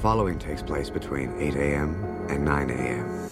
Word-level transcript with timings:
following 0.00 0.38
takes 0.38 0.62
place 0.62 0.88
between 0.88 1.30
8 1.38 1.54
a.m. 1.56 2.26
and 2.30 2.42
9 2.42 2.70
a.m. 2.70 3.30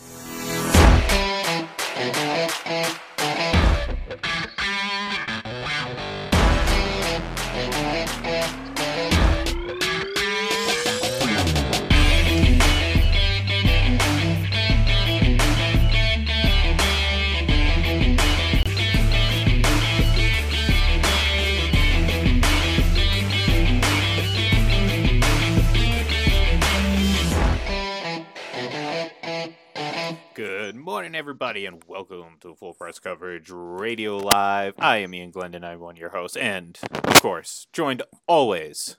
welcome 31.99 32.37
to 32.39 32.55
Full 32.55 32.75
Press 32.75 33.01
Coverage 33.01 33.51
Radio 33.51 34.19
Live. 34.19 34.75
I 34.79 34.99
am 34.99 35.13
Ian 35.13 35.33
Glendon, 35.33 35.65
I'm 35.65 35.81
one 35.81 35.97
of 35.97 35.99
your 35.99 36.11
hosts, 36.11 36.37
and, 36.37 36.79
of 36.93 37.21
course, 37.21 37.67
joined 37.73 38.05
always 38.29 38.99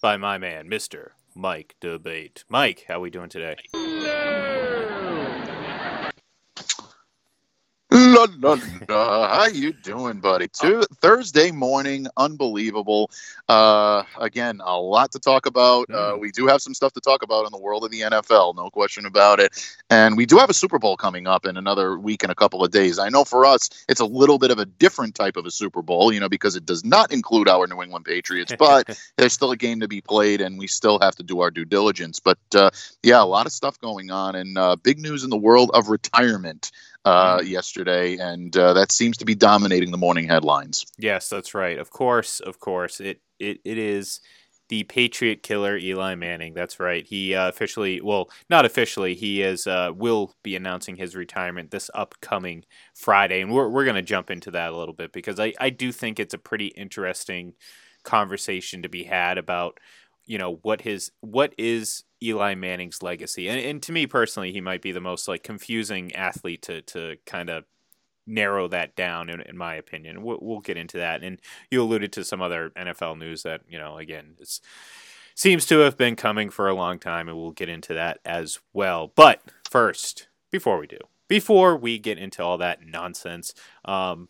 by 0.00 0.16
my 0.16 0.38
man, 0.38 0.68
Mr. 0.68 1.08
Mike 1.34 1.74
D'Abate. 1.80 2.44
Mike, 2.48 2.84
how 2.86 2.98
are 2.98 3.00
we 3.00 3.10
doing 3.10 3.28
today? 3.28 3.56
La, 7.92 8.26
la, 8.38 8.58
la. 8.88 9.28
How 9.28 9.46
you 9.48 9.74
doing, 9.74 10.18
buddy? 10.18 10.48
Two, 10.48 10.82
Thursday 11.02 11.50
morning, 11.50 12.06
unbelievable. 12.16 13.10
Uh, 13.50 14.04
again, 14.18 14.62
a 14.64 14.80
lot 14.80 15.12
to 15.12 15.18
talk 15.18 15.44
about. 15.44 15.90
Uh, 15.90 16.16
we 16.18 16.30
do 16.30 16.46
have 16.46 16.62
some 16.62 16.72
stuff 16.72 16.94
to 16.94 17.02
talk 17.02 17.22
about 17.22 17.44
in 17.44 17.52
the 17.52 17.58
world 17.58 17.84
of 17.84 17.90
the 17.90 18.00
NFL, 18.00 18.56
no 18.56 18.70
question 18.70 19.04
about 19.04 19.40
it. 19.40 19.76
And 19.90 20.16
we 20.16 20.24
do 20.24 20.38
have 20.38 20.48
a 20.48 20.54
Super 20.54 20.78
Bowl 20.78 20.96
coming 20.96 21.26
up 21.26 21.44
in 21.44 21.58
another 21.58 21.98
week 21.98 22.22
and 22.22 22.32
a 22.32 22.34
couple 22.34 22.64
of 22.64 22.70
days. 22.70 22.98
I 22.98 23.10
know 23.10 23.24
for 23.24 23.44
us, 23.44 23.68
it's 23.90 24.00
a 24.00 24.06
little 24.06 24.38
bit 24.38 24.50
of 24.50 24.58
a 24.58 24.64
different 24.64 25.14
type 25.14 25.36
of 25.36 25.44
a 25.44 25.50
Super 25.50 25.82
Bowl, 25.82 26.14
you 26.14 26.20
know, 26.20 26.30
because 26.30 26.56
it 26.56 26.64
does 26.64 26.86
not 26.86 27.12
include 27.12 27.46
our 27.46 27.66
New 27.66 27.82
England 27.82 28.06
Patriots, 28.06 28.54
but 28.58 28.98
there's 29.18 29.34
still 29.34 29.50
a 29.50 29.56
game 29.56 29.80
to 29.80 29.88
be 29.88 30.00
played, 30.00 30.40
and 30.40 30.58
we 30.58 30.66
still 30.66 30.98
have 31.00 31.14
to 31.16 31.22
do 31.22 31.40
our 31.40 31.50
due 31.50 31.66
diligence. 31.66 32.20
But 32.20 32.38
uh, 32.54 32.70
yeah, 33.02 33.22
a 33.22 33.26
lot 33.26 33.44
of 33.44 33.52
stuff 33.52 33.78
going 33.80 34.10
on, 34.10 34.34
and 34.34 34.56
uh, 34.56 34.76
big 34.76 34.98
news 34.98 35.24
in 35.24 35.30
the 35.30 35.36
world 35.36 35.70
of 35.74 35.90
retirement 35.90 36.70
uh, 37.04 37.42
yesterday, 37.44 38.16
and 38.16 38.56
uh, 38.56 38.72
that 38.74 38.92
seems 38.92 39.16
to 39.18 39.24
be 39.24 39.34
dominating 39.34 39.90
the 39.90 39.98
morning 39.98 40.28
headlines. 40.28 40.86
Yes, 40.98 41.28
that's 41.28 41.54
right. 41.54 41.78
Of 41.78 41.90
course, 41.90 42.40
of 42.40 42.60
course. 42.60 43.00
It 43.00 43.20
it, 43.38 43.58
it 43.64 43.78
is 43.78 44.20
the 44.68 44.84
Patriot 44.84 45.42
killer 45.42 45.76
Eli 45.76 46.14
Manning. 46.14 46.54
That's 46.54 46.80
right. 46.80 47.06
He 47.06 47.34
uh, 47.34 47.48
officially, 47.48 48.00
well, 48.00 48.30
not 48.48 48.64
officially, 48.64 49.14
he 49.14 49.42
is 49.42 49.66
uh, 49.66 49.90
will 49.94 50.34
be 50.42 50.56
announcing 50.56 50.96
his 50.96 51.14
retirement 51.14 51.70
this 51.70 51.90
upcoming 51.94 52.64
Friday, 52.94 53.40
and 53.40 53.52
we're 53.52 53.68
we're 53.68 53.84
gonna 53.84 54.02
jump 54.02 54.30
into 54.30 54.50
that 54.52 54.72
a 54.72 54.76
little 54.76 54.94
bit 54.94 55.12
because 55.12 55.38
I 55.40 55.52
I 55.60 55.70
do 55.70 55.92
think 55.92 56.18
it's 56.18 56.34
a 56.34 56.38
pretty 56.38 56.68
interesting 56.68 57.54
conversation 58.04 58.82
to 58.82 58.88
be 58.88 59.04
had 59.04 59.38
about 59.38 59.78
you 60.24 60.38
know 60.38 60.58
what 60.62 60.82
his 60.82 61.10
what 61.20 61.52
is 61.58 62.04
Eli 62.22 62.54
Manning's 62.54 63.02
legacy, 63.02 63.48
and, 63.48 63.60
and 63.60 63.82
to 63.82 63.92
me 63.92 64.06
personally, 64.06 64.52
he 64.52 64.60
might 64.60 64.82
be 64.82 64.92
the 64.92 65.00
most 65.00 65.28
like 65.28 65.42
confusing 65.42 66.14
athlete 66.14 66.62
to 66.62 66.82
to 66.82 67.16
kind 67.26 67.50
of 67.50 67.64
narrow 68.26 68.68
that 68.68 68.94
down 68.94 69.28
in, 69.28 69.40
in 69.42 69.56
my 69.56 69.74
opinion. 69.74 70.22
We'll, 70.22 70.38
we'll 70.40 70.60
get 70.60 70.76
into 70.76 70.98
that. 70.98 71.22
And 71.22 71.40
you 71.70 71.82
alluded 71.82 72.12
to 72.12 72.24
some 72.24 72.40
other 72.40 72.70
nfl 72.76 73.18
news 73.18 73.42
that 73.42 73.62
you 73.68 73.78
know 73.78 73.98
again 73.98 74.34
it's 74.38 74.60
seems 75.34 75.64
to 75.66 75.78
have 75.78 75.96
been 75.96 76.14
coming 76.14 76.50
for 76.50 76.68
a 76.68 76.74
long 76.74 76.98
time 76.98 77.28
and 77.28 77.36
we'll 77.36 77.52
get 77.52 77.68
into 77.68 77.94
that 77.94 78.18
as 78.24 78.58
well. 78.72 79.12
But 79.14 79.42
first 79.68 80.28
before 80.50 80.78
we 80.78 80.86
do 80.86 80.98
before 81.26 81.76
we 81.76 81.98
get 81.98 82.18
into 82.18 82.42
all 82.42 82.58
that 82.58 82.86
nonsense 82.86 83.54
um, 83.84 84.28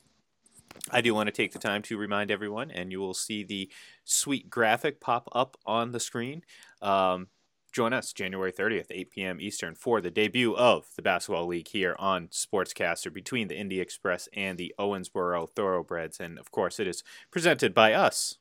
I 0.90 1.00
do 1.00 1.14
want 1.14 1.26
to 1.26 1.32
take 1.32 1.52
the 1.52 1.58
time 1.58 1.82
to 1.82 1.98
remind 1.98 2.30
everyone, 2.30 2.70
and 2.70 2.90
you 2.90 2.98
will 2.98 3.14
see 3.14 3.44
the 3.44 3.70
sweet 4.04 4.50
graphic 4.50 5.00
pop 5.00 5.28
up 5.32 5.56
on 5.66 5.92
the 5.92 6.00
screen. 6.00 6.42
Um, 6.80 7.28
join 7.72 7.92
us 7.92 8.12
January 8.12 8.52
30th, 8.52 8.86
8 8.90 9.10
p.m. 9.10 9.40
Eastern, 9.40 9.74
for 9.74 10.00
the 10.00 10.10
debut 10.10 10.54
of 10.54 10.88
the 10.96 11.02
Basketball 11.02 11.46
League 11.46 11.68
here 11.68 11.96
on 11.98 12.28
Sportscastr 12.28 13.12
between 13.12 13.48
the 13.48 13.56
Indy 13.56 13.80
Express 13.80 14.28
and 14.34 14.58
the 14.58 14.74
Owensboro 14.78 15.48
Thoroughbreds. 15.48 16.20
And 16.20 16.38
of 16.38 16.50
course, 16.50 16.78
it 16.78 16.86
is 16.86 17.02
presented 17.30 17.74
by 17.74 17.94
us, 17.94 18.38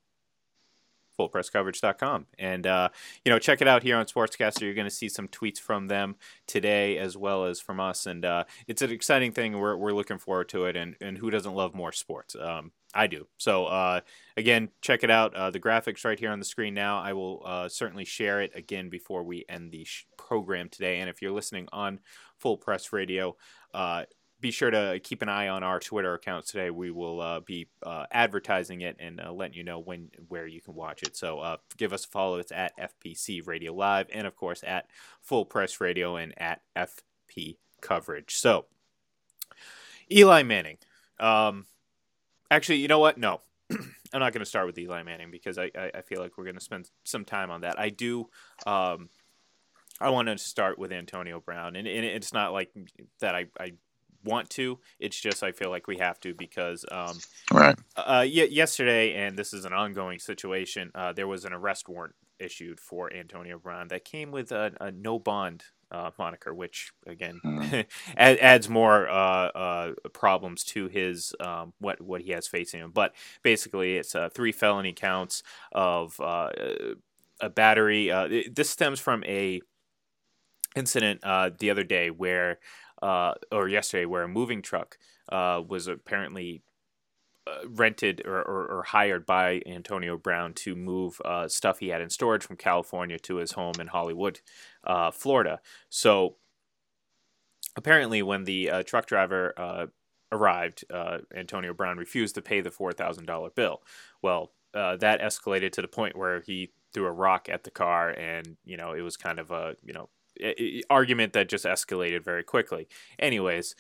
fullpresscoverage.com. 1.18 2.28
And, 2.38 2.68
uh, 2.68 2.90
you 3.24 3.32
know, 3.32 3.40
check 3.40 3.62
it 3.62 3.68
out 3.68 3.84
here 3.84 3.98
on 3.98 4.06
Sportscastr. 4.06 4.62
You're 4.62 4.74
going 4.74 4.86
to 4.86 4.92
see 4.92 5.10
some 5.10 5.28
tweets 5.28 5.60
from 5.60 5.88
them 5.88 6.16
today 6.48 6.98
as 6.98 7.16
well 7.18 7.46
as 7.46 7.60
from 7.60 7.80
us. 7.80 8.06
And 8.06 8.26
uh, 8.26 8.44
it's 8.68 8.82
an 8.82 8.92
exciting 8.92 9.32
thing. 9.32 9.58
We're, 9.58 9.78
we're 9.78 9.94
looking 9.94 10.18
forward 10.18 10.50
to 10.50 10.66
it. 10.66 10.76
And, 10.76 10.96
and 11.00 11.18
who 11.18 11.30
doesn't 11.30 11.56
love 11.56 11.74
more 11.74 11.92
sports? 11.92 12.36
Um, 12.40 12.72
I 12.94 13.08
do. 13.08 13.28
So, 13.38 13.66
uh, 13.66 14.02
again, 14.36 14.70
check 14.82 15.04
it 15.04 15.10
out. 15.10 15.34
Uh, 15.34 15.50
the 15.50 15.60
graphics 15.60 16.04
right 16.04 16.20
here 16.20 16.32
on 16.32 16.40
the 16.40 16.46
screen 16.46 16.74
now. 16.74 17.00
I 17.00 17.14
will 17.14 17.42
uh, 17.46 17.70
certainly 17.70 18.06
share 18.06 18.42
it 18.42 18.52
again 18.54 18.90
before 18.90 19.24
we 19.24 19.46
end 19.48 19.72
the 19.72 19.86
sh- 19.86 20.06
program 20.18 20.70
today. 20.70 21.00
And 21.00 21.10
if 21.10 21.22
you're 21.22 21.32
listening 21.32 21.68
on 21.72 22.00
Full 22.38 22.58
Press 22.58 22.92
Radio, 22.92 23.38
uh, 23.74 24.04
be 24.42 24.52
sure 24.52 24.72
to 24.72 25.00
keep 25.04 25.22
an 25.22 25.30
eye 25.30 25.48
on 25.48 25.64
our 25.64 25.80
Twitter 25.80 26.14
accounts 26.16 26.52
today. 26.52 26.70
We 26.70 26.92
will 26.92 27.22
uh, 27.22 27.40
be 27.40 27.68
uh, 27.84 28.08
advertising 28.12 28.82
it 28.82 28.98
and 29.00 29.22
letting 29.34 29.56
you 29.56 29.64
know 29.64 29.80
when 29.80 30.10
where 30.28 30.48
you 30.48 30.60
can 30.62 30.74
watch 30.74 31.04
it. 31.04 31.16
So 31.16 31.58
give 31.78 31.94
us 31.94 32.06
a 32.06 32.08
follow. 32.08 32.40
It's 32.40 32.52
at 32.52 32.74
FPC 32.78 33.46
Radio 33.46 33.74
Live 33.74 34.08
and 34.12 34.26
of 34.26 34.36
course 34.36 34.64
at 34.66 34.88
Full 35.22 35.46
Press 35.46 35.80
Radio 35.80 36.16
and 36.16 36.34
at 36.38 36.62
FP 36.76 37.58
Coverage. 37.82 38.36
So 38.36 38.66
Eli 40.12 40.44
Manning. 40.44 40.78
Um, 41.20 41.68
actually, 42.52 42.78
you 42.78 42.88
know 42.88 43.00
what? 43.00 43.18
No. 43.18 43.42
I'm 44.14 44.20
not 44.20 44.34
going 44.34 44.44
to 44.44 44.50
start 44.50 44.68
with 44.68 44.78
Eli 44.78 45.02
Manning 45.04 45.32
because 45.32 45.58
I, 45.58 45.72
I, 45.76 45.92
I 45.96 46.02
feel 46.02 46.20
like 46.22 46.38
we're 46.38 46.44
going 46.44 46.58
to 46.58 46.62
spend 46.62 46.92
some 47.06 47.26
time 47.26 47.50
on 47.50 47.62
that. 47.62 47.80
I 47.80 47.90
do. 47.90 48.30
Um, 48.68 49.10
I 50.00 50.10
want 50.10 50.28
to 50.28 50.38
start 50.38 50.78
with 50.78 50.92
Antonio 50.92 51.40
Brown, 51.40 51.76
and, 51.76 51.88
and 51.88 52.06
it's 52.06 52.34
not 52.34 52.54
like 52.54 52.72
that. 53.20 53.36
I, 53.36 53.46
I 53.60 53.74
want 54.24 54.50
to. 54.52 54.80
It's 55.00 55.20
just 55.20 55.44
I 55.44 55.52
feel 55.52 55.70
like 55.70 55.88
we 55.88 55.98
have 55.98 56.20
to 56.22 56.34
because 56.34 56.86
um, 56.92 57.18
Right. 57.52 57.76
uh, 57.96 58.26
y- 58.26 58.48
yesterday, 58.50 59.14
and 59.14 59.38
this 59.38 59.54
is 59.54 59.64
an 59.66 59.74
ongoing 59.74 60.20
situation. 60.20 60.92
Uh, 60.94 61.14
there 61.14 61.28
was 61.28 61.46
an 61.46 61.54
arrest 61.54 61.88
warrant 61.88 62.16
issued 62.40 62.80
for 62.80 63.14
Antonio 63.14 63.60
Brown 63.60 63.88
that 63.90 64.04
came 64.04 64.32
with 64.32 64.52
a, 64.52 64.74
a 64.82 64.92
no 64.92 65.20
bond 65.20 65.64
uh, 65.92 66.12
moniker, 66.18 66.54
which 66.54 66.92
again 67.06 67.40
ad- 68.18 68.40
adds 68.40 68.70
more 68.70 69.10
uh, 69.10 69.14
uh, 69.48 69.92
problems 70.14 70.64
to 70.66 70.88
his 70.88 71.34
um, 71.40 71.74
what 71.80 72.02
what 72.02 72.22
he 72.22 72.32
has 72.32 72.48
facing 72.48 72.80
him. 72.80 72.92
But 72.92 73.14
basically, 73.44 73.98
it's 73.98 74.16
uh, 74.16 74.30
three 74.30 74.52
felony 74.52 74.94
counts 74.94 75.44
of 75.72 76.20
uh, 76.20 76.50
a 77.40 77.50
battery. 77.50 78.12
Uh, 78.12 78.26
it- 78.26 78.56
this 78.56 78.70
stems 78.70 79.00
from 79.00 79.24
a 79.26 79.62
incident 80.76 81.22
uh, 81.24 81.50
the 81.60 81.70
other 81.70 81.84
day 81.84 82.10
where, 82.10 82.60
uh, 83.02 83.34
or 83.52 83.68
yesterday, 83.68 84.06
where 84.06 84.24
a 84.24 84.28
moving 84.28 84.62
truck 84.62 84.98
uh, 85.30 85.62
was 85.68 85.88
apparently 85.88 86.62
uh, 87.48 87.68
rented 87.68 88.22
or, 88.26 88.42
or, 88.42 88.66
or 88.68 88.84
hired 88.84 89.26
by 89.26 89.62
Antonio 89.66 90.18
Brown 90.18 90.54
to 90.54 90.76
move 90.76 91.20
uh, 91.26 91.48
stuff 91.48 91.80
he 91.80 91.90
had 91.90 92.02
in 92.02 92.10
storage 92.10 92.44
from 92.44 92.56
California 92.56 93.18
to 93.20 93.38
his 93.38 93.54
home 93.54 93.74
in 93.80 93.88
Hollywood, 93.88 94.42
uh, 94.84 95.12
Florida. 95.12 95.60
So 95.90 96.36
apparently, 97.76 98.22
when 98.22 98.44
the 98.44 98.70
uh, 98.70 98.84
truck 98.84 99.06
driver 99.06 99.54
uh, 99.58 99.88
arrived, 100.32 100.86
uh, 100.92 101.20
Antonio 101.36 101.74
Brown 101.74 101.98
refused 101.98 102.36
to 102.36 102.42
pay 102.42 102.62
the 102.62 102.72
four 102.72 102.94
thousand 102.94 103.26
dollar 103.26 103.50
bill. 103.50 103.82
Well, 104.22 104.52
uh, 104.74 104.98
that 104.98 105.22
escalated 105.22 105.72
to 105.74 105.82
the 105.82 105.88
point 105.88 106.16
where 106.16 106.42
he 106.42 106.72
threw 106.94 107.06
a 107.06 107.12
rock 107.12 107.50
at 107.50 107.64
the 107.64 107.72
car, 107.72 108.10
and 108.10 108.58
you 108.64 108.78
know 108.78 108.94
it 108.94 109.02
was 109.02 109.18
kind 109.18 109.40
of 109.40 109.52
a 109.52 109.76
you 109.84 109.94
know 109.94 110.10
argument 110.90 111.34
that 111.34 111.50
just 111.50 111.66
escalated 111.66 112.24
very 112.24 112.44
quickly. 112.44 112.88
Anyways, 113.20 113.76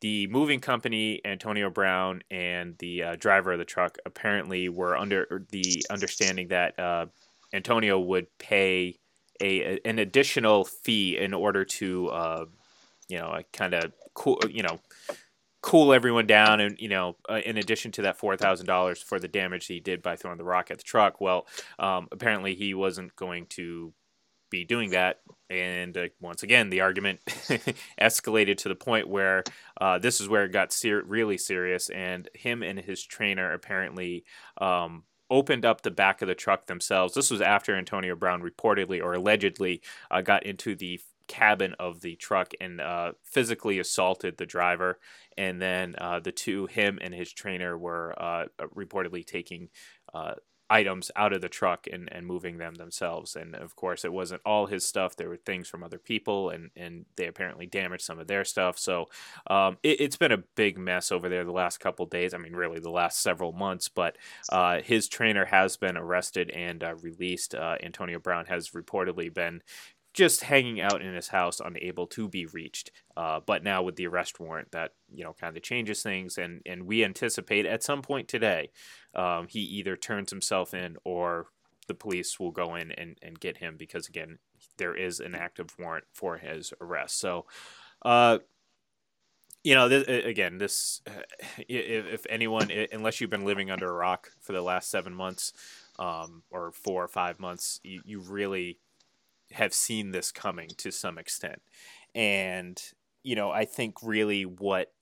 the 0.00 0.26
moving 0.28 0.60
company, 0.60 1.20
Antonio 1.24 1.70
Brown, 1.70 2.22
and 2.30 2.76
the 2.78 3.02
uh, 3.02 3.16
driver 3.16 3.52
of 3.52 3.58
the 3.58 3.64
truck 3.64 3.98
apparently 4.06 4.68
were 4.68 4.96
under 4.96 5.44
the 5.50 5.84
understanding 5.90 6.48
that 6.48 6.78
uh, 6.78 7.06
Antonio 7.52 7.98
would 7.98 8.26
pay 8.38 8.98
a 9.40 9.78
an 9.84 9.98
additional 9.98 10.64
fee 10.64 11.16
in 11.16 11.32
order 11.34 11.64
to, 11.64 12.08
uh, 12.08 12.44
you 13.08 13.18
know, 13.18 13.40
kind 13.52 13.74
of 13.74 13.92
cool, 14.14 14.40
you 14.48 14.62
know, 14.62 14.80
cool 15.62 15.92
everyone 15.92 16.26
down, 16.26 16.60
and 16.60 16.78
you 16.80 16.88
know, 16.88 17.16
uh, 17.28 17.40
in 17.44 17.58
addition 17.58 17.90
to 17.92 18.02
that 18.02 18.18
four 18.18 18.36
thousand 18.36 18.66
dollars 18.66 19.02
for 19.02 19.18
the 19.18 19.28
damage 19.28 19.66
he 19.66 19.80
did 19.80 20.02
by 20.02 20.16
throwing 20.16 20.38
the 20.38 20.44
rock 20.44 20.70
at 20.70 20.78
the 20.78 20.84
truck. 20.84 21.20
Well, 21.20 21.46
um, 21.78 22.08
apparently 22.12 22.54
he 22.54 22.74
wasn't 22.74 23.14
going 23.16 23.46
to 23.50 23.92
be 24.50 24.64
doing 24.64 24.90
that. 24.90 25.20
And 25.50 25.96
uh, 25.96 26.08
once 26.20 26.42
again, 26.42 26.70
the 26.70 26.82
argument 26.82 27.24
escalated 28.00 28.58
to 28.58 28.68
the 28.68 28.74
point 28.74 29.08
where 29.08 29.44
uh, 29.80 29.98
this 29.98 30.20
is 30.20 30.28
where 30.28 30.44
it 30.44 30.52
got 30.52 30.72
ser- 30.72 31.02
really 31.02 31.38
serious. 31.38 31.88
And 31.88 32.28
him 32.34 32.62
and 32.62 32.78
his 32.78 33.02
trainer 33.02 33.52
apparently 33.52 34.24
um, 34.58 35.04
opened 35.30 35.64
up 35.64 35.82
the 35.82 35.90
back 35.90 36.22
of 36.22 36.28
the 36.28 36.34
truck 36.34 36.66
themselves. 36.66 37.14
This 37.14 37.30
was 37.30 37.40
after 37.40 37.74
Antonio 37.74 38.14
Brown 38.14 38.42
reportedly 38.42 39.02
or 39.02 39.14
allegedly 39.14 39.82
uh, 40.10 40.20
got 40.20 40.44
into 40.44 40.74
the 40.74 41.00
cabin 41.28 41.74
of 41.78 42.00
the 42.00 42.16
truck 42.16 42.52
and 42.60 42.80
uh, 42.80 43.12
physically 43.22 43.78
assaulted 43.78 44.36
the 44.36 44.46
driver. 44.46 44.98
And 45.36 45.60
then 45.60 45.94
uh, 45.98 46.20
the 46.20 46.32
two, 46.32 46.66
him 46.66 46.98
and 47.00 47.14
his 47.14 47.32
trainer, 47.32 47.76
were 47.76 48.14
uh, 48.20 48.46
reportedly 48.74 49.24
taking 49.24 49.68
items 50.70 51.10
out 51.16 51.32
of 51.32 51.40
the 51.40 51.48
truck 51.48 51.86
and, 51.90 52.08
and 52.12 52.26
moving 52.26 52.58
them 52.58 52.74
themselves. 52.74 53.36
And 53.36 53.54
of 53.54 53.74
course, 53.76 54.04
it 54.04 54.12
wasn't 54.12 54.42
all 54.44 54.66
his 54.66 54.86
stuff. 54.86 55.16
There 55.16 55.28
were 55.28 55.36
things 55.36 55.68
from 55.68 55.82
other 55.82 55.98
people, 55.98 56.50
and, 56.50 56.70
and 56.76 57.06
they 57.16 57.26
apparently 57.26 57.66
damaged 57.66 58.04
some 58.04 58.18
of 58.18 58.26
their 58.26 58.44
stuff. 58.44 58.78
So 58.78 59.06
um, 59.48 59.78
it, 59.82 60.00
has 60.00 60.16
been 60.16 60.32
a 60.32 60.44
big 60.56 60.78
mess 60.78 61.10
over 61.10 61.28
there 61.28 61.44
the 61.44 61.52
last 61.52 61.78
couple 61.78 62.06
days. 62.06 62.34
I 62.34 62.38
mean, 62.38 62.54
really, 62.54 62.80
the 62.80 62.90
last 62.90 63.22
several 63.22 63.52
months. 63.52 63.88
But 63.88 64.16
uh, 64.50 64.80
his 64.82 65.08
trainer 65.08 65.46
has 65.46 65.76
been 65.76 65.96
arrested 65.96 66.50
and 66.50 66.82
uh, 66.82 66.94
released. 66.96 67.54
Uh, 67.54 67.76
Antonio 67.82 68.18
Brown 68.18 68.46
has 68.46 68.70
reportedly 68.70 69.32
been 69.32 69.62
just 70.18 70.42
hanging 70.42 70.80
out 70.80 71.00
in 71.00 71.14
his 71.14 71.28
house, 71.28 71.60
unable 71.64 72.08
to 72.08 72.28
be 72.28 72.44
reached. 72.46 72.90
Uh, 73.16 73.38
but 73.46 73.62
now 73.62 73.82
with 73.82 73.94
the 73.94 74.08
arrest 74.08 74.40
warrant, 74.40 74.72
that 74.72 74.90
you 75.08 75.22
know 75.22 75.32
kind 75.32 75.56
of 75.56 75.62
changes 75.62 76.02
things, 76.02 76.36
and 76.36 76.60
and 76.66 76.82
we 76.82 77.04
anticipate 77.04 77.64
at 77.64 77.84
some 77.84 78.02
point 78.02 78.26
today, 78.26 78.70
um, 79.14 79.46
he 79.48 79.60
either 79.60 79.96
turns 79.96 80.30
himself 80.30 80.74
in 80.74 80.96
or 81.04 81.46
the 81.86 81.94
police 81.94 82.38
will 82.40 82.50
go 82.50 82.74
in 82.74 82.90
and, 82.92 83.16
and 83.22 83.38
get 83.38 83.58
him 83.58 83.76
because 83.78 84.08
again, 84.08 84.38
there 84.76 84.94
is 84.94 85.20
an 85.20 85.36
active 85.36 85.68
warrant 85.78 86.04
for 86.12 86.36
his 86.36 86.72
arrest. 86.80 87.20
So, 87.20 87.46
uh, 88.04 88.38
you 89.62 89.76
know, 89.76 89.88
th- 89.88 90.26
again, 90.26 90.58
this 90.58 91.00
if 91.68 92.26
anyone, 92.28 92.72
unless 92.92 93.20
you've 93.20 93.30
been 93.30 93.44
living 93.44 93.70
under 93.70 93.88
a 93.88 93.94
rock 93.94 94.30
for 94.40 94.52
the 94.52 94.62
last 94.62 94.90
seven 94.90 95.14
months. 95.14 95.52
Um, 96.00 96.44
or 96.52 96.70
four 96.70 97.02
or 97.02 97.08
five 97.08 97.40
months, 97.40 97.80
you, 97.82 98.02
you 98.04 98.20
really 98.20 98.78
have 99.52 99.72
seen 99.72 100.10
this 100.10 100.30
coming 100.30 100.68
to 100.78 100.90
some 100.90 101.18
extent. 101.18 101.62
And, 102.14 102.80
you 103.22 103.34
know, 103.34 103.50
I 103.50 103.64
think 103.64 103.96
really 104.02 104.42
what 104.44 104.92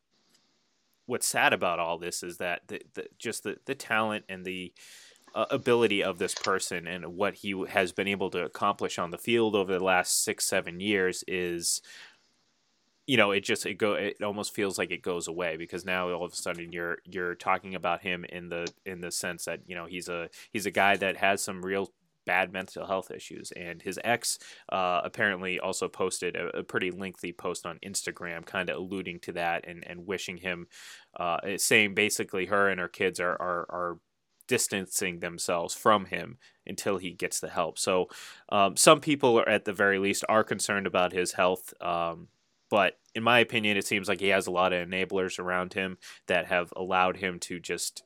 what's 1.07 1.27
sad 1.27 1.53
about 1.53 1.79
all 1.79 1.99
this 1.99 2.23
is 2.23 2.39
that 2.39 2.63
the, 2.67 2.83
the 2.95 3.07
just 3.19 3.45
the, 3.45 3.57
the 3.67 3.75
talent 3.75 4.25
and 4.29 4.45
the 4.45 4.73
uh, 5.35 5.47
ability 5.51 6.03
of 6.03 6.19
this 6.19 6.35
person 6.35 6.87
and 6.87 7.07
what 7.15 7.35
he 7.35 7.65
has 7.69 7.93
been 7.93 8.09
able 8.09 8.31
to 8.31 8.45
accomplish 8.45 8.99
on 8.99 9.11
the 9.11 9.19
field 9.19 9.55
over 9.55 9.73
the 9.73 9.85
last 9.85 10.25
six 10.25 10.47
seven 10.47 10.81
years 10.81 11.23
is 11.29 11.83
you 13.07 13.17
know 13.17 13.31
it 13.31 13.45
just 13.45 13.67
it 13.67 13.75
go 13.75 13.93
it 13.93 14.21
almost 14.23 14.55
feels 14.55 14.79
like 14.79 14.91
it 14.91 15.03
goes 15.03 15.29
away 15.29 15.57
because 15.57 15.85
now 15.85 16.11
all 16.11 16.25
of 16.25 16.33
a 16.33 16.37
sudden 16.37 16.73
you're 16.73 16.99
you're 17.05 17.35
talking 17.35 17.75
about 17.75 18.03
him 18.03 18.25
in 18.31 18.49
the 18.49 18.67
in 18.85 19.01
the 19.01 19.13
sense 19.13 19.45
that 19.45 19.61
you 19.67 19.77
know 19.77 19.87
he's 19.87 20.09
a 20.09 20.29
he's 20.53 20.67
a 20.67 20.71
guy 20.71 20.97
that 20.97 21.17
has 21.17 21.43
some 21.43 21.63
real 21.63 21.93
bad 22.27 22.53
mental 22.53 22.87
health 22.87 23.11
issues. 23.11 23.53
And 23.53 23.81
his 23.81 23.99
ex 24.05 24.39
uh, 24.71 25.01
apparently 25.05 25.59
also 25.59 25.89
posted 25.89 26.37
a, 26.37 26.59
a, 26.59 26.63
pretty 26.63 26.91
lengthy 26.91 27.33
post 27.33 27.65
on 27.65 27.79
Instagram, 27.85 28.45
kind 28.45 28.69
of 28.69 28.77
alluding 28.77 29.21
to 29.21 29.33
that 29.33 29.67
and, 29.67 29.87
and 29.87 30.07
wishing 30.07 30.39
him, 30.39 30.67
uh, 31.19 31.39
saying 31.57 31.95
basically 31.95 32.47
her 32.47 32.69
and 32.69 32.81
her 32.81 32.89
kids 32.89 33.21
are, 33.21 33.41
are, 33.41 33.67
are 33.71 33.99
distancing 34.49 35.21
themselves 35.21 35.75
from 35.75 36.07
him 36.07 36.39
until 36.67 36.99
he 36.99 37.13
gets 37.13 37.41
the 37.41 37.49
help. 37.49 37.79
So 37.79 38.09
um, 38.51 38.77
some 38.77 39.01
people 39.01 39.39
are 39.41 39.49
at 39.49 39.65
the 39.65 39.73
very 39.73 39.99
least 39.99 40.25
are 40.29 40.45
concerned 40.45 40.87
about 40.87 41.13
his 41.13 41.33
health. 41.33 41.73
Um, 41.81 42.29
but 42.69 42.99
in 43.15 43.23
my 43.23 43.39
opinion, 43.39 43.77
it 43.77 43.87
seems 43.87 44.09
like 44.09 44.21
he 44.21 44.29
has 44.29 44.47
a 44.47 44.53
lot 44.53 44.73
of 44.73 44.89
enablers 44.89 45.39
around 45.39 45.75
him 45.75 45.99
that 46.27 46.47
have 46.47 46.73
allowed 46.77 47.19
him 47.19 47.39
to 47.41 47.61
just 47.61 48.03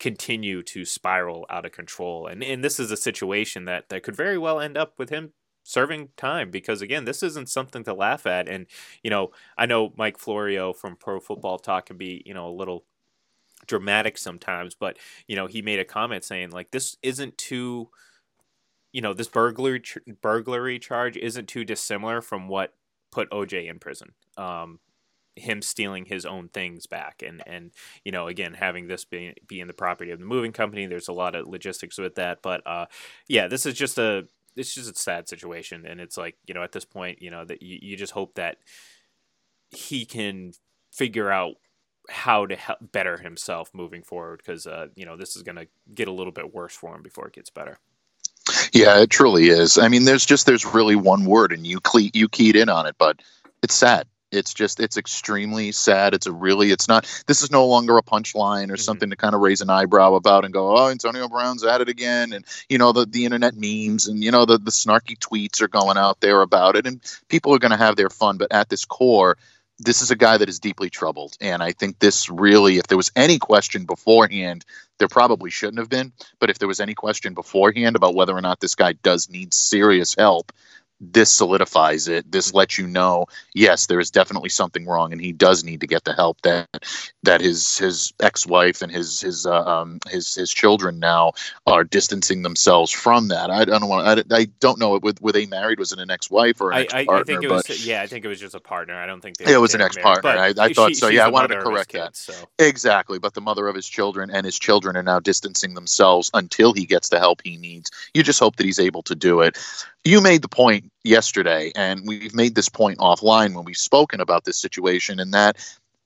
continue 0.00 0.62
to 0.62 0.84
spiral 0.84 1.46
out 1.48 1.66
of 1.66 1.72
control. 1.72 2.26
And 2.26 2.42
and 2.42 2.64
this 2.64 2.80
is 2.80 2.90
a 2.90 2.96
situation 2.96 3.66
that 3.66 3.88
that 3.90 4.02
could 4.02 4.16
very 4.16 4.38
well 4.38 4.58
end 4.58 4.76
up 4.76 4.94
with 4.98 5.10
him 5.10 5.32
serving 5.62 6.08
time 6.16 6.50
because 6.50 6.80
again 6.80 7.04
this 7.04 7.22
isn't 7.22 7.48
something 7.48 7.84
to 7.84 7.92
laugh 7.92 8.26
at 8.26 8.48
and 8.48 8.66
you 9.02 9.10
know 9.10 9.30
i 9.58 9.66
know 9.66 9.92
mike 9.96 10.18
florio 10.18 10.72
from 10.72 10.96
pro 10.96 11.20
football 11.20 11.58
talk 11.58 11.86
can 11.86 11.98
be 11.98 12.22
you 12.24 12.32
know 12.32 12.48
a 12.48 12.50
little 12.50 12.86
dramatic 13.66 14.16
sometimes 14.16 14.74
but 14.74 14.96
you 15.28 15.36
know 15.36 15.46
he 15.46 15.60
made 15.60 15.78
a 15.78 15.84
comment 15.84 16.24
saying 16.24 16.50
like 16.50 16.70
this 16.70 16.96
isn't 17.02 17.36
too 17.36 17.90
you 18.92 19.02
know 19.02 19.12
this 19.12 19.28
burglary 19.28 19.82
burglary 20.22 20.78
charge 20.78 21.16
isn't 21.18 21.46
too 21.46 21.64
dissimilar 21.64 22.22
from 22.22 22.48
what 22.48 22.74
put 23.12 23.30
oj 23.30 23.68
in 23.68 23.78
prison 23.78 24.12
um, 24.38 24.80
him 25.40 25.62
stealing 25.62 26.04
his 26.04 26.24
own 26.24 26.48
things 26.48 26.86
back. 26.86 27.22
And 27.26 27.42
and 27.46 27.72
you 28.04 28.12
know 28.12 28.28
again 28.28 28.54
having 28.54 28.86
this 28.86 29.04
be 29.04 29.34
be 29.46 29.60
in 29.60 29.66
the 29.66 29.72
property 29.72 30.10
of 30.10 30.18
the 30.18 30.24
moving 30.24 30.52
company 30.52 30.86
there's 30.86 31.08
a 31.08 31.12
lot 31.12 31.34
of 31.34 31.46
logistics 31.46 31.98
with 31.98 32.14
that. 32.16 32.42
But 32.42 32.66
uh 32.66 32.86
yeah 33.28 33.48
this 33.48 33.66
is 33.66 33.74
just 33.74 33.98
a 33.98 34.26
it's 34.56 34.74
just 34.74 34.90
a 34.90 34.98
sad 34.98 35.28
situation. 35.28 35.86
And 35.86 36.00
it's 36.00 36.16
like 36.16 36.36
you 36.46 36.54
know 36.54 36.62
at 36.62 36.72
this 36.72 36.84
point 36.84 37.22
you 37.22 37.30
know 37.30 37.44
that 37.44 37.62
you, 37.62 37.78
you 37.82 37.96
just 37.96 38.12
hope 38.12 38.34
that 38.34 38.58
he 39.70 40.04
can 40.04 40.52
figure 40.92 41.30
out 41.30 41.54
how 42.08 42.46
to 42.46 42.56
help 42.56 42.78
better 42.92 43.18
himself 43.18 43.70
moving 43.72 44.02
forward. 44.02 44.42
Because 44.44 44.66
uh, 44.66 44.88
you 44.94 45.06
know 45.06 45.16
this 45.16 45.36
is 45.36 45.42
going 45.42 45.56
to 45.56 45.68
get 45.94 46.08
a 46.08 46.12
little 46.12 46.32
bit 46.32 46.54
worse 46.54 46.74
for 46.74 46.94
him 46.94 47.02
before 47.02 47.26
it 47.26 47.34
gets 47.34 47.50
better. 47.50 47.78
Yeah 48.72 49.00
it 49.00 49.10
truly 49.10 49.48
is. 49.48 49.78
I 49.78 49.88
mean 49.88 50.04
there's 50.04 50.26
just 50.26 50.46
there's 50.46 50.64
really 50.64 50.96
one 50.96 51.24
word 51.24 51.52
and 51.52 51.66
you 51.66 51.80
cle- 51.80 52.10
you 52.12 52.28
keyed 52.28 52.56
in 52.56 52.68
on 52.68 52.86
it 52.86 52.96
but 52.98 53.20
it's 53.62 53.74
sad 53.74 54.06
it's 54.32 54.54
just 54.54 54.80
it's 54.80 54.96
extremely 54.96 55.72
sad. 55.72 56.14
It's 56.14 56.26
a 56.26 56.32
really 56.32 56.70
it's 56.70 56.88
not 56.88 57.22
this 57.26 57.42
is 57.42 57.50
no 57.50 57.66
longer 57.66 57.98
a 57.98 58.02
punchline 58.02 58.64
or 58.64 58.74
mm-hmm. 58.74 58.76
something 58.76 59.10
to 59.10 59.16
kind 59.16 59.34
of 59.34 59.40
raise 59.40 59.60
an 59.60 59.70
eyebrow 59.70 60.14
about 60.14 60.44
and 60.44 60.54
go, 60.54 60.76
oh, 60.76 60.88
Antonio 60.88 61.28
Brown's 61.28 61.64
at 61.64 61.80
it 61.80 61.88
again, 61.88 62.32
and 62.32 62.44
you 62.68 62.78
know 62.78 62.92
the 62.92 63.06
the 63.06 63.24
internet 63.24 63.54
memes 63.56 64.06
and 64.06 64.22
you 64.22 64.30
know 64.30 64.44
the 64.44 64.58
the 64.58 64.70
snarky 64.70 65.18
tweets 65.18 65.60
are 65.60 65.68
going 65.68 65.96
out 65.96 66.20
there 66.20 66.42
about 66.42 66.76
it, 66.76 66.86
and 66.86 67.00
people 67.28 67.54
are 67.54 67.58
going 67.58 67.72
to 67.72 67.76
have 67.76 67.96
their 67.96 68.10
fun. 68.10 68.38
But 68.38 68.52
at 68.52 68.68
this 68.68 68.84
core, 68.84 69.36
this 69.78 70.02
is 70.02 70.10
a 70.10 70.16
guy 70.16 70.36
that 70.36 70.48
is 70.48 70.60
deeply 70.60 70.90
troubled, 70.90 71.36
and 71.40 71.62
I 71.62 71.72
think 71.72 71.98
this 71.98 72.30
really, 72.30 72.78
if 72.78 72.86
there 72.86 72.98
was 72.98 73.12
any 73.16 73.38
question 73.38 73.84
beforehand, 73.84 74.64
there 74.98 75.08
probably 75.08 75.50
shouldn't 75.50 75.78
have 75.78 75.88
been. 75.88 76.12
But 76.38 76.50
if 76.50 76.58
there 76.58 76.68
was 76.68 76.80
any 76.80 76.94
question 76.94 77.34
beforehand 77.34 77.96
about 77.96 78.14
whether 78.14 78.36
or 78.36 78.42
not 78.42 78.60
this 78.60 78.74
guy 78.74 78.92
does 78.92 79.28
need 79.28 79.52
serious 79.54 80.14
help, 80.14 80.52
this 81.00 81.30
solidifies 81.30 82.08
it. 82.08 82.30
This 82.30 82.52
lets 82.52 82.76
you 82.76 82.86
know, 82.86 83.26
yes, 83.54 83.86
there 83.86 84.00
is 84.00 84.10
definitely 84.10 84.50
something 84.50 84.86
wrong, 84.86 85.12
and 85.12 85.20
he 85.20 85.32
does 85.32 85.64
need 85.64 85.80
to 85.80 85.86
get 85.86 86.04
the 86.04 86.12
help 86.12 86.40
that 86.42 86.68
that 87.22 87.40
his 87.40 87.78
his 87.78 88.12
ex 88.20 88.46
wife 88.46 88.82
and 88.82 88.92
his 88.92 89.20
his 89.20 89.46
uh, 89.46 89.64
um, 89.64 89.98
his 90.08 90.34
his 90.34 90.52
children 90.52 90.98
now 90.98 91.32
are 91.66 91.84
distancing 91.84 92.42
themselves 92.42 92.90
from 92.90 93.28
that. 93.28 93.50
I, 93.50 93.64
don't 93.64 93.88
want. 93.88 94.06
I, 94.06 94.36
I 94.36 94.44
don't 94.60 94.78
know. 94.78 94.98
Were, 94.98 95.12
were 95.20 95.32
they 95.32 95.46
married? 95.46 95.78
Was 95.78 95.92
it 95.92 95.98
an 95.98 96.10
ex 96.10 96.30
wife 96.30 96.60
or 96.60 96.72
an 96.72 96.86
I, 96.92 97.06
I, 97.08 97.22
think 97.22 97.44
it 97.44 97.50
was. 97.50 97.86
Yeah, 97.86 98.02
I 98.02 98.06
think 98.06 98.24
it 98.24 98.28
was 98.28 98.40
just 98.40 98.54
a 98.54 98.60
partner. 98.60 98.94
I 98.94 99.06
don't 99.06 99.22
think 99.22 99.38
they, 99.38 99.54
it 99.54 99.58
was 99.58 99.74
an 99.74 99.80
ex 99.80 99.96
partner. 99.96 100.30
I, 100.30 100.52
I 100.58 100.72
thought 100.72 100.90
she, 100.90 100.94
so. 100.94 101.08
Yeah, 101.08 101.24
I 101.24 101.28
wanted 101.28 101.48
to 101.48 101.62
correct 101.62 101.90
kids, 101.90 102.26
that. 102.26 102.34
So. 102.34 102.48
Exactly, 102.58 103.18
but 103.18 103.32
the 103.32 103.40
mother 103.40 103.68
of 103.68 103.74
his 103.74 103.88
children 103.88 104.30
and 104.30 104.44
his 104.44 104.58
children 104.58 104.96
are 104.96 105.02
now 105.02 105.20
distancing 105.20 105.74
themselves 105.74 106.30
until 106.34 106.74
he 106.74 106.84
gets 106.84 107.08
the 107.08 107.18
help 107.18 107.40
he 107.42 107.56
needs. 107.56 107.90
You 108.12 108.22
just 108.22 108.38
hope 108.38 108.56
that 108.56 108.66
he's 108.66 108.78
able 108.78 109.02
to 109.04 109.14
do 109.14 109.40
it 109.40 109.56
you 110.04 110.20
made 110.20 110.42
the 110.42 110.48
point 110.48 110.90
yesterday, 111.04 111.72
and 111.74 112.06
we've 112.06 112.34
made 112.34 112.54
this 112.54 112.68
point 112.68 112.98
offline 112.98 113.54
when 113.54 113.64
we've 113.64 113.76
spoken 113.76 114.20
about 114.20 114.44
this 114.44 114.56
situation, 114.56 115.20
and 115.20 115.34
that 115.34 115.56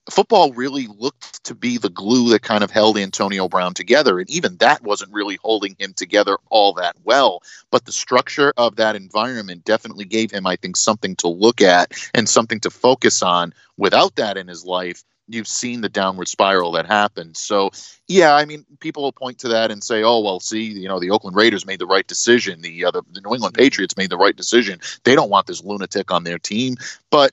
football 0.09 0.51
really 0.53 0.87
looked 0.97 1.43
to 1.45 1.55
be 1.55 1.77
the 1.77 1.89
glue 1.89 2.29
that 2.29 2.41
kind 2.41 2.63
of 2.63 2.71
held 2.71 2.97
Antonio 2.97 3.47
Brown 3.47 3.73
together. 3.73 4.19
And 4.19 4.29
even 4.29 4.57
that 4.57 4.83
wasn't 4.83 5.13
really 5.13 5.39
holding 5.41 5.75
him 5.79 5.93
together 5.93 6.37
all 6.49 6.73
that 6.73 6.95
well. 7.03 7.41
But 7.71 7.85
the 7.85 7.91
structure 7.91 8.53
of 8.57 8.75
that 8.75 8.95
environment 8.95 9.65
definitely 9.65 10.05
gave 10.05 10.31
him, 10.31 10.45
I 10.45 10.57
think, 10.57 10.77
something 10.77 11.15
to 11.17 11.27
look 11.27 11.61
at 11.61 11.91
and 12.13 12.29
something 12.29 12.59
to 12.61 12.69
focus 12.69 13.23
on. 13.23 13.53
Without 13.77 14.15
that 14.15 14.37
in 14.37 14.47
his 14.47 14.63
life, 14.63 15.03
you've 15.27 15.47
seen 15.47 15.81
the 15.81 15.89
downward 15.89 16.27
spiral 16.27 16.71
that 16.73 16.85
happened. 16.85 17.35
So, 17.37 17.71
yeah, 18.07 18.35
I 18.35 18.45
mean, 18.45 18.65
people 18.79 19.03
will 19.03 19.11
point 19.11 19.39
to 19.39 19.47
that 19.49 19.71
and 19.71 19.83
say, 19.83 20.03
"Oh, 20.03 20.19
well, 20.21 20.39
see, 20.39 20.63
you 20.63 20.87
know, 20.87 20.99
the 20.99 21.11
Oakland 21.11 21.35
Raiders 21.35 21.65
made 21.65 21.79
the 21.79 21.85
right 21.85 22.05
decision. 22.05 22.61
The 22.61 22.85
uh, 22.85 22.91
the, 22.91 23.03
the 23.11 23.21
New 23.21 23.33
England 23.33 23.55
Patriots 23.55 23.97
made 23.97 24.09
the 24.09 24.17
right 24.17 24.35
decision. 24.35 24.79
They 25.03 25.15
don't 25.15 25.29
want 25.29 25.47
this 25.47 25.63
lunatic 25.63 26.11
on 26.11 26.23
their 26.23 26.39
team." 26.39 26.75
But 27.09 27.31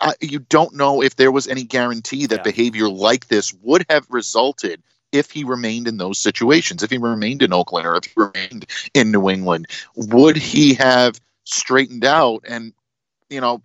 I, 0.00 0.14
you 0.20 0.38
don't 0.38 0.74
know 0.74 1.02
if 1.02 1.16
there 1.16 1.32
was 1.32 1.48
any 1.48 1.64
guarantee 1.64 2.26
that 2.26 2.38
yeah. 2.38 2.42
behavior 2.42 2.88
like 2.88 3.28
this 3.28 3.52
would 3.62 3.84
have 3.90 4.06
resulted 4.08 4.82
if 5.10 5.30
he 5.30 5.44
remained 5.44 5.88
in 5.88 5.98
those 5.98 6.18
situations. 6.18 6.82
If 6.82 6.90
he 6.90 6.98
remained 6.98 7.42
in 7.42 7.52
Oakland 7.52 7.86
or 7.86 7.96
if 7.96 8.04
he 8.04 8.12
remained 8.16 8.66
in 8.94 9.10
New 9.10 9.28
England, 9.28 9.66
would 9.94 10.36
he 10.36 10.74
have 10.74 11.20
straightened 11.44 12.04
out 12.04 12.44
and 12.46 12.72
you 13.28 13.40
know 13.40 13.62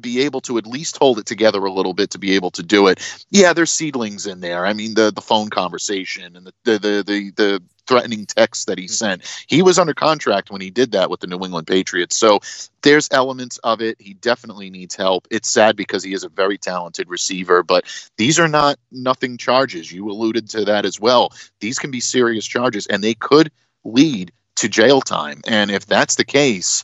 be 0.00 0.22
able 0.22 0.40
to 0.42 0.58
at 0.58 0.66
least 0.66 0.98
hold 0.98 1.18
it 1.18 1.26
together 1.26 1.64
a 1.64 1.72
little 1.72 1.94
bit 1.94 2.10
to 2.10 2.18
be 2.18 2.34
able 2.34 2.50
to 2.52 2.62
do 2.62 2.86
it. 2.88 3.00
Yeah, 3.30 3.52
there's 3.52 3.70
seedlings 3.70 4.26
in 4.26 4.40
there. 4.40 4.66
I 4.66 4.72
mean, 4.72 4.94
the 4.94 5.10
the 5.10 5.20
phone 5.20 5.50
conversation 5.50 6.36
and 6.36 6.46
the 6.46 6.52
the 6.64 6.78
the 6.78 7.04
the, 7.06 7.30
the 7.30 7.62
threatening 7.86 8.26
text 8.26 8.66
that 8.66 8.78
he 8.78 8.84
mm-hmm. 8.84 8.92
sent. 8.92 9.44
He 9.46 9.62
was 9.62 9.78
under 9.78 9.94
contract 9.94 10.50
when 10.50 10.60
he 10.60 10.70
did 10.70 10.92
that 10.92 11.10
with 11.10 11.20
the 11.20 11.26
New 11.26 11.42
England 11.44 11.66
Patriots. 11.66 12.16
So 12.16 12.40
there's 12.82 13.08
elements 13.10 13.58
of 13.58 13.80
it. 13.80 13.96
He 14.00 14.14
definitely 14.14 14.70
needs 14.70 14.94
help. 14.94 15.26
It's 15.30 15.48
sad 15.48 15.76
because 15.76 16.02
he 16.02 16.12
is 16.12 16.24
a 16.24 16.28
very 16.28 16.58
talented 16.58 17.08
receiver, 17.08 17.62
but 17.62 17.84
these 18.16 18.38
are 18.38 18.48
not 18.48 18.78
nothing 18.90 19.36
charges. 19.36 19.92
You 19.92 20.10
alluded 20.10 20.48
to 20.50 20.64
that 20.64 20.84
as 20.84 21.00
well. 21.00 21.32
These 21.60 21.78
can 21.78 21.90
be 21.90 22.00
serious 22.00 22.46
charges 22.46 22.86
and 22.86 23.02
they 23.02 23.14
could 23.14 23.50
lead 23.84 24.32
to 24.56 24.68
jail 24.68 25.00
time. 25.00 25.42
And 25.46 25.70
if 25.70 25.86
that's 25.86 26.16
the 26.16 26.24
case, 26.24 26.82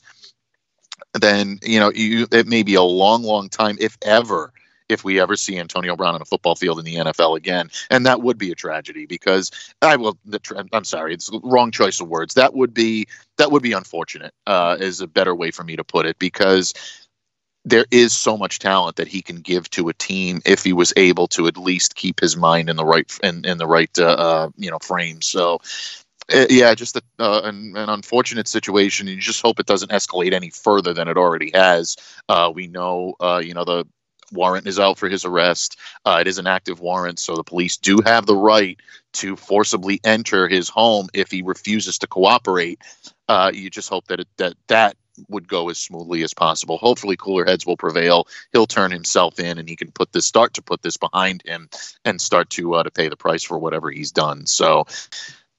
then 1.15 1.59
you 1.63 1.79
know 1.79 1.91
you 1.93 2.27
it 2.33 2.47
may 2.47 2.63
be 2.63 2.75
a 2.75 2.83
long, 2.83 3.23
long 3.23 3.49
time, 3.49 3.77
if 3.81 3.97
ever, 4.03 4.53
if 4.89 5.05
we 5.05 5.21
ever 5.21 5.37
see 5.37 5.59
Antonio 5.59 5.97
Brown 5.97 6.15
on 6.15 6.23
a 6.23 6.25
football 6.25 6.55
field 6.55 6.79
in 6.79 6.85
the 6.85 6.97
NFL 6.97 7.37
again, 7.37 7.71
and 7.91 8.07
that 8.07 8.23
would 8.23 8.39
be 8.39 8.51
a 8.51 8.55
tragedy 8.55 9.07
because 9.07 9.51
I 9.81 9.97
will. 9.97 10.17
The, 10.25 10.69
I'm 10.73 10.85
sorry, 10.85 11.15
it's 11.15 11.31
wrong 11.43 11.71
choice 11.71 12.01
of 12.01 12.09
words. 12.09 12.35
That 12.35 12.55
would 12.55 12.75
be 12.75 13.07
that 13.39 13.51
would 13.51 13.63
be 13.63 13.73
unfortunate. 13.73 14.35
Uh, 14.47 14.77
is 14.81 15.01
a 15.01 15.07
better 15.07 15.35
way 15.35 15.51
for 15.51 15.65
me 15.65 15.77
to 15.77 15.85
put 15.85 16.07
it 16.07 16.19
because 16.19 16.75
there 17.65 17.87
is 17.91 18.13
so 18.13 18.37
much 18.37 18.59
talent 18.59 18.97
that 18.97 19.09
he 19.09 19.23
can 19.23 19.37
give 19.37 19.71
to 19.71 19.89
a 19.89 19.95
team 19.95 20.41
if 20.45 20.65
he 20.65 20.73
was 20.73 20.93
able 20.97 21.29
to 21.29 21.47
at 21.47 21.57
least 21.57 21.95
keep 21.95 22.19
his 22.21 22.37
mind 22.37 22.69
in 22.69 22.77
the 22.77 22.85
right 22.85 23.11
in, 23.23 23.45
in 23.45 23.59
the 23.59 23.67
right 23.67 23.97
uh, 23.99 24.07
uh, 24.07 24.49
you 24.57 24.71
know 24.71 24.79
frame. 24.79 25.23
So 25.23 25.61
yeah, 26.29 26.75
just 26.75 26.97
a, 26.97 27.03
uh, 27.19 27.43
an, 27.45 27.77
an, 27.77 27.89
unfortunate 27.89 28.49
situation. 28.49 29.07
You 29.07 29.17
just 29.17 29.43
hope 29.43 29.61
it 29.61 29.67
doesn't 29.67 29.91
escalate 29.91 30.33
any 30.33 30.51
further 30.51 30.95
than 30.95 31.09
it 31.09 31.17
already 31.17 31.51
has. 31.55 31.97
Uh, 32.29 32.53
we 32.55 32.69
know, 32.69 33.15
uh, 33.21 33.43
you 33.45 33.55
know, 33.55 33.65
the 33.65 33.85
warrant 34.33 34.67
is 34.67 34.79
out 34.79 34.99
for 34.99 35.09
his 35.09 35.25
arrest. 35.25 35.79
Uh, 36.05 36.19
it 36.21 36.27
is 36.27 36.39
an 36.39 36.47
active 36.47 36.81
warrant, 36.81 37.19
so 37.19 37.37
the 37.37 37.45
police 37.45 37.77
do 37.77 38.01
have 38.05 38.27
the 38.27 38.37
right 38.37 38.79
to 39.15 39.37
forcibly 39.37 40.01
enter 40.05 40.49
his 40.49 40.69
home 40.69 41.09
if 41.13 41.31
he 41.31 41.43
refuses 41.43 41.99
to 41.99 42.07
cooperate. 42.07 42.81
Uh, 43.29 43.51
you 43.53 43.71
just 43.71 43.89
hope 43.89 44.07
that 44.09 44.21
it, 44.21 44.29
that 44.39 44.55
that 44.69 44.97
would 45.29 45.47
go 45.47 45.69
as 45.69 45.79
smoothly 45.79 46.23
as 46.23 46.35
possible. 46.35 46.79
Hopefully, 46.79 47.17
cooler 47.17 47.45
heads 47.45 47.67
will 47.67 47.77
prevail. 47.77 48.27
He'll 48.53 48.67
turn 48.67 48.91
himself 48.91 49.39
in, 49.39 49.59
and 49.59 49.69
he 49.69 49.77
can 49.77 49.93
put 49.93 50.13
this 50.13 50.27
start 50.27 50.55
to 50.55 50.63
put 50.63 50.83
this 50.83 50.97
behind 50.97 51.43
him 51.45 51.69
and 52.05 52.21
start 52.21 52.51
to 52.51 52.75
uh, 52.75 52.83
to 52.83 52.91
pay 52.91 53.09
the 53.09 53.17
price 53.17 53.43
for 53.43 53.59
whatever 53.59 53.91
he's 53.91 54.13
done. 54.13 54.47
So, 54.47 54.87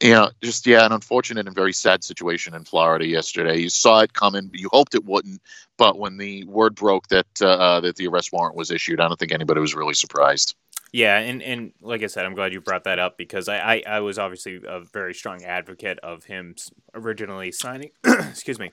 you 0.03 0.11
know, 0.11 0.29
just 0.43 0.67
yeah, 0.67 0.85
an 0.85 0.91
unfortunate 0.91 1.47
and 1.47 1.55
very 1.55 1.71
sad 1.71 2.03
situation 2.03 2.53
in 2.53 2.65
Florida 2.65 3.07
yesterday. 3.07 3.57
You 3.57 3.69
saw 3.69 4.01
it 4.01 4.13
coming, 4.13 4.51
you 4.53 4.69
hoped 4.71 4.95
it 4.95 5.05
wouldn't, 5.05 5.41
but 5.77 5.97
when 5.97 6.17
the 6.17 6.43
word 6.43 6.75
broke 6.75 7.07
that 7.07 7.25
uh, 7.41 7.47
uh, 7.47 7.79
that 7.79 7.95
the 7.95 8.07
arrest 8.07 8.33
warrant 8.33 8.57
was 8.57 8.69
issued, 8.69 8.99
I 8.99 9.07
don't 9.07 9.17
think 9.17 9.31
anybody 9.31 9.61
was 9.61 9.73
really 9.73 9.93
surprised. 9.93 10.55
Yeah, 10.91 11.17
and, 11.17 11.41
and 11.41 11.71
like 11.81 12.03
I 12.03 12.07
said, 12.07 12.25
I'm 12.25 12.35
glad 12.35 12.53
you 12.53 12.61
brought 12.61 12.83
that 12.83 12.99
up 12.99 13.17
because 13.17 13.49
I, 13.49 13.57
I, 13.57 13.83
I 13.87 13.99
was 14.01 14.19
obviously 14.19 14.61
a 14.67 14.81
very 14.81 15.15
strong 15.15 15.43
advocate 15.43 15.97
of 15.99 16.25
him 16.25 16.55
originally 16.93 17.51
signing. 17.51 17.89
excuse 18.03 18.59
me 18.59 18.71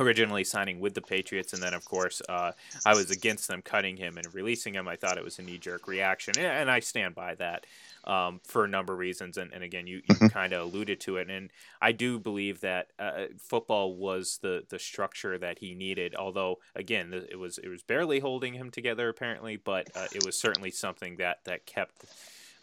originally 0.00 0.44
signing 0.44 0.80
with 0.80 0.94
the 0.94 1.02
Patriots, 1.02 1.52
and 1.52 1.62
then 1.62 1.74
of 1.74 1.84
course 1.84 2.22
uh, 2.28 2.52
I 2.84 2.94
was 2.94 3.10
against 3.10 3.48
them 3.48 3.62
cutting 3.62 3.96
him 3.96 4.16
and 4.16 4.34
releasing 4.34 4.74
him. 4.74 4.88
I 4.88 4.96
thought 4.96 5.18
it 5.18 5.24
was 5.24 5.38
a 5.38 5.42
knee 5.42 5.58
jerk 5.58 5.86
reaction, 5.86 6.38
and 6.38 6.70
I 6.70 6.80
stand 6.80 7.14
by 7.14 7.34
that 7.36 7.66
um, 8.04 8.40
for 8.44 8.64
a 8.64 8.68
number 8.68 8.94
of 8.94 8.98
reasons. 8.98 9.36
And, 9.36 9.52
and 9.52 9.62
again, 9.62 9.86
you, 9.86 10.02
you 10.08 10.14
mm-hmm. 10.14 10.26
kind 10.28 10.52
of 10.52 10.62
alluded 10.62 11.00
to 11.00 11.16
it, 11.18 11.28
and 11.28 11.50
I 11.80 11.92
do 11.92 12.18
believe 12.18 12.60
that 12.60 12.88
uh, 12.98 13.26
football 13.38 13.94
was 13.94 14.38
the 14.42 14.64
the 14.68 14.78
structure 14.78 15.38
that 15.38 15.58
he 15.58 15.74
needed. 15.74 16.14
Although 16.14 16.58
again, 16.74 17.12
it 17.12 17.38
was 17.38 17.58
it 17.58 17.68
was 17.68 17.82
barely 17.82 18.20
holding 18.20 18.54
him 18.54 18.70
together 18.70 19.08
apparently, 19.08 19.56
but 19.56 19.88
uh, 19.94 20.06
it 20.14 20.24
was 20.24 20.36
certainly 20.36 20.70
something 20.70 21.16
that 21.16 21.44
that 21.44 21.66
kept 21.66 22.06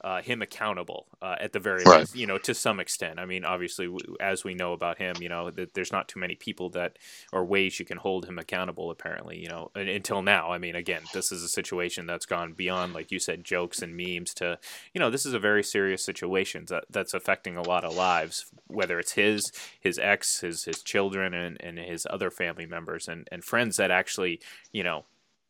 uh, 0.01 0.21
him 0.21 0.41
accountable 0.41 1.07
uh, 1.21 1.35
at 1.39 1.53
the 1.53 1.59
very 1.59 1.83
right. 1.83 1.99
least, 1.99 2.15
you 2.15 2.27
know, 2.27 2.37
to 2.37 2.53
some 2.53 2.79
extent. 2.79 3.19
I 3.19 3.25
mean, 3.25 3.43
obviously, 3.43 3.93
as 4.19 4.43
we 4.43 4.53
know 4.53 4.73
about 4.73 4.97
him, 4.97 5.15
you 5.19 5.29
know, 5.29 5.49
that 5.51 5.73
there's 5.73 5.91
not 5.91 6.07
too 6.07 6.19
many 6.19 6.35
people 6.35 6.69
that 6.71 6.97
or 7.33 7.43
ways 7.45 7.79
you 7.79 7.85
can 7.85 7.97
hold 7.97 8.25
him 8.25 8.37
accountable. 8.37 8.91
Apparently, 8.91 9.37
you 9.37 9.49
know, 9.49 9.71
until 9.75 10.21
now. 10.21 10.51
I 10.51 10.57
mean, 10.57 10.75
again, 10.75 11.01
this 11.13 11.31
is 11.31 11.43
a 11.43 11.49
situation 11.49 12.05
that's 12.05 12.25
gone 12.25 12.53
beyond, 12.53 12.93
like 12.93 13.11
you 13.11 13.19
said, 13.19 13.43
jokes 13.43 13.81
and 13.81 13.95
memes 13.95 14.33
to, 14.35 14.59
you 14.93 14.99
know, 14.99 15.09
this 15.09 15.25
is 15.25 15.33
a 15.33 15.39
very 15.39 15.63
serious 15.63 16.03
situation 16.03 16.65
that, 16.69 16.85
that's 16.89 17.13
affecting 17.13 17.57
a 17.57 17.61
lot 17.61 17.83
of 17.83 17.95
lives, 17.95 18.45
whether 18.67 18.99
it's 18.99 19.13
his, 19.13 19.51
his 19.79 19.97
ex, 19.99 20.41
his 20.41 20.63
his 20.63 20.81
children, 20.83 21.33
and, 21.33 21.57
and 21.61 21.79
his 21.79 22.05
other 22.09 22.29
family 22.29 22.65
members 22.65 23.07
and 23.07 23.27
and 23.31 23.43
friends 23.43 23.77
that 23.77 23.91
actually, 23.91 24.39
you 24.71 24.83
know, 24.83 25.05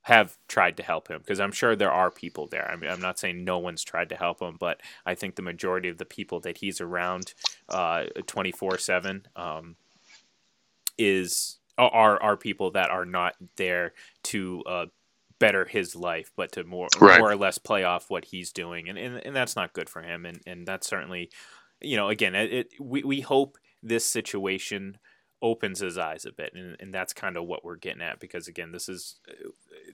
have 0.08 0.38
tried 0.48 0.78
to 0.78 0.84
help 0.84 1.10
him 1.10 1.20
because 1.20 1.42
I'm 1.42 1.52
sure 1.52 1.76
there 1.76 1.92
are 1.92 2.10
people 2.10 2.48
there. 2.48 2.72
I 2.72 2.78
mean, 2.78 2.90
I'm 2.90 3.02
not 3.02 3.20
saying 3.20 3.44
no 3.44 3.58
one's 3.58 3.84
tried 3.84 4.08
to 4.08 4.16
help 4.16 4.42
him, 4.42 4.56
but 4.58 4.80
I 5.06 5.16
think 5.16 5.36
the 5.36 5.42
majority 5.42 5.90
of 5.90 5.98
the 5.98 6.06
people 6.06 6.40
that 6.42 6.60
he's 6.60 6.80
around 6.80 7.34
uh, 7.68 8.06
24 8.26 8.72
um, 8.72 8.78
7 8.80 9.28
is 10.98 11.60
are 11.78 12.24
are 12.24 12.38
people 12.38 12.72
that 12.72 12.90
are 12.90 13.04
not 13.04 13.36
there 13.58 13.94
to 14.24 14.64
uh, 14.66 14.86
better 15.40 15.66
his 15.66 15.94
life, 15.94 16.32
but 16.38 16.54
to 16.54 16.64
more 16.64 16.88
right. 17.02 17.20
more 17.20 17.30
or 17.30 17.36
less 17.36 17.58
play 17.58 17.84
off 17.84 18.10
what 18.10 18.24
he's 18.26 18.54
doing, 18.54 18.88
and, 18.88 18.98
and 18.98 19.18
and 19.26 19.36
that's 19.36 19.58
not 19.58 19.74
good 19.74 19.90
for 19.90 20.04
him, 20.04 20.26
and 20.26 20.40
and 20.48 20.66
that's 20.66 20.88
certainly, 20.88 21.30
you 21.82 21.98
know, 21.98 22.08
again, 22.08 22.34
it, 22.34 22.54
it 22.54 22.68
we 22.80 23.04
we 23.04 23.20
hope 23.20 23.58
this 23.84 24.06
situation 24.06 25.00
opens 25.42 25.80
his 25.80 25.98
eyes 25.98 26.26
a 26.26 26.32
bit 26.32 26.52
and, 26.56 26.76
and 26.80 26.94
that's 26.94 27.14
kind 27.14 27.38
of 27.38 27.46
what 27.46 27.64
we're 27.64 27.76
getting 27.76 28.02
at 28.02 28.20
because 28.20 28.48
again 28.48 28.72
this 28.72 28.90
is 28.90 29.20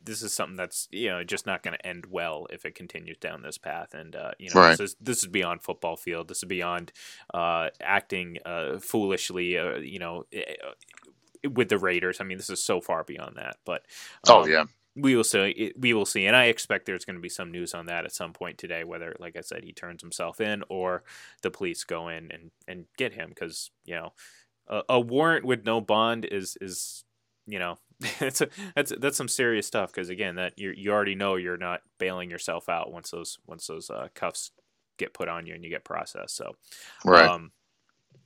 this 0.04 0.22
is 0.22 0.34
something 0.34 0.56
that's 0.56 0.88
you 0.92 1.10
know 1.10 1.24
just 1.24 1.46
not 1.46 1.62
going 1.62 1.76
to 1.76 1.86
end 1.86 2.06
well 2.06 2.48
if 2.50 2.66
it 2.66 2.76
continues 2.76 3.18
down 3.18 3.42
this 3.42 3.58
path 3.58 3.94
and 3.94 4.16
uh, 4.16 4.32
you 4.40 4.50
know 4.54 4.62
right. 4.62 4.78
this 4.78 4.92
is 4.92 4.96
this 5.02 5.18
is 5.24 5.28
beyond 5.28 5.62
football 5.62 5.98
field 5.98 6.30
this 6.30 6.38
is 6.38 6.46
beyond 6.46 6.94
uh, 7.34 7.68
acting 7.82 8.38
uh, 8.46 8.80
foolishly 8.80 9.58
uh, 9.58 9.76
you 9.76 10.00
know 10.00 10.26
eh, 10.32 10.42
eh, 10.48 11.48
with 11.50 11.68
the 11.68 11.78
Raiders 11.78 12.22
I 12.22 12.24
mean 12.24 12.38
this 12.38 12.50
is 12.50 12.64
so 12.64 12.80
far 12.80 13.04
beyond 13.04 13.36
that 13.36 13.58
but 13.66 13.86
oh, 14.30 14.38
um, 14.38 14.44
oh 14.44 14.48
yeah 14.48 14.64
we 14.96 15.16
will 15.16 15.24
see. 15.24 15.74
We 15.76 15.94
will 15.94 16.06
see, 16.06 16.28
and 16.28 16.36
I 16.36 16.46
expect 16.46 16.86
there's 16.86 17.04
going 17.04 17.16
to 17.16 17.22
be 17.22 17.28
some 17.28 17.52
news 17.52 17.74
on 17.74 17.88
that 17.88 18.06
at 18.06 18.14
some 18.14 18.32
point 18.32 18.60
today. 18.60 18.84
Whether, 18.84 19.16
like 19.20 19.36
I 19.36 19.42
said, 19.42 19.64
he 19.64 19.74
turns 19.74 20.04
himself 20.04 20.40
in 20.40 20.64
or 20.70 21.04
the 21.42 21.50
police 21.50 21.84
go 21.84 22.10
in 22.10 22.32
and, 22.32 22.52
and 22.68 22.86
get 22.96 23.14
him, 23.14 23.30
because 23.30 23.72
you 23.86 23.96
know 23.96 24.14
a, 24.68 24.82
a 24.90 25.00
warrant 25.00 25.46
with 25.46 25.66
no 25.66 25.82
bond 25.82 26.26
is 26.26 26.58
is 26.62 27.04
you 27.48 27.60
know 27.60 27.78
that's 28.20 28.42
a, 28.42 28.50
that's 28.76 28.94
that's 29.00 29.18
some 29.18 29.28
serious 29.28 29.68
stuff 29.68 29.92
because 29.92 30.10
again 30.10 30.36
that 30.36 30.58
you 30.58 30.74
you 30.76 30.92
already 30.92 31.16
know 31.16 31.36
you're 31.36 31.58
not 31.58 31.82
bailing 32.00 32.30
yourself 32.30 32.70
out 32.70 32.92
once 32.92 33.12
those 33.12 33.38
once 33.48 33.68
those 33.68 33.90
uh, 33.90 34.08
cuffs 34.14 34.52
get 34.98 35.14
put 35.14 35.28
on 35.28 35.46
you 35.46 35.54
and 35.54 35.64
you 35.64 35.70
get 35.70 35.84
processed. 35.84 36.36
So, 36.36 36.56
right. 37.06 37.28
Um, 37.28 37.52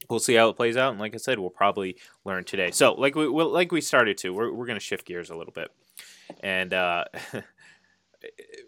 we'll 0.09 0.19
see 0.19 0.35
how 0.35 0.49
it 0.49 0.55
plays 0.55 0.77
out, 0.77 0.91
and 0.91 0.99
like 0.99 1.13
I 1.13 1.17
said, 1.17 1.39
we'll 1.39 1.49
probably 1.49 1.97
learn 2.25 2.43
today. 2.43 2.71
So, 2.71 2.93
like 2.93 3.15
we 3.15 3.27
we'll, 3.27 3.49
like 3.51 3.71
we 3.71 3.81
started 3.81 4.17
to, 4.19 4.33
we're 4.33 4.51
we're 4.51 4.65
gonna 4.65 4.79
shift 4.79 5.05
gears 5.05 5.29
a 5.29 5.35
little 5.35 5.53
bit, 5.53 5.69
and 6.41 6.73
uh, 6.73 7.05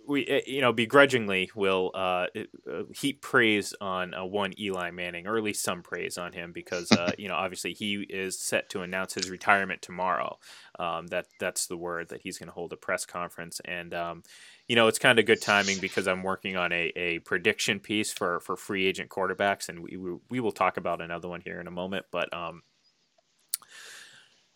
we 0.08 0.26
eh, 0.28 0.42
you 0.48 0.62
know 0.62 0.74
begrudgingly 0.74 1.52
will 1.56 1.92
uh, 1.94 2.28
uh, 2.72 2.84
heap 2.94 3.22
praise 3.22 3.74
on 3.82 4.14
uh, 4.14 4.26
one 4.26 4.54
Eli 4.60 4.92
Manning, 4.92 5.28
or 5.28 5.38
at 5.38 5.44
least 5.44 5.64
some 5.64 5.82
praise 5.82 6.18
on 6.18 6.34
him, 6.34 6.52
because 6.52 6.92
uh, 6.92 7.12
you 7.18 7.28
know 7.28 7.36
obviously 7.36 7.74
he 7.74 8.06
is 8.10 8.40
set 8.40 8.70
to 8.70 8.82
announce 8.82 9.14
his 9.14 9.30
retirement 9.30 9.82
tomorrow. 9.82 10.38
Um, 10.78 11.08
that 11.08 11.28
that's 11.40 11.68
the 11.68 11.78
word 11.78 12.10
that 12.10 12.22
he's 12.22 12.38
going 12.38 12.48
to 12.48 12.54
hold 12.54 12.74
a 12.74 12.78
press 12.78 13.06
conference, 13.06 13.62
and 13.66 13.94
um, 13.94 14.24
you 14.68 14.76
know 14.76 14.88
it's 14.88 15.00
kind 15.00 15.20
of 15.20 15.26
good 15.26 15.42
timing 15.42 15.80
because 15.80 16.08
I'm 16.08 16.24
working 16.24 16.56
on 16.58 16.72
a, 16.72 16.92
a 16.96 17.20
prediction 17.20 17.80
piece 17.80 18.12
for 18.12 18.40
for 18.40 18.56
free 18.56 18.86
agent 18.88 19.10
quarterbacks, 19.10 19.70
and 19.70 19.82
we 19.82 19.98
we 20.30 20.40
will 20.40 20.52
talk 20.52 20.78
about 20.78 21.02
another 21.02 21.28
one 21.28 21.42
here 21.42 21.60
in 21.60 21.68
a 21.68 21.72
moment, 21.72 22.06
but. 22.12 22.34
Um, 22.34 22.64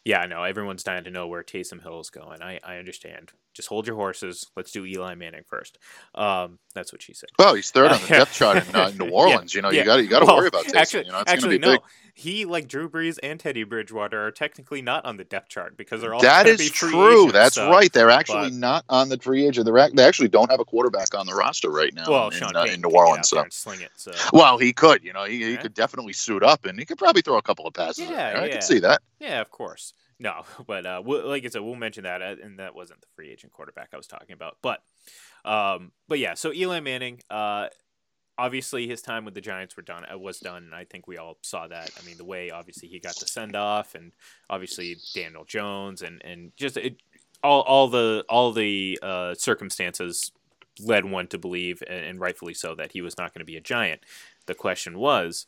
yeah, 0.06 0.20
I 0.20 0.26
know 0.26 0.44
everyone's 0.44 0.84
dying 0.84 1.06
to 1.06 1.12
know 1.12 1.28
where 1.28 1.44
Taysom 1.44 1.82
Hill 1.82 2.02
is 2.02 2.10
going. 2.10 2.42
I, 2.42 2.60
I 2.62 2.76
understand. 2.78 3.32
Just 3.54 3.70
hold 3.70 3.86
your 3.88 3.96
horses. 3.96 4.50
Let's 4.56 4.72
do 4.72 4.86
Eli 4.86 5.16
Manning 5.16 5.44
first. 5.48 5.78
Um, 6.16 6.60
that's 6.74 6.92
what 6.92 7.02
she 7.02 7.14
said. 7.14 7.30
Well, 7.38 7.54
he's 7.54 7.70
third 7.72 7.92
on 7.92 8.02
the 8.02 8.08
depth 8.10 8.34
chart 8.34 8.68
in, 8.68 8.76
uh, 8.76 8.92
New 8.98 9.10
Orleans. 9.10 9.54
yeah, 9.54 9.58
you 9.58 9.62
know, 9.62 9.70
yeah. 9.70 9.80
you 9.80 9.86
got 9.86 9.96
you 9.98 10.08
got 10.08 10.20
to 10.20 10.26
well, 10.26 10.38
worry 10.38 10.48
about 10.48 10.66
Taysom. 10.66 10.76
Actually, 10.76 11.06
you 11.06 11.12
know, 11.12 11.24
actually 11.28 11.60
no. 11.60 11.72
Big. 11.72 11.82
He, 12.16 12.46
like 12.46 12.68
Drew 12.68 12.90
Brees 12.90 13.18
and 13.24 13.40
Teddy 13.40 13.64
Bridgewater, 13.64 14.28
are 14.28 14.32
technically 14.32 14.84
not 14.84 15.04
on 15.06 15.18
the 15.18 15.24
depth 15.24 15.50
chart 15.50 15.78
because 15.78 16.02
they're 16.02 16.14
all 16.14 16.22
that 16.22 16.46
is 16.46 16.70
true. 16.70 17.22
Agents, 17.22 17.34
That's 17.34 17.56
so, 17.56 17.72
right. 17.72 17.92
They're 17.92 18.12
actually 18.12 18.50
but, 18.50 18.54
not 18.54 18.86
on 18.88 19.10
the 19.10 19.18
free 19.18 19.48
agent. 19.48 19.66
They're 19.66 19.90
they 19.90 20.04
actually 20.04 20.28
don't 20.28 20.52
have 20.52 20.60
a 20.60 20.66
quarterback 20.66 21.16
on 21.16 21.26
the 21.26 21.34
roster 21.34 21.72
right 21.72 21.94
now. 21.94 22.10
Well, 22.10 22.28
in, 22.28 22.34
Sean 22.34 22.56
uh, 22.56 22.64
in 22.64 22.82
New 22.82 22.90
Orleans, 22.90 23.30
so. 23.30 23.44
sling 23.50 23.82
it. 23.82 23.92
So. 23.96 24.12
Well, 24.32 24.60
he 24.60 24.74
could. 24.74 25.04
You 25.04 25.14
know, 25.14 25.26
he, 25.26 25.44
he 25.44 25.58
could 25.58 25.74
definitely 25.74 26.14
suit 26.14 26.44
up 26.44 26.66
and 26.66 26.78
he 26.78 26.86
could 26.86 27.00
probably 27.00 27.24
throw 27.24 27.38
a 27.38 27.42
couple 27.42 27.66
of 27.66 27.74
passes. 27.74 28.10
Yeah, 28.10 28.42
I 28.44 28.50
can 28.50 28.62
see 28.62 28.80
that. 28.80 29.02
Yeah, 29.20 29.42
of 29.42 29.50
course. 29.50 29.94
No, 30.24 30.44
but 30.68 30.86
uh, 30.86 31.02
we'll, 31.06 31.28
like 31.28 31.46
I 31.46 31.50
said, 31.50 31.62
we'll 31.62 31.76
mention 31.76 32.06
that, 32.06 32.22
uh, 32.22 32.36
and 32.42 32.58
that 32.58 32.74
wasn't 32.74 33.02
the 33.02 33.08
free 33.16 33.30
agent 33.30 33.54
quarterback 33.54 33.90
I 33.94 33.98
was 33.98 34.08
talking 34.08 34.34
about. 34.34 34.58
But, 34.64 34.82
um, 35.46 35.92
but 36.08 36.18
yeah, 36.18 36.34
so 36.34 36.52
Eli 36.52 36.80
Manning, 36.80 37.20
uh, 37.30 37.68
obviously 38.38 38.88
his 38.88 39.02
time 39.02 39.26
with 39.26 39.36
the 39.36 39.42
Giants 39.42 39.76
were 39.76 39.84
done. 39.84 40.06
Uh, 40.12 40.18
was 40.18 40.40
done, 40.40 40.64
and 40.64 40.74
I 40.74 40.86
think 40.86 41.08
we 41.08 41.18
all 41.18 41.38
saw 41.42 41.68
that. 41.68 41.92
I 42.02 42.06
mean, 42.06 42.18
the 42.18 42.26
way 42.26 42.50
obviously 42.50 42.88
he 42.88 43.00
got 43.00 43.16
the 43.18 43.28
send 43.28 43.56
off, 43.56 43.94
and 43.94 44.14
obviously 44.50 44.98
Daniel 45.14 45.44
Jones, 45.44 46.02
and 46.02 46.22
and 46.24 46.52
just 46.56 46.78
it, 46.78 46.98
all 47.44 47.62
all 47.62 47.90
the 47.90 48.26
all 48.30 48.54
the 48.54 48.98
uh, 49.04 49.36
circumstances 49.36 50.32
led 50.80 51.06
one 51.06 51.28
to 51.28 51.38
believe, 51.38 51.84
and, 51.88 52.06
and 52.06 52.20
rightfully 52.20 52.54
so, 52.54 52.74
that 52.76 52.94
he 52.94 53.02
was 53.02 53.18
not 53.18 53.34
going 53.34 53.42
to 53.42 53.46
be 53.46 53.58
a 53.58 53.62
giant. 53.62 54.02
The 54.46 54.56
question 54.56 54.98
was, 54.98 55.46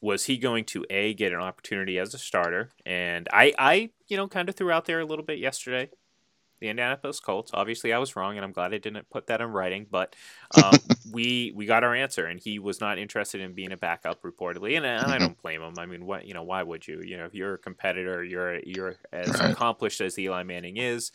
was 0.00 0.24
he 0.24 0.38
going 0.38 0.64
to 0.64 0.84
a 0.88 1.14
get 1.14 1.32
an 1.32 1.40
opportunity 1.40 1.98
as 1.98 2.14
a 2.14 2.18
starter? 2.18 2.70
And 2.86 3.28
I, 3.32 3.52
I, 3.58 3.90
you 4.08 4.16
know, 4.16 4.28
kind 4.28 4.48
of 4.48 4.54
threw 4.54 4.70
out 4.70 4.86
there 4.86 5.00
a 5.00 5.04
little 5.04 5.24
bit 5.24 5.38
yesterday. 5.38 5.90
The 6.60 6.68
Indianapolis 6.68 7.20
Colts. 7.20 7.52
Obviously, 7.54 7.90
I 7.94 7.98
was 7.98 8.16
wrong, 8.16 8.36
and 8.36 8.44
I'm 8.44 8.52
glad 8.52 8.74
I 8.74 8.78
didn't 8.78 9.08
put 9.08 9.28
that 9.28 9.40
in 9.40 9.48
writing. 9.48 9.86
But 9.90 10.14
um, 10.62 10.78
we 11.10 11.54
we 11.56 11.64
got 11.64 11.84
our 11.84 11.94
answer, 11.94 12.26
and 12.26 12.38
he 12.38 12.58
was 12.58 12.82
not 12.82 12.98
interested 12.98 13.40
in 13.40 13.54
being 13.54 13.72
a 13.72 13.78
backup, 13.78 14.20
reportedly. 14.22 14.76
And, 14.76 14.84
and 14.84 15.10
I 15.10 15.16
don't 15.16 15.40
blame 15.40 15.62
him. 15.62 15.72
I 15.78 15.86
mean, 15.86 16.04
what 16.04 16.26
you 16.26 16.34
know, 16.34 16.42
why 16.42 16.62
would 16.62 16.86
you? 16.86 17.00
You 17.02 17.16
know, 17.16 17.24
if 17.24 17.34
you're 17.34 17.54
a 17.54 17.58
competitor, 17.58 18.22
you're 18.22 18.58
you're 18.60 18.96
as 19.10 19.40
accomplished 19.40 20.02
as 20.02 20.18
Eli 20.18 20.42
Manning 20.42 20.76
is 20.76 21.12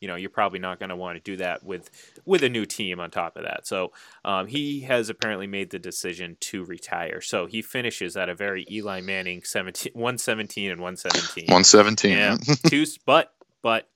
you 0.00 0.08
know 0.08 0.16
you're 0.16 0.30
probably 0.30 0.58
not 0.58 0.78
going 0.78 0.90
to 0.90 0.96
want 0.96 1.16
to 1.16 1.22
do 1.22 1.36
that 1.38 1.64
with 1.64 1.90
with 2.24 2.42
a 2.42 2.48
new 2.48 2.64
team 2.64 3.00
on 3.00 3.10
top 3.10 3.36
of 3.36 3.44
that. 3.44 3.66
So 3.66 3.92
um, 4.24 4.46
he 4.46 4.80
has 4.80 5.08
apparently 5.08 5.46
made 5.46 5.70
the 5.70 5.78
decision 5.78 6.36
to 6.40 6.64
retire. 6.64 7.20
So 7.20 7.46
he 7.46 7.62
finishes 7.62 8.16
at 8.16 8.28
a 8.28 8.34
very 8.34 8.66
Eli 8.70 9.00
Manning 9.00 9.42
17, 9.42 9.92
117 9.94 10.70
and 10.70 10.80
117. 10.80 11.44
117. 11.46 12.10
Yeah, 12.10 12.36
two, 12.66 12.84
but 13.04 13.32
but 13.62 13.88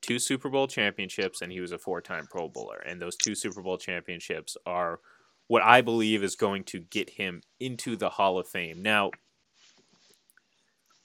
two 0.00 0.18
Super 0.18 0.48
Bowl 0.48 0.66
championships, 0.66 1.42
and 1.42 1.52
he 1.52 1.60
was 1.60 1.72
a 1.72 1.78
four-time 1.78 2.26
Pro 2.30 2.48
Bowler. 2.48 2.82
And 2.86 3.00
those 3.00 3.16
two 3.16 3.34
Super 3.34 3.62
Bowl 3.62 3.78
championships 3.78 4.56
are 4.66 5.00
what 5.46 5.62
I 5.62 5.80
believe 5.80 6.22
is 6.22 6.36
going 6.36 6.64
to 6.64 6.80
get 6.80 7.10
him 7.10 7.42
into 7.58 7.96
the 7.96 8.10
Hall 8.10 8.38
of 8.38 8.46
Fame. 8.46 8.82
Now, 8.82 9.10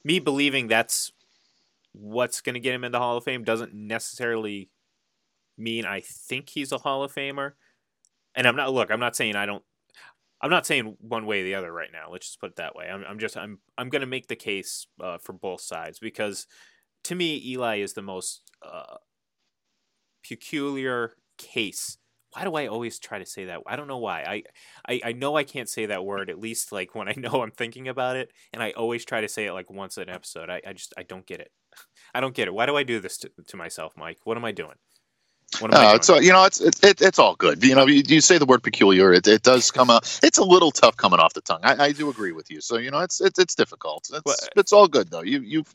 me 0.03 0.19
believing 0.19 0.67
that's 0.67 1.11
what's 1.99 2.41
going 2.41 2.53
to 2.55 2.59
get 2.59 2.73
him 2.73 2.83
in 2.83 2.91
the 2.91 2.99
Hall 2.99 3.17
of 3.17 3.23
Fame 3.23 3.43
doesn't 3.43 3.73
necessarily 3.73 4.69
mean 5.57 5.85
I 5.85 6.01
think 6.01 6.49
he's 6.49 6.71
a 6.71 6.77
Hall 6.77 7.03
of 7.03 7.13
Famer. 7.13 7.51
And 8.35 8.47
I'm 8.47 8.55
not 8.55 8.73
look, 8.73 8.91
I'm 8.91 8.99
not 8.99 9.15
saying 9.15 9.35
I 9.35 9.45
don't 9.45 9.63
I'm 10.41 10.49
not 10.49 10.65
saying 10.65 10.97
one 10.99 11.25
way 11.25 11.41
or 11.41 11.43
the 11.43 11.55
other 11.55 11.71
right 11.71 11.89
now. 11.91 12.11
Let's 12.11 12.27
just 12.27 12.39
put 12.39 12.51
it 12.51 12.55
that 12.57 12.75
way. 12.75 12.87
I'm, 12.87 13.03
I'm 13.07 13.19
just 13.19 13.37
I'm 13.37 13.59
I'm 13.77 13.89
going 13.89 14.01
to 14.01 14.07
make 14.07 14.27
the 14.27 14.35
case 14.35 14.87
uh, 15.01 15.17
for 15.17 15.33
both 15.33 15.61
sides 15.61 15.99
because 15.99 16.47
to 17.05 17.15
me 17.15 17.41
Eli 17.45 17.77
is 17.77 17.93
the 17.93 18.01
most 18.01 18.41
uh, 18.61 18.97
peculiar 20.27 21.13
case. 21.37 21.97
Why 22.31 22.43
do 22.43 22.53
I 22.55 22.67
always 22.67 22.99
try 22.99 23.17
to 23.17 23.25
say 23.25 23.45
that? 23.45 23.61
I 23.65 23.77
don't 23.77 23.87
know 23.87 23.97
why. 23.97 24.21
I, 24.21 24.43
I 24.93 25.01
I 25.05 25.11
know 25.13 25.37
I 25.37 25.45
can't 25.45 25.69
say 25.69 25.85
that 25.85 26.03
word 26.03 26.29
at 26.29 26.39
least 26.39 26.73
like 26.73 26.93
when 26.93 27.07
I 27.07 27.13
know 27.17 27.41
I'm 27.41 27.51
thinking 27.51 27.87
about 27.87 28.17
it, 28.17 28.31
and 28.51 28.61
I 28.61 28.71
always 28.71 29.05
try 29.05 29.21
to 29.21 29.29
say 29.29 29.45
it 29.45 29.53
like 29.53 29.71
once 29.71 29.97
an 29.97 30.09
episode. 30.09 30.49
I, 30.49 30.61
I 30.67 30.73
just 30.73 30.93
I 30.97 31.03
don't 31.03 31.25
get 31.25 31.39
it. 31.39 31.51
I 32.15 32.21
don't 32.21 32.33
get 32.33 32.47
it. 32.47 32.53
Why 32.53 32.65
do 32.65 32.77
I 32.77 32.83
do 32.83 33.01
this 33.01 33.17
to, 33.19 33.31
to 33.47 33.57
myself, 33.57 33.93
Mike? 33.97 34.19
What 34.23 34.37
am 34.37 34.45
I 34.45 34.53
doing? 34.53 34.75
What 35.59 35.73
am 35.73 35.79
uh, 35.79 35.83
I 35.83 35.91
doing? 35.91 36.01
So 36.03 36.19
you 36.19 36.31
know, 36.31 36.45
it's 36.45 36.61
it's 36.61 36.81
it, 36.81 37.01
it's 37.01 37.19
all 37.19 37.35
good. 37.35 37.61
You 37.61 37.75
know, 37.75 37.85
you, 37.85 38.03
you 38.07 38.21
say 38.21 38.37
the 38.37 38.45
word 38.45 38.63
peculiar, 38.63 39.11
it, 39.11 39.27
it 39.27 39.43
does 39.43 39.69
come 39.69 39.89
out. 39.89 40.19
It's 40.23 40.37
a 40.37 40.43
little 40.43 40.71
tough 40.71 40.95
coming 40.95 41.19
off 41.19 41.33
the 41.33 41.41
tongue. 41.41 41.59
I, 41.63 41.85
I 41.85 41.91
do 41.91 42.09
agree 42.09 42.31
with 42.31 42.49
you. 42.49 42.61
So 42.61 42.77
you 42.77 42.89
know, 42.89 42.99
it's 42.99 43.19
it's 43.19 43.37
it's 43.37 43.53
difficult. 43.53 44.07
It's 44.13 44.25
well, 44.25 44.35
it's 44.55 44.71
all 44.71 44.87
good 44.87 45.11
though. 45.11 45.23
You 45.23 45.41
you 45.41 45.65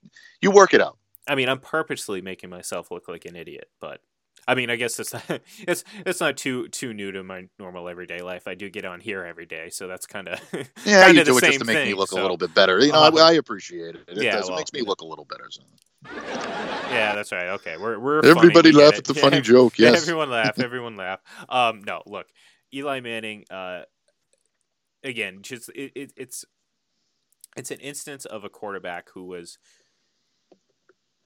you 0.40 0.50
work 0.50 0.73
it 0.73 0.80
out. 0.80 0.97
I 1.28 1.35
mean, 1.35 1.50
I'm 1.50 1.61
purposely 1.61 2.23
making 2.23 2.49
myself 2.49 2.90
look 2.90 3.06
like 3.06 3.26
an 3.26 3.37
idiot, 3.37 3.68
but 3.78 4.00
I 4.49 4.54
mean, 4.54 4.70
I 4.70 4.76
guess 4.76 4.99
it's 4.99 5.12
not, 5.12 5.25
it's 5.68 5.85
it's 6.06 6.20
not 6.20 6.38
too 6.38 6.68
too 6.68 6.94
new 6.94 7.12
to 7.12 7.23
my 7.23 7.49
normal 7.59 7.88
everyday 7.88 8.23
life. 8.23 8.49
I 8.49 8.54
do 8.54 8.70
get 8.70 8.87
on 8.87 9.00
here 9.00 9.25
every 9.25 9.47
day, 9.47 9.68
so 9.68 9.87
that's 9.87 10.06
kind 10.06 10.28
of 10.28 10.40
yeah. 10.87 11.09
you 11.09 11.23
do 11.23 11.37
it 11.37 11.44
just 11.44 11.59
to 11.59 11.64
make 11.66 11.76
thing, 11.76 11.88
me 11.88 11.94
look 11.94 12.11
so. 12.11 12.20
a 12.20 12.23
little 12.23 12.37
bit 12.37 12.54
better. 12.54 12.80
You 12.80 12.92
know, 12.92 13.02
um, 13.02 13.18
I, 13.18 13.20
I, 13.20 13.32
appreciate 13.32 13.94
it. 13.94 14.04
It, 14.09 14.23
yeah, 14.23 14.32
does, 14.32 14.49
well, 14.49 14.56
it 14.56 14.61
makes 14.61 14.73
me 14.73 14.80
look 14.82 15.02
a 15.02 15.04
little 15.04 15.26
better. 15.26 15.47
So. 15.50 15.62
Yeah, 16.07 17.14
that's 17.14 17.30
right. 17.33 17.49
Okay, 17.50 17.76
we're 17.76 17.99
we're 17.99 18.19
everybody 18.25 18.73
funny. 18.73 18.85
laugh 18.85 18.97
at 18.99 19.04
the 19.04 19.14
funny 19.23 19.40
joke. 19.40 19.78
Yes, 19.78 20.02
everyone 20.02 20.30
laugh. 20.30 20.59
Everyone 20.59 20.97
laugh. 20.97 21.21
Um, 21.49 21.83
no, 21.87 22.02
look, 22.07 22.26
Eli 22.75 23.00
Manning. 23.00 23.45
Uh, 23.50 23.83
again, 25.04 25.40
just 25.42 25.69
it, 25.71 25.92
it, 25.95 26.12
it's 26.16 26.45
it's 27.57 27.71
an 27.71 27.78
instance 27.78 28.25
of 28.25 28.45
a 28.45 28.49
quarterback 28.49 29.11
who 29.11 29.25
was 29.25 29.59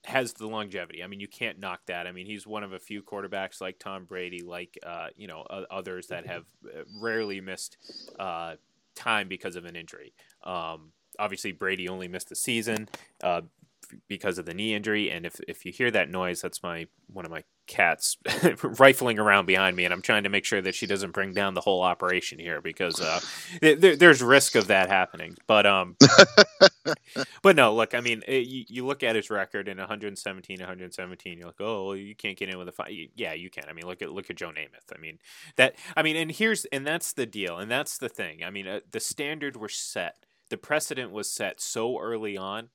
has 0.04 0.34
the 0.34 0.46
longevity. 0.46 1.02
I 1.02 1.06
mean, 1.06 1.20
you 1.20 1.28
can't 1.28 1.58
knock 1.58 1.80
that. 1.86 2.06
I 2.06 2.12
mean, 2.12 2.26
he's 2.26 2.46
one 2.46 2.62
of 2.62 2.72
a 2.72 2.78
few 2.78 3.02
quarterbacks 3.02 3.60
like 3.60 3.78
Tom 3.78 4.04
Brady, 4.04 4.42
like 4.42 4.78
uh, 4.84 5.08
you 5.16 5.26
know 5.26 5.42
others 5.70 6.08
that 6.08 6.26
have 6.26 6.44
uh, 6.66 6.82
rarely 7.00 7.40
missed 7.40 7.78
uh, 8.18 8.56
time 8.94 9.28
because 9.28 9.56
of 9.56 9.64
an 9.64 9.76
injury. 9.76 10.14
Um, 10.42 10.92
obviously, 11.18 11.52
Brady 11.52 11.88
only 11.88 12.08
missed 12.08 12.28
the 12.28 12.36
season. 12.36 12.88
Because 14.08 14.38
of 14.38 14.46
the 14.46 14.54
knee 14.54 14.74
injury. 14.74 15.10
And 15.10 15.26
if, 15.26 15.40
if 15.48 15.64
you 15.64 15.72
hear 15.72 15.90
that 15.90 16.10
noise, 16.10 16.40
that's 16.40 16.62
my 16.62 16.86
one 17.06 17.24
of 17.24 17.30
my 17.30 17.44
cats 17.66 18.16
rifling 18.62 19.18
around 19.18 19.46
behind 19.46 19.76
me, 19.76 19.84
and 19.84 19.92
I'm 19.92 20.02
trying 20.02 20.24
to 20.24 20.28
make 20.28 20.44
sure 20.44 20.60
that 20.60 20.74
she 20.74 20.86
doesn't 20.86 21.12
bring 21.12 21.32
down 21.32 21.54
the 21.54 21.60
whole 21.60 21.82
operation 21.82 22.38
here 22.38 22.60
because 22.60 23.00
uh, 23.00 23.20
there, 23.60 23.96
there's 23.96 24.22
risk 24.22 24.54
of 24.54 24.66
that 24.68 24.88
happening. 24.88 25.36
But 25.46 25.66
um, 25.66 25.96
but 27.42 27.56
no, 27.56 27.74
look, 27.74 27.94
I 27.94 28.00
mean, 28.00 28.22
it, 28.26 28.32
eh, 28.32 28.44
you, 28.46 28.64
you 28.68 28.86
look 28.86 29.02
at 29.02 29.16
his 29.16 29.30
record 29.30 29.68
in 29.68 29.78
117, 29.78 30.58
117, 30.58 31.38
you're 31.38 31.46
like, 31.46 31.60
oh, 31.60 31.92
you 31.92 32.14
can't 32.14 32.36
get 32.36 32.48
in 32.48 32.58
with 32.58 32.68
a 32.68 32.72
fight. 32.72 33.10
Yeah, 33.14 33.34
you 33.34 33.50
can. 33.50 33.64
I 33.68 33.72
mean, 33.72 33.86
look 33.86 34.02
at 34.02 34.12
look 34.12 34.30
at 34.30 34.36
Joe 34.36 34.50
Namath. 34.50 34.94
I 34.94 35.00
mean 35.00 35.18
that. 35.56 35.76
I 35.96 36.02
mean, 36.02 36.16
and 36.16 36.30
here's 36.30 36.64
and 36.66 36.86
that's 36.86 37.12
the 37.12 37.26
deal, 37.26 37.58
and 37.58 37.70
that's 37.70 37.98
the 37.98 38.08
thing. 38.08 38.42
I 38.44 38.50
mean, 38.50 38.66
uh, 38.66 38.80
the 38.90 39.00
standard 39.00 39.56
was 39.56 39.74
set. 39.74 40.16
The 40.50 40.58
precedent 40.58 41.10
was 41.10 41.30
set 41.30 41.60
so 41.60 41.98
early 41.98 42.36
on 42.36 42.68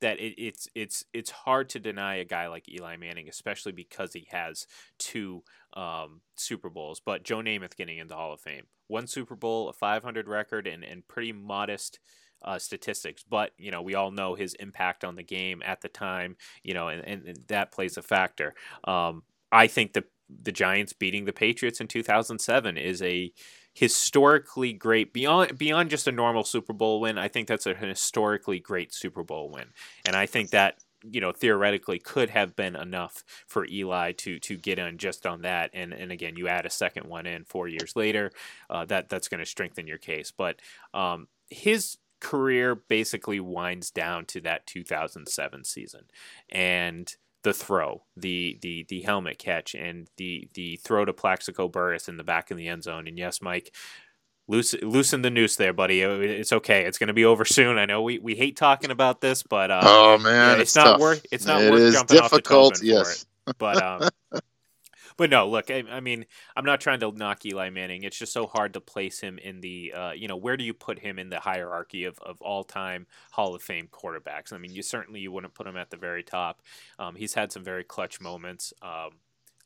that 0.00 0.18
it, 0.18 0.34
it's 0.38 0.68
it's 0.74 1.04
it's 1.12 1.30
hard 1.30 1.68
to 1.70 1.78
deny 1.78 2.16
a 2.16 2.24
guy 2.24 2.48
like 2.48 2.68
Eli 2.68 2.96
Manning, 2.96 3.28
especially 3.28 3.72
because 3.72 4.12
he 4.12 4.26
has 4.30 4.66
two 4.98 5.42
um, 5.74 6.20
Super 6.36 6.70
Bowls. 6.70 7.00
But 7.04 7.24
Joe 7.24 7.38
Namath 7.38 7.76
getting 7.76 7.98
into 7.98 8.14
Hall 8.14 8.32
of 8.32 8.40
Fame, 8.40 8.64
one 8.88 9.06
Super 9.06 9.36
Bowl, 9.36 9.68
a 9.68 9.72
500 9.72 10.28
record, 10.28 10.66
and 10.66 10.84
and 10.84 11.06
pretty 11.06 11.32
modest. 11.32 11.98
Uh, 12.46 12.58
statistics, 12.58 13.24
but 13.26 13.52
you 13.56 13.70
know 13.70 13.80
we 13.80 13.94
all 13.94 14.10
know 14.10 14.34
his 14.34 14.52
impact 14.56 15.02
on 15.02 15.16
the 15.16 15.22
game 15.22 15.62
at 15.64 15.80
the 15.80 15.88
time, 15.88 16.36
you 16.62 16.74
know, 16.74 16.88
and, 16.88 17.02
and, 17.06 17.26
and 17.26 17.38
that 17.48 17.72
plays 17.72 17.96
a 17.96 18.02
factor. 18.02 18.52
Um, 18.86 19.22
I 19.50 19.66
think 19.66 19.94
the 19.94 20.04
the 20.28 20.52
Giants 20.52 20.92
beating 20.92 21.24
the 21.24 21.32
Patriots 21.32 21.80
in 21.80 21.88
2007 21.88 22.76
is 22.76 23.00
a 23.00 23.32
historically 23.74 24.72
great 24.72 25.12
beyond 25.12 25.58
beyond 25.58 25.90
just 25.90 26.06
a 26.06 26.12
normal 26.12 26.44
Super 26.44 26.72
Bowl 26.72 27.00
win. 27.00 27.18
I 27.18 27.28
think 27.28 27.48
that's 27.48 27.66
a 27.66 27.74
historically 27.74 28.60
great 28.60 28.94
Super 28.94 29.22
Bowl 29.22 29.50
win, 29.50 29.66
and 30.06 30.16
I 30.16 30.26
think 30.26 30.50
that 30.50 30.78
you 31.02 31.20
know 31.20 31.32
theoretically 31.32 31.98
could 31.98 32.30
have 32.30 32.56
been 32.56 32.76
enough 32.76 33.24
for 33.46 33.66
Eli 33.66 34.12
to 34.12 34.38
to 34.38 34.56
get 34.56 34.78
in 34.78 34.96
just 34.96 35.26
on 35.26 35.42
that. 35.42 35.70
And 35.74 35.92
and 35.92 36.12
again, 36.12 36.36
you 36.36 36.48
add 36.48 36.66
a 36.66 36.70
second 36.70 37.08
one 37.08 37.26
in 37.26 37.44
four 37.44 37.68
years 37.68 37.94
later, 37.96 38.30
uh, 38.70 38.84
that 38.86 39.08
that's 39.08 39.28
going 39.28 39.40
to 39.40 39.46
strengthen 39.46 39.86
your 39.86 39.98
case. 39.98 40.30
But 40.30 40.60
um, 40.94 41.28
his 41.50 41.98
career 42.20 42.74
basically 42.74 43.40
winds 43.40 43.90
down 43.90 44.24
to 44.24 44.40
that 44.42 44.66
2007 44.66 45.64
season, 45.64 46.04
and 46.48 47.14
the 47.44 47.52
throw, 47.52 48.02
the 48.16 48.58
the 48.62 48.84
the 48.88 49.02
helmet 49.02 49.38
catch, 49.38 49.74
and 49.74 50.08
the 50.16 50.48
the 50.54 50.76
throw 50.82 51.04
to 51.04 51.12
Plaxico 51.12 51.68
Burress 51.68 52.08
in 52.08 52.16
the 52.16 52.24
back 52.24 52.50
of 52.50 52.56
the 52.56 52.66
end 52.66 52.82
zone. 52.82 53.06
And 53.06 53.16
yes, 53.16 53.40
Mike, 53.40 53.72
loosen 54.48 54.80
loosen 54.80 55.22
the 55.22 55.30
noose 55.30 55.54
there, 55.54 55.72
buddy. 55.72 56.00
It's 56.00 56.52
okay. 56.52 56.84
It's 56.84 56.98
going 56.98 57.08
to 57.08 57.14
be 57.14 57.24
over 57.24 57.44
soon. 57.44 57.78
I 57.78 57.84
know 57.84 58.02
we, 58.02 58.18
we 58.18 58.34
hate 58.34 58.56
talking 58.56 58.90
about 58.90 59.20
this, 59.20 59.42
but 59.42 59.70
uh, 59.70 59.82
oh 59.84 60.18
man, 60.18 60.32
yeah, 60.32 60.52
it's, 60.54 60.62
it's, 60.62 60.76
not 60.76 60.98
worth 60.98 61.24
it's 61.30 61.46
not 61.46 61.62
it 61.62 61.70
worth 61.70 61.92
jumping 61.92 62.16
difficult, 62.16 62.74
off 62.74 62.80
the 62.80 62.86
yes. 62.86 63.24
for 63.44 63.50
it. 63.50 63.58
But 63.58 63.82
um, 63.82 64.08
but 65.16 65.30
no, 65.30 65.48
look, 65.48 65.70
I, 65.70 65.84
I, 65.90 66.00
mean, 66.00 66.26
I'm 66.56 66.64
not 66.64 66.80
trying 66.80 67.00
to 67.00 67.12
knock 67.12 67.44
Eli 67.46 67.70
Manning. 67.70 68.02
It's 68.02 68.18
just 68.18 68.32
so 68.32 68.46
hard 68.46 68.72
to 68.74 68.80
place 68.80 69.20
him 69.20 69.38
in 69.38 69.60
the, 69.60 69.92
uh, 69.96 70.12
you 70.12 70.28
know, 70.28 70.36
where 70.36 70.56
do 70.56 70.64
you 70.64 70.74
put 70.74 70.98
him 70.98 71.18
in 71.18 71.30
the 71.30 71.40
hierarchy 71.40 72.04
of, 72.04 72.18
of 72.20 72.40
all 72.40 72.64
time 72.64 73.06
Hall 73.32 73.54
of 73.54 73.62
Fame 73.62 73.88
quarterbacks? 73.90 74.52
I 74.52 74.58
mean, 74.58 74.72
you 74.72 74.82
certainly 74.82 75.20
you 75.20 75.30
wouldn't 75.30 75.54
put 75.54 75.66
him 75.66 75.76
at 75.76 75.90
the 75.90 75.96
very 75.96 76.22
top. 76.22 76.62
Um, 76.98 77.14
he's 77.14 77.34
had 77.34 77.52
some 77.52 77.64
very 77.64 77.84
clutch 77.84 78.20
moments. 78.20 78.72
Um, 78.82 79.10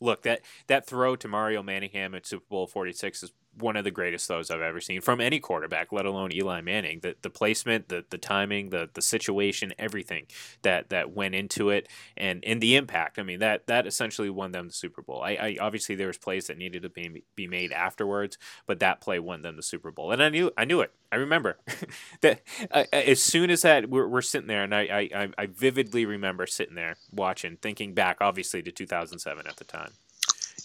look 0.01 0.23
that 0.23 0.41
that 0.69 0.87
throw 0.87 1.17
to 1.17 1.29
Mario 1.29 1.63
Manningham 1.63 2.15
at 2.15 2.27
Super 2.27 2.47
Bowl 2.49 2.67
46 2.67 3.23
is 3.25 3.33
one 3.57 3.77
of 3.77 3.85
the 3.85 3.91
greatest 3.91 4.27
throws 4.27 4.51
I've 4.51 4.61
ever 4.61 4.81
seen 4.81 5.01
from 5.01 5.21
any 5.21 5.41
quarterback, 5.41 5.93
let 5.93 6.07
alone 6.07 6.33
Eli 6.33 6.61
Manning. 6.61 7.01
The 7.01 7.17
the 7.23 7.31
placement, 7.31 7.89
the 7.89 8.05
the 8.09 8.19
timing, 8.19 8.71
the 8.71 8.89
the 8.93 9.03
situation, 9.03 9.75
everything 9.79 10.27
that 10.63 10.91
that 10.91 11.15
went 11.15 11.35
into 11.35 11.71
it, 11.71 11.89
and 12.17 12.43
in 12.45 12.61
the 12.61 12.77
impact. 12.77 13.19
I 13.19 13.23
mean 13.23 13.41
that 13.41 13.67
that 13.67 13.87
essentially 13.87 14.31
won 14.31 14.53
them 14.53 14.69
the 14.69 14.75
Super 14.75 15.03
Bowl. 15.03 15.23
I, 15.23 15.31
I 15.33 15.57
obviously 15.61 15.95
there 15.95 16.07
was 16.07 16.19
plays 16.19 16.47
that 16.47 16.59
needed 16.59 16.83
to 16.83 16.89
be 16.89 17.23
be 17.35 17.47
made 17.47 17.73
afterwards, 17.73 18.39
but 18.67 18.81
that 18.81 19.01
play 19.01 19.19
won 19.19 19.43
them 19.43 19.57
the 19.57 19.63
Super 19.63 19.91
Bowl, 19.91 20.13
and 20.13 20.23
I 20.23 20.29
knew 20.29 20.51
I 20.57 20.65
knew 20.65 20.81
it. 20.81 20.93
I 21.11 21.17
remember 21.17 21.59
that 22.21 22.43
uh, 22.71 22.85
as 22.93 23.23
soon 23.23 23.51
as 23.51 23.63
that 23.63 23.89
we're, 23.89 24.07
we're 24.07 24.23
sitting 24.23 24.49
there, 24.49 24.63
and 24.63 24.75
I, 24.75 25.09
I 25.15 25.29
I 25.39 25.47
vividly 25.47 26.05
remember 26.05 26.47
sitting 26.47 26.75
there 26.75 26.97
watching, 27.13 27.57
thinking 27.57 27.95
back, 27.95 28.19
obviously 28.21 28.63
to 28.63 28.71
2007 28.71 29.47
at 29.47 29.57
the 29.57 29.65
time, 29.65 29.93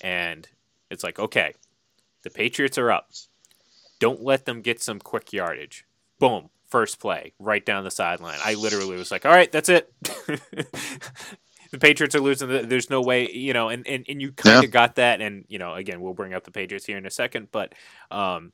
and 0.01 0.47
it's 0.91 1.03
like 1.03 1.17
okay 1.17 1.53
the 2.23 2.29
Patriots 2.29 2.77
are 2.77 2.91
up. 2.91 3.11
Don't 3.99 4.21
let 4.21 4.45
them 4.45 4.61
get 4.61 4.81
some 4.81 4.99
quick 4.99 5.31
yardage. 5.31 5.85
Boom. 6.19 6.49
First 6.69 6.99
play, 6.99 7.33
right 7.37 7.63
down 7.63 7.83
the 7.83 7.91
sideline. 7.91 8.39
I 8.43 8.55
literally 8.55 8.97
was 8.97 9.11
like, 9.11 9.25
all 9.25 9.31
right, 9.31 9.51
that's 9.51 9.69
it. 9.69 9.93
the 10.03 11.77
Patriots 11.79 12.15
are 12.15 12.19
losing. 12.19 12.67
There's 12.67 12.89
no 12.89 13.01
way, 13.01 13.29
you 13.29 13.53
know, 13.53 13.69
and 13.69 13.85
and, 13.87 14.05
and 14.09 14.19
you 14.19 14.31
kind 14.31 14.57
of 14.57 14.63
yeah. 14.63 14.69
got 14.69 14.95
that. 14.95 15.21
And 15.21 15.45
you 15.49 15.59
know, 15.59 15.75
again, 15.75 16.01
we'll 16.01 16.15
bring 16.15 16.33
up 16.33 16.45
the 16.45 16.51
Patriots 16.51 16.85
here 16.85 16.97
in 16.97 17.05
a 17.05 17.11
second, 17.11 17.49
but 17.51 17.73
um, 18.09 18.53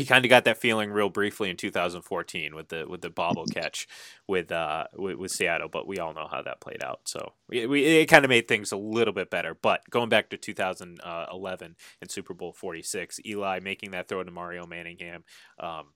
he 0.00 0.06
kind 0.06 0.24
of 0.24 0.30
got 0.30 0.44
that 0.44 0.56
feeling 0.56 0.90
real 0.90 1.10
briefly 1.10 1.50
in 1.50 1.56
2014 1.56 2.54
with 2.54 2.68
the 2.68 2.86
with 2.88 3.02
the 3.02 3.10
bobble 3.10 3.44
catch 3.52 3.86
with 4.26 4.50
uh 4.50 4.84
with, 4.96 5.16
with 5.16 5.30
Seattle, 5.30 5.68
but 5.68 5.86
we 5.86 5.98
all 5.98 6.14
know 6.14 6.26
how 6.30 6.40
that 6.40 6.60
played 6.60 6.82
out. 6.82 7.00
So 7.04 7.34
we, 7.48 7.66
we 7.66 7.84
it 7.84 8.06
kind 8.06 8.24
of 8.24 8.30
made 8.30 8.48
things 8.48 8.72
a 8.72 8.78
little 8.78 9.12
bit 9.12 9.28
better. 9.28 9.54
But 9.54 9.82
going 9.90 10.08
back 10.08 10.30
to 10.30 10.38
2011 10.38 11.76
and 12.00 12.10
Super 12.10 12.32
Bowl 12.32 12.52
46, 12.54 13.20
Eli 13.26 13.60
making 13.60 13.90
that 13.90 14.08
throw 14.08 14.24
to 14.24 14.30
Mario 14.30 14.66
Manningham. 14.66 15.24
Um, 15.58 15.88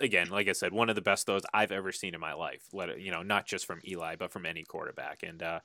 again, 0.00 0.30
like 0.30 0.48
I 0.48 0.52
said, 0.52 0.72
one 0.72 0.88
of 0.88 0.96
the 0.96 1.02
best 1.02 1.26
throws 1.26 1.42
I've 1.54 1.72
ever 1.72 1.92
seen 1.92 2.14
in 2.14 2.20
my 2.20 2.32
life. 2.32 2.62
Let 2.72 2.88
it, 2.88 2.98
you 2.98 3.12
know, 3.12 3.22
not 3.22 3.46
just 3.46 3.66
from 3.66 3.80
Eli, 3.86 4.16
but 4.16 4.32
from 4.32 4.46
any 4.46 4.64
quarterback. 4.64 5.22
And 5.22 5.42
uh, 5.42 5.60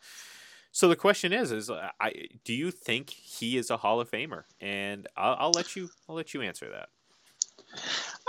so 0.72 0.88
the 0.88 0.96
question 0.96 1.34
is, 1.34 1.52
is 1.52 1.70
uh, 1.72 1.90
I 2.00 2.28
do 2.44 2.54
you 2.54 2.70
think 2.70 3.10
he 3.10 3.58
is 3.58 3.72
a 3.72 3.78
Hall 3.78 4.00
of 4.00 4.12
Famer? 4.12 4.44
And 4.60 5.08
I'll, 5.18 5.36
I'll 5.40 5.52
let 5.52 5.76
you 5.76 5.90
I'll 6.08 6.16
let 6.16 6.36
you 6.36 6.42
answer 6.42 6.70
that. 6.70 6.90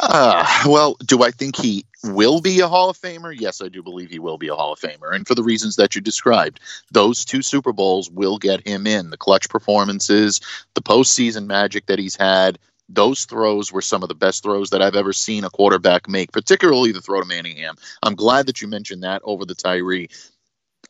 Uh, 0.01 0.47
well, 0.67 0.95
do 1.05 1.25
I 1.25 1.31
think 1.31 1.57
he 1.57 1.85
will 2.05 2.41
be 2.41 2.61
a 2.61 2.69
Hall 2.69 2.89
of 2.89 2.99
Famer? 2.99 3.35
Yes, 3.39 3.61
I 3.61 3.69
do 3.69 3.83
believe 3.83 4.11
he 4.11 4.21
will 4.21 4.39
be 4.39 4.49
a 4.49 4.55
Hall 4.55 4.73
of 4.73 4.79
Famer. 4.79 5.13
And 5.13 5.27
for 5.27 5.35
the 5.35 5.43
reasons 5.43 5.77
that 5.77 5.95
you 5.95 6.01
described, 6.01 6.61
those 6.93 7.25
two 7.25 7.43
Super 7.43 7.73
Bowls 7.73 8.11
will 8.11 8.39
get 8.39 8.67
him 8.67 8.87
in. 8.87 9.11
The 9.11 9.17
clutch 9.17 9.49
performances, 9.49 10.41
the 10.75 10.83
postseason 10.83 11.47
magic 11.47 11.87
that 11.87 11.99
he's 11.99 12.15
had, 12.15 12.59
those 12.89 13.25
throws 13.25 13.73
were 13.73 13.83
some 13.83 14.03
of 14.03 14.09
the 14.09 14.15
best 14.15 14.43
throws 14.43 14.71
that 14.71 14.81
I've 14.81 14.97
ever 14.97 15.13
seen 15.13 15.45
a 15.45 15.51
quarterback 15.51 16.09
make, 16.09 16.33
particularly 16.33 16.93
the 16.93 17.03
throw 17.03 17.21
to 17.21 17.27
Manningham. 17.27 17.77
I'm 18.03 18.15
glad 18.15 18.47
that 18.47 18.63
you 18.63 18.69
mentioned 18.69 19.03
that 19.03 19.21
over 19.25 19.45
the 19.45 19.55
Tyree 19.55 20.09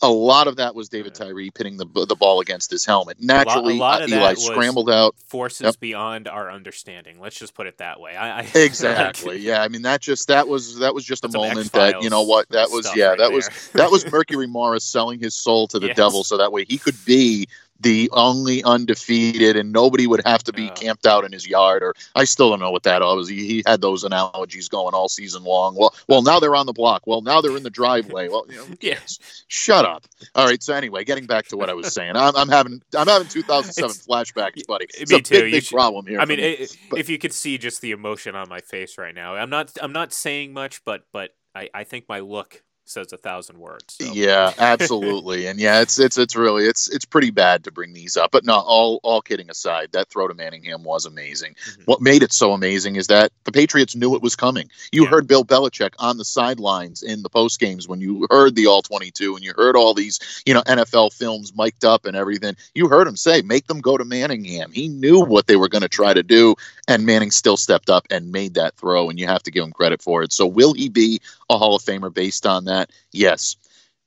a 0.01 0.11
lot 0.11 0.47
of 0.47 0.57
that 0.57 0.75
was 0.75 0.89
David 0.89 1.15
Tyree 1.15 1.51
pinning 1.51 1.77
the 1.77 1.87
the 2.07 2.15
ball 2.15 2.41
against 2.41 2.71
his 2.71 2.85
helmet. 2.85 3.17
Naturally, 3.21 3.75
a 3.75 3.79
lot, 3.79 4.03
a 4.03 4.07
lot 4.07 4.13
uh, 4.13 4.17
Eli 4.17 4.35
scrambled 4.35 4.91
out. 4.91 5.17
Forces 5.27 5.65
yep. 5.65 5.81
beyond 5.81 6.29
our 6.29 6.51
understanding. 6.51 7.19
Let's 7.21 7.39
just 7.39 7.55
put 7.55 7.67
it 7.67 7.79
that 7.79 8.01
way. 8.01 8.15
I, 8.15 8.41
I 8.41 8.43
exactly. 8.55 9.39
yeah, 9.39 9.63
I 9.63 9.69
mean 9.69 9.83
that 9.83 10.01
just 10.01 10.29
that 10.29 10.47
was 10.47 10.79
that 10.79 10.95
was 10.95 11.05
just 11.05 11.25
a 11.25 11.29
moment 11.29 11.73
that 11.73 12.03
you 12.03 12.11
know 12.11 12.23
what 12.23 12.49
that 12.51 12.71
was. 12.71 12.89
Yeah, 12.95 13.09
right 13.09 13.19
that 13.19 13.29
there. 13.29 13.37
was 13.37 13.71
that 13.75 13.91
was 13.91 14.11
Mercury 14.13 14.47
Morris 14.47 14.85
selling 14.85 15.19
his 15.19 15.35
soul 15.35 15.67
to 15.69 15.79
the 15.79 15.89
yes. 15.89 15.97
devil 15.97 16.23
so 16.23 16.37
that 16.37 16.53
way 16.53 16.65
he 16.65 16.79
could 16.79 16.97
be 17.05 17.49
the 17.81 18.11
only 18.13 18.63
undefeated, 18.65 19.57
and 19.57 19.73
nobody 19.73 20.07
would 20.07 20.23
have 20.25 20.43
to 20.45 20.53
be 20.53 20.69
uh, 20.69 20.75
camped 20.75 21.07
out 21.07 21.25
in 21.25 21.33
his 21.33 21.47
yard. 21.47 21.83
Or 21.83 21.95
I 22.15 22.25
still 22.25 22.51
don't 22.51 22.61
know 22.61 22.71
what 22.71 22.83
that 22.83 23.03
was. 23.03 23.29
He, 23.29 23.47
he, 23.47 23.63
had 23.67 23.81
those 23.81 24.05
analogies 24.05 24.69
going 24.69 24.95
all 24.95 25.09
season 25.09 25.45
long. 25.45 25.75
Well, 25.77 25.95
well, 26.09 26.23
now 26.23 26.41
they're 26.41 26.57
on 26.57 26.67
the 26.67 26.73
block. 26.73 27.07
Well, 27.07 27.21
now 27.21 27.41
they're 27.41 27.57
in 27.57 27.63
the 27.63 27.71
driveway. 27.71 28.29
Well, 28.29 28.47
you 28.49 28.57
know, 28.57 28.67
yes. 28.81 29.19
Shut 29.49 29.85
up. 29.85 30.07
All 30.35 30.47
right. 30.47 30.63
So 30.63 30.75
anyway, 30.75 31.05
getting 31.05 31.27
back 31.27 31.47
to 31.49 31.57
what 31.57 31.69
I 31.69 31.75
was 31.75 31.93
saying, 31.93 32.17
I'm, 32.17 32.35
I'm 32.37 32.49
having 32.49 32.83
I'm 32.97 33.07
having 33.07 33.29
2007 33.29 33.91
it's, 33.91 34.07
flashbacks, 34.07 34.67
buddy. 34.67 34.87
It's 34.99 35.11
me 35.11 35.19
a 35.19 35.23
too. 35.23 35.43
big, 35.43 35.53
big 35.53 35.63
should, 35.65 35.75
problem 35.77 36.07
here. 36.07 36.21
I 36.21 36.25
mean, 36.25 36.41
it, 36.41 36.77
if 36.97 37.09
you 37.09 37.19
could 37.19 37.33
see 37.33 37.59
just 37.59 37.81
the 37.81 37.93
emotion 37.93 38.35
on 38.35 38.49
my 38.49 38.61
face 38.61 38.99
right 38.99 39.15
now, 39.15 39.35
I'm 39.35 39.51
not 39.51 39.73
I'm 39.81 39.93
not 39.93 40.13
saying 40.13 40.53
much, 40.53 40.85
but 40.85 41.05
but 41.13 41.35
I, 41.55 41.69
I 41.75 41.85
think 41.85 42.07
my 42.09 42.21
look 42.21 42.63
says 42.89 43.13
a 43.13 43.17
thousand 43.17 43.59
words. 43.59 43.97
So. 44.01 44.13
Yeah, 44.13 44.53
absolutely, 44.59 45.47
and 45.47 45.59
yeah, 45.59 45.81
it's 45.81 45.99
it's 45.99 46.19
it's 46.19 46.37
really 46.37 46.65
it's 46.65 46.89
it's 46.89 47.05
pretty 47.05 47.31
bad 47.31 47.65
to 47.65 47.73
bring 47.73 47.93
these 47.93 48.17
up. 48.17 48.31
But 48.31 48.45
no, 48.45 48.59
all 48.59 49.01
all 49.03 49.21
kidding 49.21 49.51
aside, 49.51 49.93
that 49.93 50.09
throw 50.09 50.29
to 50.29 50.35
Manningham 50.35 50.85
was 50.85 51.07
amazing. 51.07 51.55
Mm-hmm. 51.55 51.83
What 51.85 52.01
made 52.01 52.23
it 52.23 52.33
so 52.33 52.53
amazing 52.53 52.97
is 52.97 53.09
that 53.09 53.33
the 53.45 53.53
Patriots 53.53 53.95
knew 53.95 54.15
it 54.15 54.23
was 54.23 54.37
coming. 54.37 54.71
You 54.93 55.05
yeah. 55.05 55.11
heard 55.11 55.27
Bill 55.27 55.45
Belichick 55.45 55.95
on 55.99 56.19
the 56.19 56.25
sidelines 56.25 57.03
in 57.03 57.23
the 57.23 57.29
post 57.29 57.61
games 57.61 57.89
when 57.89 58.01
you 58.01 58.27
heard 58.31 58.55
the 58.55 58.67
all 58.67 58.83
twenty 58.83 59.11
two 59.11 59.35
and 59.35 59.45
you 59.45 59.53
heard 59.57 59.77
all 59.77 59.95
these 59.95 60.43
you 60.47 60.55
know 60.55 60.63
NFL 60.63 61.13
films 61.13 61.53
mic'd 61.57 61.85
up 61.85 62.07
and 62.07 62.17
everything. 62.17 62.57
You 62.75 62.89
heard 62.89 63.07
him 63.07 63.17
say, 63.17 63.43
"Make 63.43 63.67
them 63.67 63.81
go 63.81 63.97
to 63.97 64.05
Manningham." 64.05 64.73
He 64.73 64.89
knew 64.89 65.21
what 65.21 65.47
they 65.47 65.57
were 65.57 65.69
going 65.69 65.83
to 65.83 65.89
try 65.89 66.15
to 66.15 66.23
do, 66.23 66.55
and 66.87 67.05
Manning 67.05 67.31
still 67.31 67.57
stepped 67.57 67.91
up 67.91 68.07
and 68.11 68.33
made 68.33 68.55
that 68.55 68.77
throw, 68.77 69.11
and 69.11 69.19
you 69.19 69.27
have 69.27 69.43
to 69.45 69.51
give 69.51 69.65
him 69.65 69.73
credit 69.73 70.03
for 70.03 70.23
it. 70.23 70.33
So, 70.33 70.47
will 70.47 70.73
he 70.73 70.89
be 70.89 71.21
a 71.51 71.59
Hall 71.59 71.77
of 71.77 71.83
Famer 71.83 72.13
based 72.13 72.47
on 72.47 72.65
that? 72.67 72.78
Yes. 73.13 73.57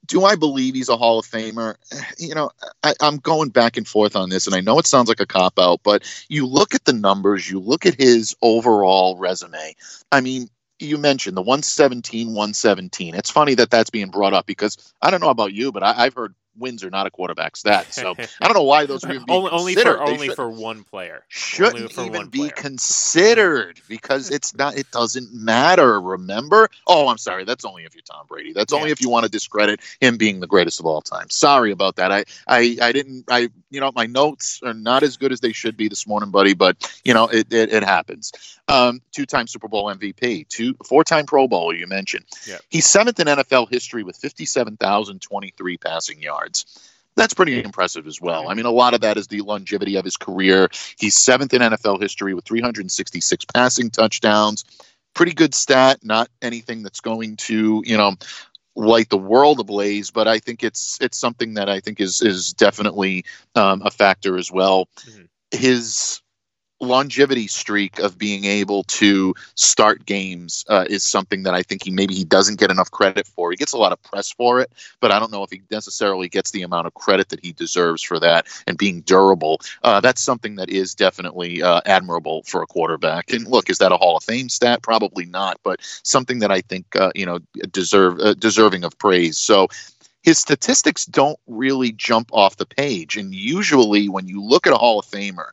Do 0.07 0.25
I 0.25 0.36
believe 0.36 0.73
he's 0.73 0.89
a 0.89 0.97
Hall 0.97 1.19
of 1.19 1.25
Famer? 1.25 1.75
You 2.17 2.36
know, 2.36 2.51
I, 2.84 2.93
am 3.01 3.17
going 3.17 3.49
back 3.49 3.77
and 3.77 3.88
forth 3.88 4.15
on 4.15 4.29
this, 4.29 4.45
and 4.45 4.55
I 4.55 4.62
know 4.62 4.77
it 4.77 4.86
sounds 4.86 5.10
like 5.10 5.19
a 5.19 5.25
cop 5.25 5.57
out, 5.57 5.81
but 5.84 6.03
you 6.29 6.45
look 6.45 6.75
at 6.75 6.86
the 6.86 6.93
numbers, 6.93 7.49
you 7.49 7.60
look 7.60 7.86
at 7.86 7.99
his 7.99 8.36
overall 8.41 9.17
resume. 9.17 9.75
I 10.12 10.21
mean, 10.21 10.49
you 10.81 10.97
mentioned 10.97 11.38
the 11.38 11.41
117 11.41 12.29
117 12.29 13.13
it's 13.13 13.29
funny 13.29 13.53
that 13.53 13.69
that's 13.69 13.91
being 13.91 14.10
brought 14.10 14.34
up 14.34 14.45
because 14.47 14.93
i 15.01 15.12
don't 15.12 15.21
know 15.21 15.29
about 15.29 15.53
you 15.53 15.71
but 15.71 15.84
I, 15.84 16.05
have 16.05 16.15
heard 16.15 16.34
wins 16.58 16.84
are 16.84 16.90
not 16.90 17.08
a 17.08 17.12
quarterback 17.12 17.56
stat. 17.56 17.94
So 17.94 18.16
I 18.42 18.46
don't 18.46 18.54
know 18.54 18.64
why 18.64 18.86
those 18.86 19.04
are 19.04 19.12
only, 19.30 19.52
only 19.52 19.76
for 19.76 20.02
only 20.02 20.28
should, 20.28 20.36
for 20.36 20.50
one 20.50 20.84
player. 20.84 21.24
Shouldn't 21.28 21.98
even 21.98 22.28
be 22.28 22.40
player. 22.40 22.52
considered 22.52 23.80
because 23.88 24.30
it's 24.30 24.56
not. 24.56 24.78
It 24.78 24.90
doesn't 24.92 25.34
matter. 25.34 26.00
Remember? 26.00 26.70
Oh, 26.88 27.08
I'm 27.08 27.18
sorry. 27.18 27.46
That's 27.46 27.66
only 27.66 27.84
if 27.84 27.96
you're 27.96 28.04
Tom 28.04 28.26
Brady. 28.28 28.54
That's 28.54 28.74
only 28.74 28.92
if 28.92 29.02
you 29.02 29.10
want 29.10 29.26
to 29.26 29.32
discredit 29.32 29.82
him 30.00 30.18
being 30.18 30.40
the 30.40 30.48
greatest 30.48 30.80
of 30.80 30.86
all 30.86 31.02
time. 31.02 31.30
Sorry 31.30 31.72
about 31.72 31.96
that. 31.98 32.12
I 32.12 32.26
I 32.48 32.78
I 32.82 32.92
didn't. 32.92 33.26
I 33.30 33.50
you 33.70 33.80
know 33.80 33.92
my 33.96 34.06
notes 34.06 34.62
are 34.64 34.74
not 34.74 35.04
as 35.04 35.18
good 35.18 35.32
as 35.32 35.40
they 35.40 35.54
should 35.54 35.78
be 35.78 35.88
this 35.88 36.08
morning, 36.08 36.32
buddy. 36.32 36.54
But 36.54 36.92
you 37.04 37.14
know 37.14 37.28
it 37.28 37.52
it, 37.52 37.72
it 37.74 37.84
happens. 37.84 38.32
Um, 38.68 39.02
two-time 39.12 39.48
Super 39.48 39.68
Bowl 39.68 39.88
MVP, 39.88 40.48
two 40.48 40.76
four-time 40.86 41.26
Pro 41.26 41.48
Bowler. 41.48 41.74
You 41.74 41.88
mentioned. 41.88 42.26
Yeah. 42.48 42.60
He's 42.70 42.86
seventh 42.86 43.20
in 43.20 43.28
NFL 43.28 43.70
history 43.70 44.04
with 44.04 44.16
57,023 44.16 45.78
passing 45.78 46.22
yards 46.22 46.40
yards. 46.41 46.89
That's 47.15 47.34
pretty 47.34 47.62
impressive 47.62 48.08
as 48.08 48.21
well. 48.21 48.49
I 48.49 48.54
mean, 48.54 48.65
a 48.65 48.71
lot 48.71 48.93
of 48.93 49.01
that 49.01 49.17
is 49.17 49.27
the 49.27 49.41
longevity 49.41 49.97
of 49.97 50.06
his 50.06 50.15
career. 50.15 50.69
He's 50.97 51.15
seventh 51.15 51.54
in 51.54 51.62
NFL 51.62 52.01
history 52.01 52.34
with 52.34 52.45
366 52.45 53.45
passing 53.54 53.89
touchdowns. 53.89 54.63
Pretty 55.13 55.34
good 55.34 55.54
stat, 55.54 55.99
not 56.04 56.30
anything 56.41 56.84
that's 56.84 57.01
going 57.01 57.36
to, 57.36 57.84
you 57.86 57.97
know, 57.97 58.15
light 58.75 59.10
the 59.10 59.17
world 59.17 59.60
ablaze, 59.60 60.10
but 60.10 60.30
I 60.30 60.39
think 60.39 60.63
it's 60.63 60.97
it's 61.01 61.17
something 61.17 61.56
that 61.56 61.67
I 61.67 61.82
think 61.82 61.99
is 61.99 62.21
is 62.21 62.54
definitely 62.54 63.25
um, 63.56 63.82
a 63.84 63.91
factor 63.91 64.38
as 64.38 64.49
well. 64.49 64.88
Mm-hmm. 65.01 65.23
His 65.51 66.20
longevity 66.82 67.48
streak 67.48 68.00
of 68.00 68.17
being 68.17 68.46
able 68.46 68.84
to 68.84 69.34
start 69.56 70.06
games 70.06 70.65
uh, 70.67 70.86
is 70.89 71.04
something 71.04 71.44
that 71.44 71.54
I 71.54 71.62
think 71.63 71.84
he 71.84 71.91
maybe 71.91 72.13
he 72.13 72.26
doesn't 72.26 72.60
get 72.60 72.72
enough 72.72 72.91
credit 72.91 73.28
for. 73.28 73.52
He 73.52 73.58
gets 73.58 73.74
a 73.74 73.78
lot 73.78 73.91
of 73.91 74.02
press 74.02 74.32
for 74.32 74.60
it, 74.60 74.72
but 75.00 75.12
I 75.12 75.20
don't 75.20 75.32
know 75.32 75.44
if 75.44 75.52
he 75.52 75.62
necessarily 75.70 76.28
gets 76.28 76.52
the 76.52 76.63
amount 76.63 76.88
of 76.88 76.94
credit 76.96 77.30
that 77.30 77.44
he 77.44 77.52
deserves 77.54 78.02
for 78.02 78.20
that 78.20 78.48
and 78.67 78.78
being 78.78 79.02
durable. 79.02 79.62
Uh, 79.84 80.02
that's 80.02 80.22
something 80.22 80.56
that 80.56 80.70
is 80.70 80.96
definitely 80.96 81.62
uh, 81.62 81.82
admirable 81.86 82.44
for 82.44 82.62
a 82.62 82.67
quarterback. 82.67 83.32
And 83.32 83.48
look, 83.48 83.70
is 83.70 83.78
that 83.78 83.91
a 83.91 83.98
Hall 83.98 84.17
of 84.17 84.24
Fame 84.24 84.50
stat? 84.50 84.82
Probably 84.82 85.26
not, 85.26 85.60
but 85.63 85.80
something 86.04 86.39
that 86.39 86.52
I 86.52 86.62
think 86.62 86.96
uh, 86.96 87.12
you 87.15 87.26
know 87.26 87.39
deserve 87.72 88.20
uh, 88.20 88.34
deserving 88.34 88.84
of 88.84 88.98
praise. 88.98 89.38
So 89.38 89.67
his 90.24 90.38
statistics 90.38 91.06
don't 91.06 91.39
really 91.48 91.91
jump 91.91 92.30
off 92.32 92.58
the 92.58 92.65
page. 92.65 93.17
And 93.17 93.34
usually, 93.34 94.08
when 94.08 94.28
you 94.28 94.41
look 94.41 94.67
at 94.67 94.74
a 94.74 94.78
Hall 94.78 95.00
of 95.00 95.06
Famer, 95.06 95.50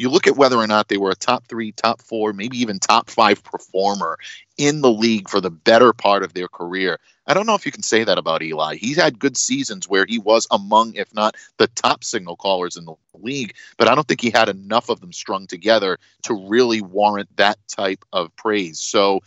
you 0.00 0.08
look 0.08 0.26
at 0.26 0.36
whether 0.36 0.56
or 0.56 0.66
not 0.66 0.88
they 0.88 0.96
were 0.96 1.10
a 1.10 1.16
top 1.16 1.46
three, 1.46 1.72
top 1.72 2.00
four, 2.00 2.32
maybe 2.32 2.58
even 2.58 2.78
top 2.78 3.10
five 3.10 3.44
performer 3.44 4.18
in 4.56 4.80
the 4.80 4.90
league 4.90 5.28
for 5.28 5.40
the 5.40 5.50
better 5.50 5.92
part 5.92 6.22
of 6.22 6.32
their 6.32 6.48
career. 6.48 6.98
I 7.26 7.34
don't 7.34 7.46
know 7.46 7.54
if 7.54 7.66
you 7.66 7.72
can 7.72 7.82
say 7.82 8.02
that 8.04 8.16
about 8.16 8.42
Eli. 8.42 8.76
He's 8.76 8.96
had 8.96 9.18
good 9.18 9.36
seasons 9.36 9.88
where 9.88 10.06
he 10.06 10.18
was 10.18 10.46
among, 10.50 10.94
if 10.94 11.14
not 11.14 11.36
the 11.58 11.66
top 11.66 12.02
signal 12.02 12.36
callers 12.36 12.76
in 12.76 12.86
the 12.86 12.94
league, 13.14 13.54
but 13.76 13.88
I 13.88 13.94
don't 13.94 14.08
think 14.08 14.22
he 14.22 14.30
had 14.30 14.48
enough 14.48 14.88
of 14.88 15.00
them 15.00 15.12
strung 15.12 15.46
together 15.46 15.98
to 16.22 16.48
really 16.48 16.80
warrant 16.80 17.36
that 17.36 17.58
type 17.68 18.02
of 18.12 18.34
praise. 18.36 18.80
So 18.80 19.20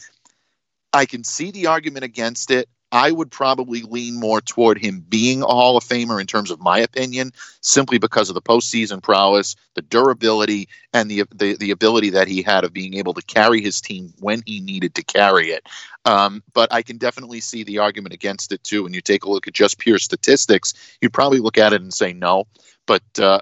I 0.91 1.05
can 1.05 1.23
see 1.23 1.51
the 1.51 1.67
argument 1.67 2.03
against 2.03 2.49
it. 2.49 2.67
I 2.93 3.09
would 3.09 3.31
probably 3.31 3.81
lean 3.81 4.19
more 4.19 4.39
toward 4.39 4.77
him 4.77 4.99
being 4.99 5.41
a 5.41 5.47
Hall 5.47 5.77
of 5.77 5.83
Famer 5.83 6.21
in 6.21 6.27
terms 6.27 6.51
of 6.51 6.61
my 6.61 6.77
opinion, 6.77 7.31
simply 7.59 7.97
because 7.97 8.29
of 8.29 8.35
the 8.35 8.41
postseason 8.41 9.01
prowess, 9.01 9.55
the 9.73 9.81
durability, 9.81 10.69
and 10.93 11.09
the 11.09 11.23
the, 11.33 11.57
the 11.57 11.71
ability 11.71 12.11
that 12.11 12.27
he 12.27 12.43
had 12.43 12.63
of 12.63 12.71
being 12.71 12.93
able 12.93 13.15
to 13.15 13.23
carry 13.23 13.61
his 13.61 13.81
team 13.81 14.13
when 14.19 14.43
he 14.45 14.59
needed 14.59 14.93
to 14.93 15.03
carry 15.03 15.49
it. 15.49 15.67
Um, 16.05 16.43
but 16.53 16.71
I 16.71 16.83
can 16.83 16.97
definitely 16.97 17.39
see 17.39 17.63
the 17.63 17.79
argument 17.79 18.13
against 18.13 18.51
it 18.51 18.63
too. 18.63 18.83
When 18.83 18.93
you 18.93 19.01
take 19.01 19.25
a 19.25 19.29
look 19.29 19.47
at 19.47 19.55
just 19.55 19.79
pure 19.79 19.97
statistics, 19.97 20.75
you'd 21.01 21.13
probably 21.13 21.39
look 21.39 21.57
at 21.57 21.73
it 21.73 21.81
and 21.81 21.91
say 21.91 22.13
no. 22.13 22.45
But 22.85 23.19
uh, 23.19 23.39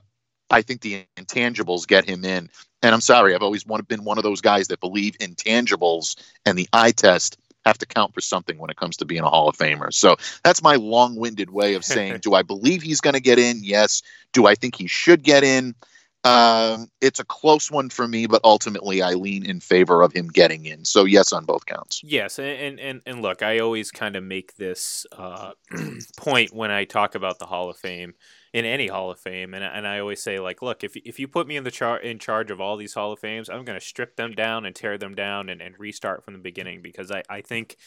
I 0.50 0.62
think 0.62 0.80
the 0.80 1.04
intangibles 1.18 1.86
get 1.86 2.08
him 2.08 2.24
in. 2.24 2.50
And 2.82 2.96
I'm 2.96 3.02
sorry, 3.02 3.36
I've 3.36 3.44
always 3.44 3.66
been 3.66 4.06
one 4.06 4.18
of 4.18 4.24
those 4.24 4.42
guys 4.42 4.70
that 4.70 4.80
believe 4.80 5.18
intangibles 5.18 6.16
and 6.46 6.58
the 6.58 6.70
eye 6.72 6.92
test 6.92 7.38
have 7.66 7.78
to 7.80 7.86
count 7.86 8.14
for 8.14 8.22
something 8.22 8.58
when 8.58 8.70
it 8.70 8.78
comes 8.78 8.98
to 8.98 9.06
being 9.06 9.22
a 9.22 9.30
Hall 9.30 9.48
of 9.48 9.58
Famer. 9.58 9.94
So 9.94 10.16
that's 10.44 10.64
my 10.64 10.76
long 10.76 11.16
winded 11.16 11.52
way 11.52 11.76
of 11.76 11.86
saying, 11.86 12.18
do 12.22 12.34
I 12.34 12.42
believe 12.42 12.82
he's 12.82 13.02
going 13.02 13.14
to 13.14 13.22
get 13.22 13.40
in? 13.40 13.64
Yes. 13.64 14.02
Do 14.34 14.48
I 14.48 14.56
think 14.56 14.76
he 14.76 14.88
should 14.88 15.24
get 15.24 15.44
in? 15.44 15.76
Um, 16.24 16.88
it's 17.02 17.20
a 17.20 17.26
close 17.26 17.72
one 17.72 17.90
for 17.90 18.08
me, 18.08 18.28
but 18.28 18.42
ultimately 18.44 19.02
I 19.02 19.14
lean 19.14 19.44
in 19.44 19.60
favor 19.60 20.04
of 20.04 20.14
him 20.14 20.28
getting 20.28 20.66
in. 20.66 20.86
So 20.86 21.04
yes, 21.04 21.34
on 21.34 21.46
both 21.46 21.66
counts. 21.66 22.02
Yes, 22.04 22.38
and 22.38 22.80
and 22.80 23.02
and 23.08 23.22
look, 23.24 23.42
I 23.42 23.60
always 23.60 23.90
kind 23.90 24.16
of 24.16 24.24
make 24.24 24.56
this 24.56 25.08
uh, 25.18 25.54
point 26.18 26.54
when 26.54 26.70
I 26.70 26.86
talk 26.86 27.16
about 27.16 27.40
the 27.40 27.48
Hall 27.48 27.72
of 27.72 27.78
Fame 27.78 28.14
in 28.54 28.66
any 28.66 28.88
Hall 28.88 29.12
of 29.12 29.20
Fame, 29.20 29.54
and 29.54 29.64
and 29.64 29.88
I 29.88 30.00
always 30.00 30.22
say 30.22 30.40
like, 30.40 30.62
look, 30.62 30.84
if 30.84 30.96
if 30.98 31.20
you 31.20 31.28
put 31.28 31.48
me 31.48 31.56
in 31.58 31.64
the 31.64 31.72
char- 31.72 32.00
in 32.00 32.20
charge 32.20 32.52
of 32.52 32.60
all 32.60 32.78
these 32.78 32.94
Hall 32.94 33.14
of 33.14 33.20
Fames, 33.20 33.50
I'm 33.50 33.64
going 33.64 33.80
to 33.80 33.86
strip 33.86 34.16
them 34.16 34.34
down 34.34 34.66
and 34.66 34.76
tear 34.76 34.98
them 34.98 35.16
down 35.16 35.50
and, 35.50 35.62
and 35.62 35.80
restart 35.80 36.24
from 36.24 36.34
the 36.34 36.40
beginning 36.40 36.82
because 36.82 37.12
I 37.12 37.24
I 37.30 37.42
think, 37.42 37.78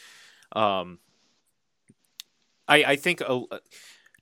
um, 0.53 0.99
I 2.67 2.83
I 2.83 2.95
think. 2.95 3.21
Uh, 3.25 3.41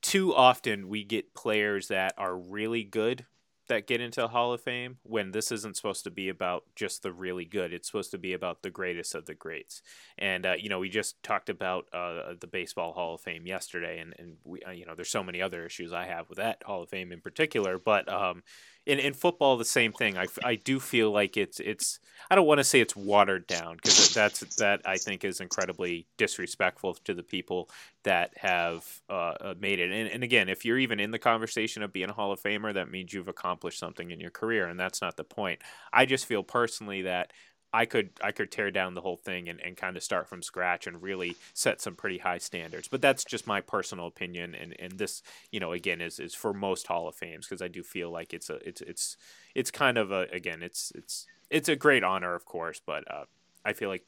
too 0.04 0.36
often 0.36 0.90
we 0.90 1.06
get 1.06 1.34
players 1.34 1.88
that 1.88 2.14
are 2.18 2.36
really 2.36 2.84
good 2.84 3.26
that 3.74 3.88
get 3.88 4.02
into 4.02 4.28
Hall 4.28 4.54
of 4.54 4.62
Fame 4.62 4.98
when 5.04 5.32
this 5.32 5.52
isn't 5.52 5.76
supposed 5.76 6.04
to 6.04 6.12
be 6.12 6.30
about 6.30 6.64
just 6.76 7.04
the 7.04 7.12
really 7.12 7.46
good. 7.46 7.74
It's 7.74 7.88
supposed 7.88 8.12
to 8.12 8.18
be 8.18 8.34
about 8.34 8.62
the 8.62 8.70
greatest 8.70 9.16
of 9.16 9.26
the 9.26 9.34
greats. 9.34 9.82
And 10.18 10.46
uh, 10.46 10.54
you 10.58 10.70
know, 10.70 10.80
we 10.80 10.90
just 10.90 11.22
talked 11.24 11.50
about 11.50 11.88
uh, 11.94 12.34
the 12.40 12.48
Baseball 12.48 12.94
Hall 12.94 13.16
of 13.16 13.22
Fame 13.22 13.48
yesterday, 13.48 14.00
and 14.00 14.14
and 14.18 14.38
we, 14.44 14.62
uh, 14.62 14.72
you 14.72 14.86
know, 14.86 14.96
there's 14.96 15.10
so 15.10 15.24
many 15.24 15.42
other 15.42 15.66
issues 15.66 15.92
I 15.92 16.06
have 16.06 16.30
with 16.30 16.38
that 16.38 16.64
Hall 16.64 16.84
of 16.84 16.90
Fame 16.90 17.12
in 17.12 17.22
particular. 17.22 17.78
But 17.78 18.08
um, 18.12 18.44
in 18.86 19.00
in 19.00 19.14
football, 19.14 19.58
the 19.58 19.66
same 19.66 19.94
thing. 19.94 20.18
I, 20.18 20.26
I 20.44 20.56
do 20.56 20.80
feel 20.80 21.12
like 21.12 21.38
it's 21.38 21.60
it's 21.60 22.00
I 22.30 22.36
don't 22.36 22.48
want 22.48 22.60
to 22.60 22.64
say 22.64 22.82
it's 22.82 22.96
watered 22.96 23.48
down 23.48 23.78
because 23.78 24.14
that's 24.14 24.40
that 24.58 24.82
I 24.86 24.98
think 24.98 25.24
is 25.24 25.40
incredibly 25.40 26.06
disrespectful 26.18 26.96
to 27.06 27.14
the 27.14 27.24
people 27.24 27.70
that 28.04 28.32
have 28.38 28.86
uh, 29.10 29.36
uh, 29.40 29.54
made 29.60 29.80
it. 29.80 29.92
And, 29.92 30.10
and 30.10 30.24
again, 30.24 30.50
if 30.50 30.66
you're 30.66 30.78
even 30.78 31.00
in 31.00 31.12
the 31.12 31.20
conversation 31.20 31.84
of 31.84 31.94
being 31.94 32.10
a 32.10 32.14
Hall 32.14 32.32
of 32.32 32.42
Famer, 32.42 32.74
that 32.74 32.92
means 32.92 33.14
you've 33.14 33.28
accomplished 33.30 33.80
something 33.80 34.12
in 34.12 34.20
your 34.20 34.32
career, 34.32 34.68
and 34.68 34.80
that's 34.80 35.02
not 35.02 35.16
the 35.16 35.24
point. 35.24 35.62
I 35.92 36.06
just 36.06 36.26
feel 36.26 36.44
personally 36.44 37.04
that 37.04 37.32
I 37.74 37.86
could 37.86 38.12
I 38.22 38.32
could 38.32 38.52
tear 38.52 38.70
down 38.70 38.94
the 38.94 39.02
whole 39.02 39.18
thing 39.18 39.50
and, 39.50 39.60
and 39.60 39.76
kind 39.76 39.98
of 39.98 40.04
start 40.04 40.30
from 40.30 40.44
scratch 40.44 40.86
and 40.86 41.02
really 41.02 41.36
set 41.56 41.82
some 41.82 41.96
pretty 41.96 42.20
high 42.20 42.38
standards. 42.38 42.88
But 42.88 43.02
that's 43.02 43.26
just 43.26 43.48
my 43.48 43.62
personal 43.62 44.06
opinion 44.06 44.54
and, 44.54 44.76
and 44.80 44.94
this, 44.94 45.24
you 45.52 45.60
know, 45.60 45.72
again 45.72 46.00
is, 46.00 46.20
is 46.20 46.36
for 46.36 46.54
most 46.54 46.86
Hall 46.86 47.08
of 47.08 47.16
Fames 47.16 47.48
because 47.48 47.64
I 47.64 47.68
do 47.68 47.82
feel 47.82 48.12
like 48.12 48.32
it's 48.32 48.50
a 48.52 48.56
it's 48.68 48.82
it's 48.82 49.18
it's 49.56 49.72
kind 49.72 49.98
of 49.98 50.12
a 50.12 50.28
again 50.32 50.62
it's 50.62 50.92
it's 50.94 51.26
it's 51.50 51.68
a 51.68 51.76
great 51.76 52.04
honor 52.04 52.36
of 52.36 52.46
course, 52.46 52.80
but 52.86 53.10
uh, 53.12 53.26
I 53.66 53.74
feel 53.74 53.90
like 53.90 54.08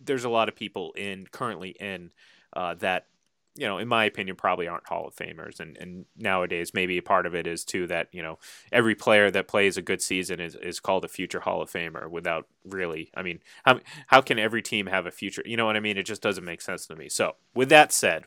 there's 0.00 0.24
a 0.24 0.28
lot 0.28 0.48
of 0.48 0.56
people 0.56 0.92
in 0.96 1.26
currently 1.30 1.70
in 1.80 2.10
uh, 2.54 2.74
that 2.74 3.06
you 3.56 3.66
know, 3.66 3.78
in 3.78 3.88
my 3.88 4.04
opinion, 4.04 4.36
probably 4.36 4.68
aren't 4.68 4.88
Hall 4.88 5.06
of 5.06 5.16
Famers. 5.16 5.60
And, 5.60 5.76
and 5.76 6.04
nowadays, 6.16 6.72
maybe 6.74 6.98
a 6.98 7.02
part 7.02 7.26
of 7.26 7.34
it 7.34 7.46
is 7.46 7.64
too 7.64 7.86
that, 7.86 8.08
you 8.12 8.22
know, 8.22 8.38
every 8.70 8.94
player 8.94 9.30
that 9.30 9.48
plays 9.48 9.76
a 9.76 9.82
good 9.82 10.02
season 10.02 10.40
is, 10.40 10.54
is 10.56 10.80
called 10.80 11.04
a 11.04 11.08
future 11.08 11.40
Hall 11.40 11.62
of 11.62 11.70
Famer 11.70 12.08
without 12.10 12.46
really, 12.64 13.10
I 13.14 13.22
mean, 13.22 13.40
how, 13.64 13.80
how 14.08 14.20
can 14.20 14.38
every 14.38 14.62
team 14.62 14.86
have 14.86 15.06
a 15.06 15.10
future? 15.10 15.42
You 15.44 15.56
know 15.56 15.66
what 15.66 15.76
I 15.76 15.80
mean? 15.80 15.96
It 15.96 16.06
just 16.06 16.22
doesn't 16.22 16.44
make 16.44 16.60
sense 16.60 16.86
to 16.86 16.96
me. 16.96 17.08
So, 17.08 17.36
with 17.54 17.68
that 17.70 17.92
said, 17.92 18.24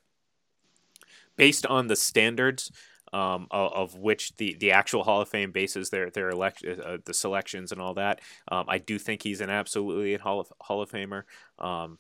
based 1.36 1.66
on 1.66 1.88
the 1.88 1.96
standards 1.96 2.72
um, 3.14 3.48
of, 3.50 3.74
of, 3.74 3.96
which 3.96 4.36
the, 4.38 4.56
the 4.60 4.72
actual 4.72 5.04
Hall 5.04 5.22
of 5.22 5.30
Fame 5.30 5.52
bases 5.52 5.90
their 5.90 6.12
their 6.12 6.30
elect 6.30 6.64
uh, 6.64 6.98
the 7.06 7.14
selections 7.14 7.72
and 7.72 7.82
all 7.82 7.96
that. 7.96 8.22
Um, 8.52 8.66
I 8.68 8.78
do 8.78 9.00
think 9.00 9.24
he's 9.24 9.42
an 9.42 9.50
absolutely 9.50 10.16
Hall 10.18 10.40
of 10.40 10.54
Hall 10.62 10.82
of 10.82 10.92
Famer. 10.92 11.24
Um, 11.58 11.98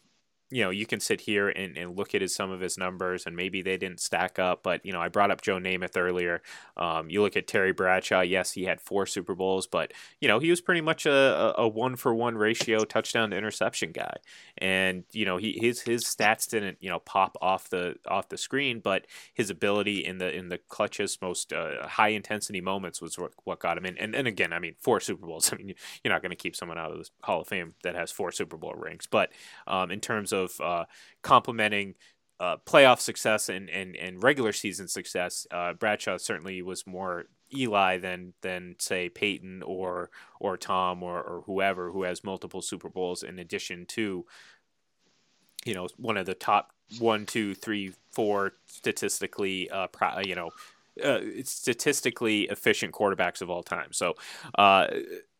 you 0.51 0.63
know, 0.63 0.71
you 0.71 0.85
can 0.85 0.99
sit 0.99 1.21
here 1.21 1.49
and, 1.49 1.77
and 1.77 1.95
look 1.95 2.15
at 2.15 2.21
his, 2.21 2.33
some 2.33 2.49
of 2.49 2.59
his 2.59 2.77
numbers 2.77 3.25
and 3.25 3.35
maybe 3.35 3.62
they 3.62 3.77
didn't 3.77 3.99
stack 3.99 4.39
up. 4.39 4.63
But, 4.63 4.83
you 4.83 4.91
know, 4.91 4.99
I 4.99 5.07
brought 5.07 5.29
up 5.29 5.41
Joe 5.41 5.57
Namath 5.57 5.95
earlier. 5.95 6.41
Um, 6.75 7.09
you 7.09 7.21
look 7.21 7.38
at 7.38 7.47
Terry 7.47 7.71
Bradshaw. 7.71 8.21
Yes, 8.21 8.53
he 8.53 8.63
had 8.63 8.81
four 8.81 9.05
Super 9.05 9.35
Bowls, 9.35 9.67
but, 9.67 9.93
you 10.19 10.27
know, 10.27 10.39
he 10.39 10.49
was 10.49 10.59
pretty 10.59 10.81
much 10.81 11.05
a, 11.05 11.53
a 11.57 11.67
one 11.67 11.95
for 11.95 12.15
one 12.15 12.35
ratio 12.35 12.83
touchdown 12.83 13.29
to 13.29 13.38
interception 13.38 13.91
guy. 13.91 14.15
And, 14.57 15.03
you 15.12 15.25
know, 15.25 15.38
he, 15.38 15.57
his, 15.62 15.81
his 15.81 16.03
stats 16.03 16.49
didn't, 16.49 16.77
you 16.81 16.89
know, 16.89 16.99
pop 16.99 17.38
off 17.41 17.69
the, 17.69 17.95
off 18.07 18.29
the 18.29 18.38
screen, 18.38 18.79
but 18.79 19.05
his 19.33 19.51
ability 19.51 20.03
in 20.03 20.17
the, 20.17 20.35
in 20.35 20.49
the 20.49 20.57
clutchest, 20.57 21.21
most 21.21 21.53
uh, 21.53 21.88
high 21.88 22.09
intensity 22.09 22.62
moments 22.62 23.01
was 23.01 23.19
what, 23.19 23.33
what 23.43 23.59
got 23.59 23.77
him 23.77 23.85
in. 23.85 23.97
And, 23.99 24.15
and 24.15 24.27
again, 24.27 24.51
I 24.51 24.59
mean, 24.59 24.73
four 24.79 24.99
Super 24.99 25.27
Bowls. 25.27 25.53
I 25.53 25.57
mean, 25.57 25.75
you're 26.03 26.13
not 26.13 26.23
going 26.23 26.31
to 26.31 26.35
keep 26.35 26.55
someone 26.55 26.79
out 26.79 26.91
of 26.91 26.97
the 26.97 27.09
Hall 27.21 27.41
of 27.41 27.47
Fame 27.47 27.75
that 27.83 27.93
has 27.93 28.12
four 28.12 28.31
Super 28.31 28.57
Bowl 28.57 28.73
rings. 28.73 29.07
But 29.09 29.31
um, 29.67 29.91
in 29.91 29.99
terms 29.99 30.33
of 30.33 30.38
of 30.43 30.62
uh, 30.62 30.86
complementing 31.21 31.95
uh, 32.39 32.58
playoff 32.65 32.99
success 32.99 33.49
and, 33.49 33.69
and, 33.69 33.95
and 33.95 34.23
regular 34.23 34.54
season 34.54 34.88
success, 34.88 35.45
uh, 35.52 35.73
Bradshaw 35.73 36.17
certainly 36.17 36.62
was 36.62 36.88
more 36.88 37.25
Eli 37.54 37.97
than 37.97 38.34
than 38.41 38.75
say 38.78 39.10
Peyton 39.10 39.63
or 39.63 40.10
or 40.39 40.56
Tom 40.56 41.02
or, 41.02 41.19
or 41.21 41.41
whoever 41.47 41.91
who 41.91 42.04
has 42.04 42.23
multiple 42.23 42.62
Super 42.62 42.89
Bowls 42.89 43.23
in 43.23 43.39
addition 43.39 43.88
to 43.88 44.25
you 45.65 45.73
know 45.73 45.88
one 45.97 46.15
of 46.15 46.28
the 46.28 46.36
top 46.36 46.71
one 46.99 47.25
two 47.25 47.56
three 47.56 47.93
four 48.12 48.54
statistically 48.67 49.67
uh, 49.71 49.88
pro, 49.88 50.19
you 50.19 50.36
know 50.36 50.52
uh, 51.04 51.21
statistically 51.43 52.43
efficient 52.43 52.93
quarterbacks 52.93 53.41
of 53.41 53.49
all 53.49 53.63
time. 53.63 53.93
So, 53.93 54.15
uh, 54.56 54.88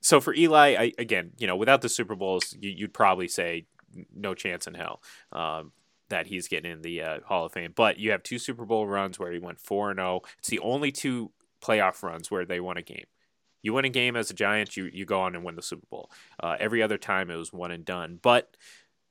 so 0.02 0.22
for 0.22 0.34
Eli, 0.34 0.76
I, 0.80 0.94
again, 0.98 1.32
you 1.38 1.48
know, 1.48 1.56
without 1.56 1.82
the 1.82 1.90
Super 1.90 2.16
Bowls, 2.16 2.56
you, 2.60 2.86
would 2.86 2.94
probably 2.94 3.28
say 3.28 3.66
no 4.16 4.34
chance 4.34 4.68
in 4.68 4.74
hell 4.74 5.02
um, 5.32 5.72
that 6.10 6.28
he's 6.28 6.48
getting 6.48 6.72
in 6.72 6.82
the 6.82 7.02
uh, 7.02 7.20
Hall 7.26 7.46
of 7.46 7.54
Fame. 7.54 7.74
But 7.76 8.00
you 8.00 8.12
have 8.12 8.24
two 8.24 8.40
Super 8.40 8.66
Bowl 8.66 8.88
runs 8.88 9.20
where 9.20 9.32
he 9.32 9.40
went 9.40 9.60
four 9.60 9.92
and 9.92 10.00
zero. 10.00 10.22
Oh. 10.24 10.28
It's 10.40 10.50
the 10.50 10.60
only 10.60 10.92
two 10.92 11.32
playoff 11.62 12.04
runs 12.04 12.32
where 12.32 12.46
they 12.46 12.60
won 12.60 12.78
a 12.78 12.82
game. 12.82 13.06
You 13.62 13.74
win 13.74 13.86
a 13.86 13.90
game 13.90 14.16
as 14.16 14.30
a 14.30 14.34
Giant, 14.34 14.78
you 14.78 14.86
you 14.86 15.06
go 15.06 15.20
on 15.22 15.36
and 15.36 15.44
win 15.44 15.56
the 15.56 15.62
Super 15.62 15.86
Bowl. 15.90 16.10
Uh, 16.42 16.56
every 16.60 16.82
other 16.82 16.98
time 16.98 17.30
it 17.30 17.36
was 17.36 17.52
one 17.52 17.72
and 17.72 17.84
done. 17.84 18.20
But 18.22 18.56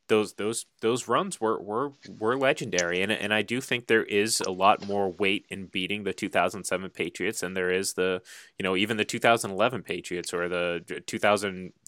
those 0.08 0.34
those 0.34 0.66
those 0.80 1.06
runs 1.06 1.40
were 1.40 1.60
were 1.60 1.92
were 2.18 2.36
legendary, 2.36 3.02
and 3.02 3.12
and 3.12 3.32
I 3.32 3.42
do 3.42 3.60
think 3.60 3.86
there 3.86 4.02
is 4.02 4.40
a 4.40 4.50
lot 4.50 4.86
more 4.86 5.10
weight 5.10 5.46
in 5.48 5.66
beating 5.66 6.04
the 6.04 6.12
2007 6.12 6.90
Patriots 6.90 7.40
than 7.40 7.54
there 7.54 7.70
is 7.70 7.92
the 7.92 8.22
you 8.58 8.62
know 8.62 8.76
even 8.76 8.96
the 8.96 9.04
2011 9.04 9.82
Patriots 9.82 10.34
or 10.34 10.48
the 10.48 11.02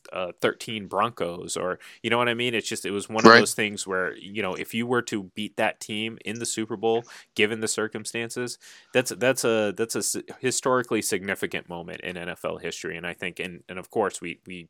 2013 0.05 0.87
Broncos 0.87 1.57
or 1.57 1.79
you 2.03 2.11
know 2.11 2.19
what 2.19 2.29
I 2.29 2.35
mean. 2.35 2.55
It's 2.55 2.69
just 2.69 2.85
it 2.85 2.91
was 2.91 3.09
one 3.09 3.25
right. 3.25 3.35
of 3.35 3.41
those 3.41 3.55
things 3.55 3.87
where 3.87 4.17
you 4.17 4.43
know 4.43 4.55
if 4.55 4.75
you 4.75 4.87
were 4.87 5.03
to 5.03 5.25
beat 5.35 5.57
that 5.57 5.81
team 5.81 6.19
in 6.25 6.39
the 6.39 6.47
Super 6.47 6.77
Bowl, 6.77 7.05
given 7.35 7.61
the 7.61 7.69
circumstances, 7.69 8.59
that's 8.93 9.11
that's 9.11 9.45
a 9.45 9.73
that's 9.77 9.97
a 9.97 10.23
historically 10.41 11.03
significant 11.03 11.69
moment 11.69 12.01
in 12.03 12.17
NFL 12.17 12.61
history, 12.61 12.97
and 12.97 13.07
I 13.07 13.15
think 13.15 13.41
and 13.41 13.63
and 13.69 13.79
of 13.79 13.91
course 13.91 14.21
we 14.21 14.41
we 14.47 14.69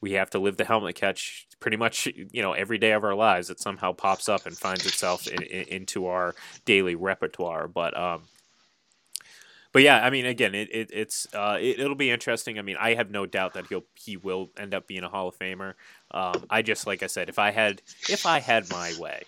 we 0.00 0.12
have 0.12 0.30
to 0.30 0.38
live 0.38 0.56
the 0.56 0.64
helmet 0.64 0.94
catch 0.94 1.46
pretty 1.60 1.76
much 1.76 2.06
you 2.06 2.42
know 2.42 2.52
every 2.52 2.78
day 2.78 2.92
of 2.92 3.04
our 3.04 3.14
lives. 3.14 3.50
It 3.50 3.60
somehow 3.60 3.92
pops 3.92 4.28
up 4.28 4.46
and 4.46 4.56
finds 4.56 4.86
itself 4.86 5.26
in, 5.26 5.42
in, 5.42 5.68
into 5.68 6.06
our 6.06 6.34
daily 6.64 6.94
repertoire. 6.94 7.68
But 7.68 7.96
um, 7.96 8.22
but 9.72 9.82
yeah, 9.82 10.04
I 10.04 10.10
mean, 10.10 10.26
again, 10.26 10.54
it, 10.54 10.68
it 10.74 10.90
it's 10.92 11.26
uh, 11.34 11.56
it, 11.60 11.78
will 11.78 11.94
be 11.94 12.10
interesting. 12.10 12.58
I 12.58 12.62
mean, 12.62 12.76
I 12.78 12.94
have 12.94 13.10
no 13.10 13.26
doubt 13.26 13.54
that 13.54 13.66
he'll 13.68 13.84
he 13.94 14.16
will 14.16 14.50
end 14.58 14.74
up 14.74 14.86
being 14.86 15.04
a 15.04 15.08
Hall 15.08 15.28
of 15.28 15.38
Famer. 15.38 15.74
Um, 16.10 16.44
I 16.50 16.62
just 16.62 16.86
like 16.86 17.02
I 17.02 17.06
said, 17.06 17.28
if 17.28 17.38
I 17.38 17.50
had 17.50 17.82
if 18.08 18.26
I 18.26 18.40
had 18.40 18.68
my 18.70 18.92
way, 18.98 19.22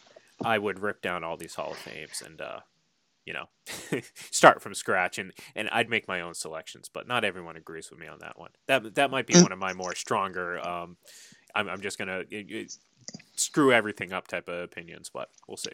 I 0.44 0.58
would 0.58 0.80
rip 0.80 1.00
down 1.00 1.22
all 1.22 1.36
these 1.36 1.54
Hall 1.54 1.72
of 1.72 1.78
Fames 1.78 2.22
and 2.24 2.40
uh, 2.40 2.60
you 3.24 3.32
know 3.32 3.46
start 4.14 4.60
from 4.60 4.74
scratch 4.74 5.18
and 5.18 5.32
and 5.54 5.68
I'd 5.70 5.88
make 5.88 6.08
my 6.08 6.20
own 6.20 6.34
selections. 6.34 6.90
But 6.92 7.06
not 7.06 7.24
everyone 7.24 7.56
agrees 7.56 7.90
with 7.90 8.00
me 8.00 8.08
on 8.08 8.18
that 8.18 8.38
one. 8.38 8.50
That 8.66 8.96
that 8.96 9.10
might 9.10 9.26
be 9.26 9.34
mm. 9.34 9.42
one 9.42 9.52
of 9.52 9.58
my 9.58 9.74
more 9.74 9.94
stronger. 9.94 10.58
Um, 10.66 10.96
I'm 11.54 11.68
I'm 11.68 11.80
just 11.80 11.98
gonna 11.98 12.24
it, 12.30 12.50
it, 12.50 12.72
screw 13.36 13.72
everything 13.72 14.12
up 14.12 14.26
type 14.26 14.48
of 14.48 14.62
opinions, 14.62 15.10
but 15.12 15.28
we'll 15.46 15.56
see. 15.56 15.72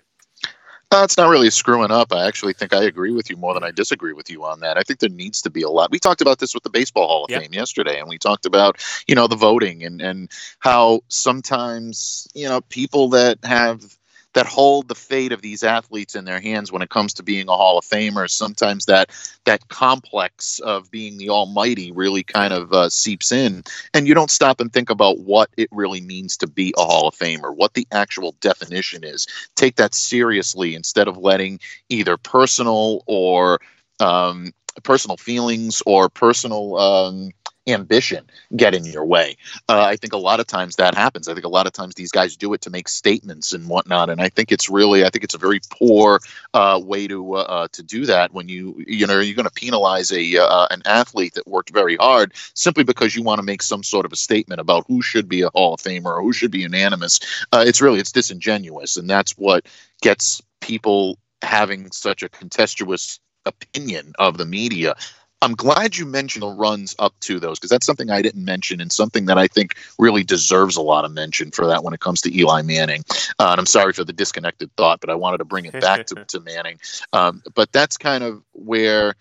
Uh, 0.90 1.02
it's 1.04 1.18
not 1.18 1.28
really 1.28 1.50
screwing 1.50 1.90
up. 1.90 2.12
I 2.14 2.26
actually 2.26 2.54
think 2.54 2.72
I 2.72 2.84
agree 2.84 3.12
with 3.12 3.28
you 3.28 3.36
more 3.36 3.52
than 3.52 3.62
I 3.62 3.70
disagree 3.70 4.14
with 4.14 4.30
you 4.30 4.44
on 4.44 4.60
that. 4.60 4.78
I 4.78 4.82
think 4.82 5.00
there 5.00 5.10
needs 5.10 5.42
to 5.42 5.50
be 5.50 5.60
a 5.60 5.68
lot. 5.68 5.90
We 5.90 5.98
talked 5.98 6.22
about 6.22 6.38
this 6.38 6.54
with 6.54 6.62
the 6.62 6.70
Baseball 6.70 7.06
Hall 7.06 7.24
of 7.24 7.30
yep. 7.30 7.42
Fame 7.42 7.52
yesterday, 7.52 8.00
and 8.00 8.08
we 8.08 8.16
talked 8.16 8.46
about 8.46 8.82
you 9.06 9.14
know 9.14 9.26
the 9.26 9.36
voting 9.36 9.84
and 9.84 10.00
and 10.00 10.30
how 10.60 11.02
sometimes 11.08 12.26
you 12.34 12.48
know 12.48 12.62
people 12.62 13.10
that 13.10 13.38
have 13.44 13.97
that 14.38 14.46
hold 14.46 14.86
the 14.86 14.94
fate 14.94 15.32
of 15.32 15.42
these 15.42 15.64
athletes 15.64 16.14
in 16.14 16.24
their 16.24 16.38
hands 16.38 16.70
when 16.70 16.80
it 16.80 16.90
comes 16.90 17.12
to 17.12 17.24
being 17.24 17.48
a 17.48 17.56
Hall 17.56 17.76
of 17.76 17.84
Famer. 17.84 18.30
Sometimes 18.30 18.86
that 18.86 19.10
that 19.46 19.66
complex 19.66 20.60
of 20.60 20.88
being 20.92 21.18
the 21.18 21.28
Almighty 21.28 21.90
really 21.90 22.22
kind 22.22 22.52
of 22.52 22.72
uh, 22.72 22.88
seeps 22.88 23.32
in, 23.32 23.64
and 23.92 24.06
you 24.06 24.14
don't 24.14 24.30
stop 24.30 24.60
and 24.60 24.72
think 24.72 24.90
about 24.90 25.18
what 25.18 25.50
it 25.56 25.68
really 25.72 26.00
means 26.00 26.36
to 26.36 26.46
be 26.46 26.72
a 26.78 26.84
Hall 26.84 27.08
of 27.08 27.16
Famer, 27.16 27.52
what 27.52 27.74
the 27.74 27.84
actual 27.90 28.36
definition 28.40 29.02
is. 29.02 29.26
Take 29.56 29.74
that 29.74 29.92
seriously 29.92 30.76
instead 30.76 31.08
of 31.08 31.16
letting 31.16 31.58
either 31.88 32.16
personal 32.16 33.02
or 33.06 33.60
um, 33.98 34.52
personal 34.84 35.16
feelings 35.16 35.82
or 35.84 36.08
personal 36.08 36.78
um, 36.78 37.30
ambition 37.68 38.28
get 38.56 38.74
in 38.74 38.84
your 38.84 39.04
way. 39.04 39.36
Uh, 39.68 39.84
I 39.84 39.96
think 39.96 40.12
a 40.12 40.18
lot 40.18 40.40
of 40.40 40.46
times 40.46 40.76
that 40.76 40.94
happens. 40.94 41.28
I 41.28 41.34
think 41.34 41.44
a 41.44 41.50
lot 41.50 41.66
of 41.66 41.72
times 41.72 41.94
these 41.94 42.10
guys 42.10 42.36
do 42.36 42.52
it 42.54 42.60
to 42.62 42.70
make 42.70 42.88
statements 42.88 43.52
and 43.52 43.68
whatnot, 43.68 44.10
and 44.10 44.20
I 44.20 44.28
think 44.28 44.52
it's 44.52 44.68
really, 44.68 45.04
I 45.04 45.10
think 45.10 45.24
it's 45.24 45.34
a 45.34 45.38
very 45.38 45.60
poor 45.70 46.20
uh, 46.54 46.80
way 46.82 47.06
to 47.08 47.36
uh, 47.36 47.40
uh 47.40 47.68
to 47.72 47.82
do 47.82 48.06
that. 48.06 48.32
When 48.32 48.48
you, 48.48 48.82
you 48.86 49.06
know, 49.06 49.20
you're 49.20 49.34
going 49.34 49.44
to 49.44 49.50
penalize 49.50 50.12
a 50.12 50.38
uh, 50.38 50.66
an 50.70 50.82
athlete 50.84 51.34
that 51.34 51.46
worked 51.46 51.70
very 51.70 51.96
hard 51.96 52.32
simply 52.54 52.84
because 52.84 53.14
you 53.14 53.22
want 53.22 53.38
to 53.38 53.44
make 53.44 53.62
some 53.62 53.82
sort 53.82 54.06
of 54.06 54.12
a 54.12 54.16
statement 54.16 54.60
about 54.60 54.84
who 54.88 55.02
should 55.02 55.28
be 55.28 55.42
a 55.42 55.50
Hall 55.50 55.74
of 55.74 55.80
Famer 55.80 56.16
or 56.16 56.22
who 56.22 56.32
should 56.32 56.50
be 56.50 56.60
unanimous. 56.60 57.20
Uh, 57.52 57.64
it's 57.66 57.80
really 57.80 58.00
it's 58.00 58.12
disingenuous, 58.12 58.96
and 58.96 59.08
that's 59.08 59.32
what 59.32 59.66
gets 60.02 60.40
people 60.60 61.18
having 61.42 61.90
such 61.92 62.22
a 62.22 62.28
contentious 62.28 63.20
opinion 63.46 64.12
of 64.18 64.38
the 64.38 64.46
media. 64.46 64.94
I'm 65.40 65.54
glad 65.54 65.96
you 65.96 66.04
mentioned 66.04 66.42
the 66.42 66.48
runs 66.48 66.96
up 66.98 67.14
to 67.20 67.38
those 67.38 67.58
because 67.58 67.70
that's 67.70 67.86
something 67.86 68.10
I 68.10 68.22
didn't 68.22 68.44
mention 68.44 68.80
and 68.80 68.90
something 68.90 69.26
that 69.26 69.38
I 69.38 69.46
think 69.46 69.76
really 69.98 70.24
deserves 70.24 70.76
a 70.76 70.82
lot 70.82 71.04
of 71.04 71.12
mention 71.12 71.52
for 71.52 71.68
that 71.68 71.84
when 71.84 71.94
it 71.94 72.00
comes 72.00 72.22
to 72.22 72.36
Eli 72.36 72.62
Manning. 72.62 73.04
Uh, 73.38 73.48
and 73.50 73.60
I'm 73.60 73.66
sorry 73.66 73.92
for 73.92 74.04
the 74.04 74.12
disconnected 74.12 74.70
thought, 74.76 75.00
but 75.00 75.10
I 75.10 75.14
wanted 75.14 75.38
to 75.38 75.44
bring 75.44 75.66
it 75.66 75.80
back 75.80 76.06
to, 76.06 76.24
to 76.28 76.40
Manning. 76.40 76.80
Um, 77.12 77.42
but 77.54 77.70
that's 77.72 77.96
kind 77.96 78.24
of 78.24 78.42
where 78.52 79.14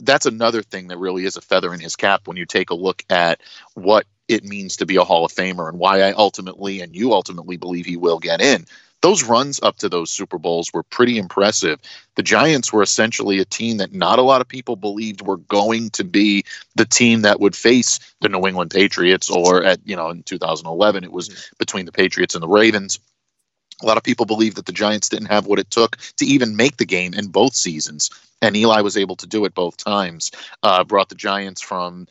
that's 0.00 0.26
another 0.26 0.62
thing 0.62 0.88
that 0.88 0.98
really 0.98 1.24
is 1.24 1.36
a 1.36 1.42
feather 1.42 1.74
in 1.74 1.80
his 1.80 1.96
cap 1.96 2.26
when 2.26 2.36
you 2.36 2.46
take 2.46 2.70
a 2.70 2.74
look 2.74 3.04
at 3.10 3.40
what 3.74 4.06
it 4.28 4.44
means 4.44 4.76
to 4.76 4.86
be 4.86 4.96
a 4.96 5.04
Hall 5.04 5.24
of 5.24 5.32
Famer 5.32 5.68
and 5.68 5.78
why 5.78 6.02
I 6.02 6.12
ultimately 6.12 6.80
and 6.80 6.94
you 6.94 7.12
ultimately 7.12 7.56
believe 7.56 7.86
he 7.86 7.96
will 7.96 8.18
get 8.18 8.40
in 8.40 8.66
those 9.00 9.24
runs 9.24 9.60
up 9.62 9.76
to 9.78 9.88
those 9.88 10.10
Super 10.10 10.38
Bowls 10.38 10.72
were 10.72 10.82
pretty 10.82 11.18
impressive. 11.18 11.80
The 12.16 12.22
Giants 12.22 12.72
were 12.72 12.82
essentially 12.82 13.38
a 13.38 13.44
team 13.44 13.76
that 13.76 13.92
not 13.92 14.18
a 14.18 14.22
lot 14.22 14.40
of 14.40 14.48
people 14.48 14.76
believed 14.76 15.22
were 15.22 15.36
going 15.36 15.90
to 15.90 16.04
be 16.04 16.44
the 16.74 16.84
team 16.84 17.22
that 17.22 17.40
would 17.40 17.54
face 17.54 18.00
the 18.20 18.28
New 18.28 18.46
England 18.46 18.70
Patriots, 18.70 19.30
or 19.30 19.62
at 19.62 19.80
you 19.84 19.96
know 19.96 20.10
in 20.10 20.22
2011 20.24 21.04
it 21.04 21.12
was 21.12 21.28
mm-hmm. 21.28 21.54
between 21.58 21.86
the 21.86 21.92
Patriots 21.92 22.34
and 22.34 22.42
the 22.42 22.48
Ravens. 22.48 22.98
A 23.80 23.86
lot 23.86 23.96
of 23.96 24.02
people 24.02 24.26
believe 24.26 24.56
that 24.56 24.66
the 24.66 24.72
Giants 24.72 25.08
didn't 25.08 25.26
have 25.26 25.46
what 25.46 25.60
it 25.60 25.70
took 25.70 25.96
to 26.16 26.26
even 26.26 26.56
make 26.56 26.78
the 26.78 26.84
game 26.84 27.14
in 27.14 27.28
both 27.28 27.54
seasons, 27.54 28.10
and 28.42 28.56
Eli 28.56 28.80
was 28.80 28.96
able 28.96 29.14
to 29.16 29.26
do 29.26 29.44
it 29.44 29.54
both 29.54 29.76
times. 29.76 30.32
Uh, 30.64 30.82
brought 30.82 31.08
the 31.08 31.14
Giants 31.14 31.62
from 31.62 32.08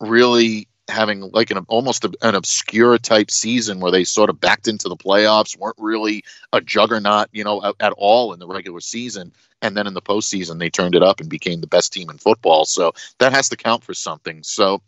really 0.00 0.66
having 0.90 1.30
like 1.32 1.50
an 1.50 1.64
almost 1.68 2.04
a, 2.04 2.12
an 2.22 2.34
obscure 2.34 2.98
type 2.98 3.30
season 3.30 3.80
where 3.80 3.90
they 3.90 4.04
sort 4.04 4.30
of 4.30 4.40
backed 4.40 4.68
into 4.68 4.88
the 4.88 4.96
playoffs, 4.96 5.56
weren't 5.56 5.76
really 5.78 6.24
a 6.52 6.60
juggernaut, 6.60 7.28
you 7.32 7.44
know, 7.44 7.62
at, 7.64 7.74
at, 7.80 7.92
all 7.96 8.32
in 8.32 8.38
the 8.38 8.46
regular 8.46 8.80
season, 8.80 9.32
and 9.62 9.76
then 9.76 9.86
in 9.86 9.94
the 9.94 10.02
postseason 10.02 10.58
they 10.58 10.70
turned 10.70 10.94
it 10.94 11.02
up 11.02 11.20
and 11.20 11.28
became 11.28 11.60
the 11.60 11.66
best 11.66 11.92
team 11.92 12.10
in 12.10 12.18
football. 12.18 12.64
So 12.64 12.92
that 13.18 13.32
has 13.32 13.48
to 13.50 13.56
count 13.56 13.84
for 13.84 13.94
something. 13.94 14.42
So. 14.42 14.82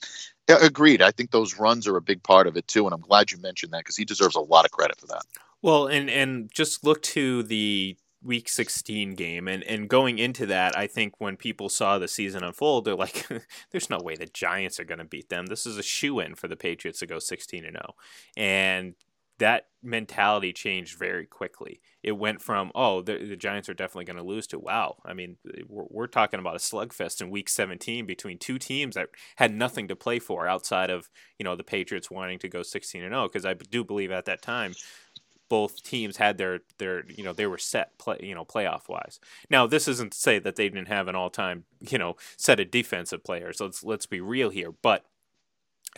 Agreed. 0.49 1.03
I 1.03 1.13
think 1.13 1.31
those 1.31 1.57
runs 1.57 1.87
are 1.87 1.97
a 1.97 2.03
big 2.03 2.21
part 2.25 2.49
of 2.49 2.57
it 2.57 2.67
too, 2.67 2.85
and 2.85 2.93
I'm 2.93 3.01
glad 3.01 3.31
you 3.31 3.39
mentioned 3.39 3.73
that 3.73 3.79
because 3.79 3.97
he 3.97 4.05
deserves 4.05 4.35
a 4.35 4.41
lot 4.41 4.65
of 4.65 4.73
credit 4.73 5.01
for 5.01 5.07
that. 5.07 5.23
Well, 5.63 5.87
and 5.87 6.11
and 6.11 6.51
just 6.53 6.85
look 6.85 7.01
to 7.03 7.45
the 7.45 7.97
week 8.25 8.49
16 8.49 9.15
game 9.15 9.49
and 9.49 9.65
and 9.65 9.89
going 9.89 10.19
into 10.19 10.47
that 10.47 10.77
i 10.79 10.87
think 10.87 11.15
when 11.19 11.37
people 11.37 11.69
saw 11.69 11.99
the 11.99 12.07
season 12.07 12.45
unfold 12.45 12.85
they're 12.85 12.95
like 12.95 13.27
there's 13.71 13.91
no 13.91 13.99
way 13.99 14.15
the 14.15 14.27
giants 14.27 14.79
are 14.79 14.85
going 14.85 14.99
to 14.99 15.05
beat 15.05 15.29
them. 15.29 15.47
This 15.47 15.67
is 15.67 15.79
a 15.79 15.83
shoe 15.83 16.21
in 16.21 16.35
for 16.35 16.49
the 16.49 16.57
patriots 16.57 17.01
to 17.01 17.07
go 17.07 17.19
16 17.19 17.65
and 17.65 17.75
0 17.75 17.95
and 18.37 18.95
that 19.39 19.69
mentality 19.83 20.53
changed 20.53 20.97
very 20.97 21.27
quickly. 21.27 21.81
It 22.03 22.13
went 22.13 22.43
from 22.43 22.71
oh 22.75 23.03
the, 23.03 23.19
the 23.19 23.37
giants 23.37 23.69
are 23.69 23.75
definitely 23.75 24.05
going 24.05 24.17
to 24.17 24.23
lose 24.23 24.47
to 24.49 24.59
wow 24.59 24.97
i 25.05 25.15
mean 25.15 25.37
we're, 25.69 25.85
we're 25.89 26.07
talking 26.07 26.41
about 26.41 26.57
a 26.57 26.59
slugfest 26.59 27.21
in 27.21 27.31
week 27.31 27.49
17 27.49 28.07
between 28.07 28.39
two 28.39 28.59
teams 28.59 28.95
that 28.95 29.09
had 29.37 29.55
nothing 29.55 29.89
to 29.89 29.97
play 29.97 30.19
for 30.19 30.49
outside 30.49 30.91
of 30.91 31.09
you 31.39 31.45
know 31.45 31.57
the 31.57 31.65
patriots 31.65 32.11
wanting 32.11 32.39
to 32.41 32.49
go 32.49 32.63
16 32.63 33.03
and 33.03 33.13
0 33.13 33.29
because 33.29 33.47
i 33.47 33.55
do 33.55 33.85
believe 33.85 34.11
at 34.11 34.25
that 34.25 34.43
time 34.43 34.75
both 35.49 35.83
teams 35.83 36.17
had 36.17 36.39
their 36.39 36.61
their 36.79 37.05
you 37.11 37.23
know 37.25 37.33
they 37.33 37.47
were 37.47 37.59
set 37.59 37.99
play 37.99 38.19
you 38.23 38.35
know 38.35 38.45
playoff 38.45 38.89
wise. 38.89 39.21
Now 39.51 39.67
this 39.67 39.89
isn't 39.89 40.13
to 40.13 40.19
say 40.19 40.39
that 40.39 40.57
they 40.57 40.69
didn't 40.69 40.89
have 40.89 41.09
an 41.09 41.15
all 41.15 41.31
time 41.31 41.65
you 41.81 41.99
know 41.99 42.17
set 42.37 42.61
of 42.61 42.71
defensive 42.71 43.25
players. 43.25 43.61
Let's 43.61 43.85
let's 43.85 44.07
be 44.07 44.21
real 44.21 44.51
here, 44.51 44.73
but 44.83 45.05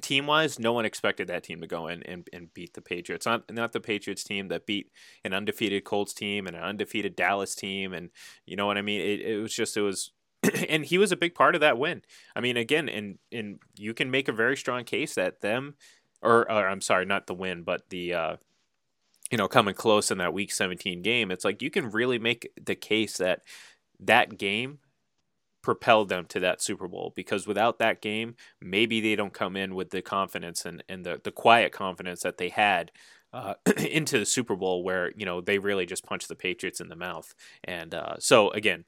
team 0.00 0.26
wise, 0.26 0.59
no 0.59 0.72
one 0.72 0.85
expected 0.85 1.28
that 1.28 1.44
team 1.44 1.61
to 1.61 1.66
go 1.66 1.87
in 1.87 2.02
and, 2.02 2.28
and 2.33 2.52
beat 2.52 2.74
the 2.74 2.80
Patriots. 2.80 3.26
Not 3.26 3.52
not 3.52 3.72
the 3.72 3.80
Patriots 3.80 4.24
team 4.24 4.48
that 4.48 4.66
beat 4.66 4.90
an 5.24 5.33
undefeated 5.33 5.85
Colts 5.85 6.12
team 6.12 6.46
and 6.46 6.57
an 6.57 6.62
undefeated 6.62 7.16
Dallas 7.16 7.54
team, 7.54 7.92
and 7.92 8.11
you 8.46 8.57
know 8.57 8.66
what 8.66 8.78
I 8.78 8.83
mean. 8.83 9.00
It, 9.00 9.20
it 9.20 9.38
was 9.40 9.54
just 9.54 9.76
it 9.76 9.83
was. 9.83 10.12
and 10.68 10.85
he 10.85 10.98
was 10.98 11.11
a 11.11 11.16
big 11.16 11.35
part 11.35 11.54
of 11.54 11.62
that 11.62 11.78
win. 11.78 12.02
I 12.37 12.40
mean, 12.40 12.57
again, 12.57 12.88
and 12.88 13.18
and 13.33 13.61
you 13.76 13.94
can 13.94 14.11
make 14.11 14.28
a 14.28 14.33
very 14.33 14.57
strong 14.57 14.85
case 14.85 15.14
that 15.14 15.40
them, 15.40 15.76
or, 16.20 16.50
or 16.50 16.68
I'm 16.68 16.83
sorry, 16.83 17.07
not 17.07 17.26
the 17.26 17.35
win, 17.35 17.62
but 17.62 17.88
the 17.88 18.12
uh, 18.12 18.37
you 19.30 19.38
know, 19.38 19.48
coming 19.48 19.74
close 19.74 20.10
in 20.10 20.18
that 20.18 20.34
week 20.34 20.52
17 20.52 21.02
game, 21.02 21.30
it's 21.30 21.44
like 21.44 21.62
you 21.62 21.70
can 21.70 21.90
really 21.90 22.18
make 22.18 22.50
the 22.62 22.74
case 22.74 23.18
that 23.18 23.42
that 24.00 24.38
game 24.38 24.78
propelled 25.62 26.10
them 26.10 26.26
to 26.26 26.40
that 26.40 26.60
Super 26.60 26.87
Bowl 26.87 27.12
because 27.16 27.46
without 27.46 27.78
that 27.78 28.02
game, 28.02 28.37
maybe 28.60 29.00
they 29.00 29.16
don't 29.16 29.32
come 29.32 29.56
in 29.56 29.74
with 29.74 29.90
the 29.90 30.02
confidence 30.02 30.66
and, 30.66 30.84
and 30.90 31.06
the, 31.06 31.20
the 31.24 31.32
quiet 31.32 31.72
confidence 31.72 32.22
that 32.22 32.37
they 32.37 32.50
had 32.50 32.92
uh, 33.32 33.54
into 33.90 34.18
the 34.18 34.26
Super 34.26 34.56
Bowl 34.56 34.84
where, 34.84 35.10
you 35.16 35.24
know, 35.24 35.40
they 35.40 35.58
really 35.58 35.87
just 35.87 36.04
punched 36.04 36.28
the 36.28 36.37
Patriots 36.37 36.80
in 36.80 36.88
the 36.88 36.96
mouth. 36.96 37.34
And 37.64 37.94
uh, 37.94 38.16
so, 38.18 38.50
again, 38.50 38.84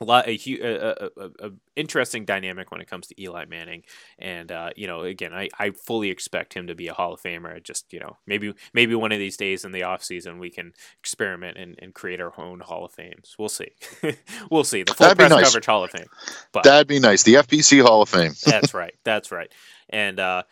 a 0.00 0.04
lot 0.04 0.26
a, 0.26 0.32
a, 0.32 1.10
a, 1.16 1.30
a, 1.40 1.50
interesting 1.76 2.24
dynamic 2.24 2.70
when 2.70 2.80
it 2.80 2.88
comes 2.88 3.06
to 3.08 3.20
Eli 3.20 3.44
Manning, 3.44 3.82
and 4.18 4.50
uh, 4.50 4.70
you 4.74 4.86
know, 4.86 5.02
again, 5.02 5.34
I, 5.34 5.48
I 5.58 5.70
fully 5.70 6.10
expect 6.10 6.54
him 6.54 6.68
to 6.68 6.74
be 6.74 6.88
a 6.88 6.94
Hall 6.94 7.12
of 7.12 7.22
Famer. 7.22 7.62
Just 7.62 7.92
you 7.92 8.00
know, 8.00 8.16
maybe 8.26 8.54
maybe 8.72 8.94
one 8.94 9.12
of 9.12 9.18
these 9.18 9.36
days 9.36 9.64
in 9.64 9.72
the 9.72 9.82
off 9.82 10.02
season 10.02 10.38
we 10.38 10.50
can 10.50 10.72
experiment 11.00 11.58
and, 11.58 11.76
and 11.80 11.94
create 11.94 12.20
our 12.20 12.32
own 12.40 12.60
Hall 12.60 12.84
of 12.84 12.92
Fames. 12.92 13.36
We'll 13.38 13.50
see, 13.50 13.72
we'll 14.50 14.64
see 14.64 14.82
the 14.82 14.94
full 14.94 15.04
That'd 15.04 15.18
press 15.18 15.30
nice. 15.30 15.44
coverage 15.44 15.66
Hall 15.66 15.84
of 15.84 15.90
Fame. 15.90 16.06
But, 16.52 16.64
That'd 16.64 16.88
be 16.88 16.98
nice. 16.98 17.22
The 17.22 17.34
FPC 17.34 17.82
Hall 17.82 18.02
of 18.02 18.08
Fame. 18.08 18.32
that's 18.46 18.72
right. 18.72 18.94
That's 19.04 19.30
right. 19.30 19.52
And 19.90 20.18
uh, 20.18 20.44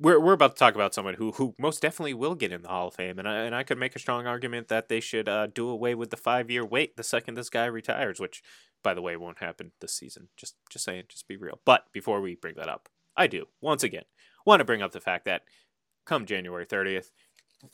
we're 0.00 0.20
we're 0.20 0.32
about 0.32 0.54
to 0.54 0.58
talk 0.58 0.74
about 0.74 0.94
someone 0.94 1.14
who 1.14 1.32
who 1.32 1.54
most 1.58 1.82
definitely 1.82 2.14
will 2.14 2.34
get 2.34 2.52
in 2.52 2.62
the 2.62 2.68
Hall 2.68 2.88
of 2.88 2.94
Fame, 2.94 3.18
and 3.18 3.28
I 3.28 3.38
and 3.40 3.54
I 3.54 3.62
could 3.62 3.78
make 3.78 3.96
a 3.96 3.98
strong 3.98 4.26
argument 4.26 4.68
that 4.68 4.88
they 4.88 5.00
should 5.00 5.28
uh, 5.28 5.48
do 5.48 5.68
away 5.68 5.94
with 5.94 6.10
the 6.10 6.16
five 6.16 6.50
year 6.50 6.64
wait 6.64 6.96
the 6.96 7.02
second 7.02 7.34
this 7.34 7.50
guy 7.50 7.66
retires, 7.66 8.20
which 8.20 8.42
by 8.82 8.94
the 8.94 9.02
way 9.02 9.16
won't 9.16 9.38
happen 9.38 9.72
this 9.80 9.92
season. 9.92 10.28
Just 10.36 10.56
just 10.70 10.84
saying, 10.84 11.04
just 11.08 11.28
be 11.28 11.36
real. 11.36 11.60
But 11.64 11.84
before 11.92 12.20
we 12.20 12.34
bring 12.34 12.54
that 12.56 12.68
up, 12.68 12.88
I 13.16 13.26
do 13.26 13.46
once 13.60 13.82
again 13.82 14.04
want 14.46 14.60
to 14.60 14.64
bring 14.64 14.82
up 14.82 14.92
the 14.92 15.00
fact 15.00 15.24
that 15.24 15.42
come 16.04 16.24
January 16.24 16.64
thirtieth, 16.64 17.10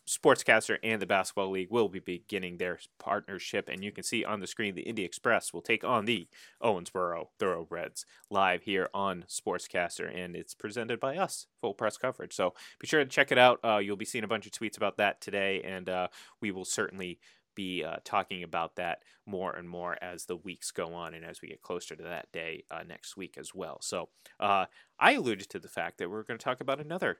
Sportscastr 0.09 0.79
and 0.83 1.01
the 1.01 1.07
Basketball 1.07 1.51
League 1.51 1.71
will 1.71 1.88
be 1.88 1.99
beginning 2.01 2.57
their 2.57 2.79
partnership, 2.99 3.69
and 3.69 3.85
you 3.85 3.93
can 3.93 4.03
see 4.03 4.25
on 4.25 4.40
the 4.40 4.47
screen 4.47 4.75
the 4.75 4.83
Indy 4.83 5.05
Express 5.05 5.53
will 5.53 5.61
take 5.61 5.85
on 5.85 6.07
the 6.07 6.27
Owensboro 6.62 7.27
Thoroughbreds 7.38 8.07
live 8.31 8.62
here 8.62 8.88
on 8.95 9.27
Sportscastr, 9.29 10.11
and 10.12 10.35
it's 10.35 10.55
presented 10.55 10.99
by 11.01 11.19
us, 11.19 11.49
full 11.61 11.75
press 11.75 11.99
coverage. 11.99 12.35
So 12.35 12.55
be 12.81 12.87
sure 12.87 13.05
to 13.05 13.11
check 13.11 13.31
it 13.31 13.37
out. 13.37 13.61
Uh, 13.62 13.77
you'll 13.77 13.97
be 13.97 14.07
seeing 14.07 14.25
a 14.25 14.29
bunch 14.29 14.47
of 14.47 14.53
tweets 14.53 14.79
about 14.79 14.97
that 14.97 15.21
today, 15.21 15.61
and 15.62 15.88
uh, 15.88 16.09
we 16.40 16.51
will 16.51 16.64
certainly 16.64 17.19
be 17.55 17.85
uh, 17.85 17.97
talking 18.05 18.43
about 18.43 18.77
that 18.77 18.99
more 19.27 19.55
and 19.55 19.69
more 19.69 19.97
as 20.03 20.27
the 20.27 20.37
weeks 20.37 20.71
go 20.71 20.95
on 20.95 21.14
and 21.14 21.25
as 21.25 21.40
we 21.40 21.49
get 21.49 21.62
closer 21.62 21.95
to 21.97 22.03
that 22.03 22.31
day 22.33 22.64
uh, 22.71 22.83
next 22.87 23.17
week 23.17 23.37
as 23.38 23.55
well. 23.55 23.79
So 23.81 24.09
uh, 24.40 24.67
I 24.99 25.12
alluded 25.12 25.49
to 25.51 25.59
the 25.59 25.69
fact 25.69 25.99
that 25.99 26.11
we're 26.11 26.23
going 26.23 26.38
to 26.38 26.45
talk 26.45 26.61
about 26.61 26.81
another 26.81 27.19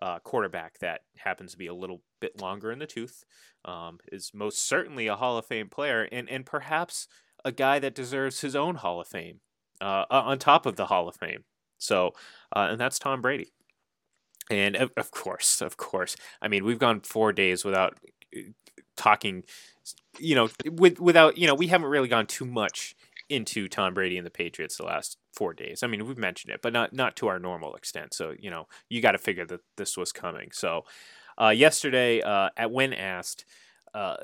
uh, 0.00 0.18
quarterback 0.18 0.78
that 0.80 1.02
happens 1.18 1.52
to 1.52 1.58
be 1.58 1.68
a 1.68 1.74
little 1.74 2.02
bit 2.20 2.40
longer 2.40 2.72
in 2.72 2.80
the 2.80 2.86
tooth, 2.86 3.24
um, 3.64 3.98
is 4.10 4.32
most 4.34 4.66
certainly 4.66 5.06
a 5.06 5.16
Hall 5.16 5.38
of 5.38 5.46
Fame 5.46 5.68
player, 5.68 6.08
and 6.10 6.28
and 6.28 6.44
perhaps 6.44 7.06
a 7.44 7.52
guy 7.52 7.78
that 7.78 7.94
deserves 7.94 8.40
his 8.40 8.56
own 8.56 8.76
Hall 8.76 9.00
of 9.00 9.06
Fame 9.06 9.40
uh, 9.80 10.04
on 10.10 10.38
top 10.38 10.66
of 10.66 10.76
the 10.76 10.86
Hall 10.86 11.08
of 11.08 11.16
Fame. 11.16 11.44
So, 11.78 12.12
uh, 12.54 12.68
and 12.70 12.80
that's 12.80 12.98
Tom 12.98 13.20
Brady. 13.20 13.52
And 14.50 14.76
of, 14.76 15.10
course, 15.10 15.60
of 15.60 15.76
course, 15.76 16.16
I 16.40 16.48
mean 16.48 16.64
we've 16.64 16.78
gone 16.78 17.00
four 17.00 17.32
days 17.32 17.64
without 17.64 17.98
talking, 19.02 19.42
you 20.18 20.34
know, 20.34 20.48
with 20.70 21.00
without 21.00 21.38
you 21.38 21.46
know 21.46 21.54
we 21.54 21.66
haven't 21.66 21.88
really 21.88 22.08
gone 22.08 22.26
too 22.26 22.44
much 22.44 22.94
into 23.28 23.66
Tom 23.66 23.94
Brady 23.94 24.16
and 24.18 24.26
the 24.26 24.30
Patriots 24.30 24.76
the 24.76 24.84
last 24.84 25.16
four 25.32 25.54
days. 25.54 25.82
I 25.82 25.86
mean, 25.86 26.06
we've 26.06 26.18
mentioned 26.18 26.54
it, 26.54 26.60
but 26.62 26.72
not 26.72 26.92
not 26.92 27.16
to 27.16 27.28
our 27.28 27.38
normal 27.38 27.74
extent. 27.74 28.14
So 28.14 28.34
you 28.38 28.50
know, 28.50 28.68
you 28.88 29.00
got 29.00 29.12
to 29.12 29.18
figure 29.18 29.46
that 29.46 29.60
this 29.76 29.96
was 29.96 30.12
coming. 30.12 30.50
So 30.52 30.84
uh, 31.40 31.48
yesterday, 31.48 32.20
uh, 32.20 32.50
at 32.56 32.70
when 32.70 32.92
asked, 32.92 33.44
uh, 33.94 34.16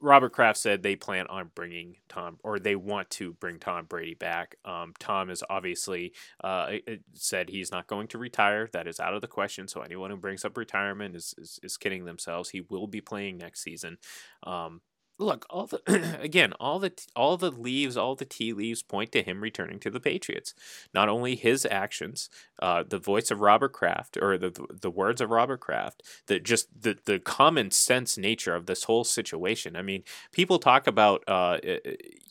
Robert 0.00 0.32
Kraft 0.32 0.58
said 0.58 0.82
they 0.82 0.94
plan 0.94 1.26
on 1.26 1.50
bringing 1.54 1.96
Tom, 2.08 2.38
or 2.44 2.58
they 2.58 2.76
want 2.76 3.10
to 3.10 3.32
bring 3.34 3.58
Tom 3.58 3.84
Brady 3.86 4.14
back. 4.14 4.56
Um, 4.64 4.94
Tom 4.98 5.28
has 5.28 5.42
obviously 5.50 6.12
uh, 6.42 6.74
said 7.14 7.48
he's 7.48 7.72
not 7.72 7.88
going 7.88 8.06
to 8.08 8.18
retire. 8.18 8.68
That 8.72 8.86
is 8.86 9.00
out 9.00 9.14
of 9.14 9.22
the 9.22 9.26
question. 9.26 9.66
So 9.66 9.80
anyone 9.80 10.10
who 10.10 10.16
brings 10.16 10.44
up 10.44 10.56
retirement 10.56 11.16
is 11.16 11.34
is, 11.38 11.58
is 11.62 11.76
kidding 11.76 12.04
themselves. 12.04 12.50
He 12.50 12.60
will 12.60 12.86
be 12.86 13.00
playing 13.00 13.38
next 13.38 13.62
season. 13.62 13.98
Um, 14.44 14.82
look, 15.18 15.46
all 15.50 15.66
the 15.66 16.18
again, 16.20 16.52
all 16.54 16.78
the 16.78 16.92
all 17.14 17.36
the 17.36 17.50
leaves, 17.50 17.96
all 17.96 18.14
the 18.14 18.24
tea 18.24 18.52
leaves 18.52 18.82
point 18.82 19.12
to 19.12 19.22
him 19.22 19.40
returning 19.40 19.78
to 19.80 19.90
the 19.90 20.00
Patriots. 20.00 20.54
Not 20.94 21.08
only 21.08 21.36
his 21.36 21.66
actions, 21.70 22.30
uh, 22.60 22.84
the 22.88 22.98
voice 22.98 23.30
of 23.30 23.40
Robert 23.40 23.72
Kraft, 23.72 24.16
or 24.20 24.38
the 24.38 24.50
the 24.70 24.90
words 24.90 25.20
of 25.20 25.30
Robert 25.30 25.60
Kraft, 25.60 26.02
that 26.26 26.44
just 26.44 26.68
the 26.82 26.98
the 27.04 27.18
common 27.18 27.70
sense 27.70 28.16
nature 28.16 28.54
of 28.54 28.66
this 28.66 28.84
whole 28.84 29.04
situation. 29.04 29.76
I 29.76 29.82
mean, 29.82 30.04
people 30.32 30.58
talk 30.58 30.86
about 30.86 31.24
uh, 31.28 31.58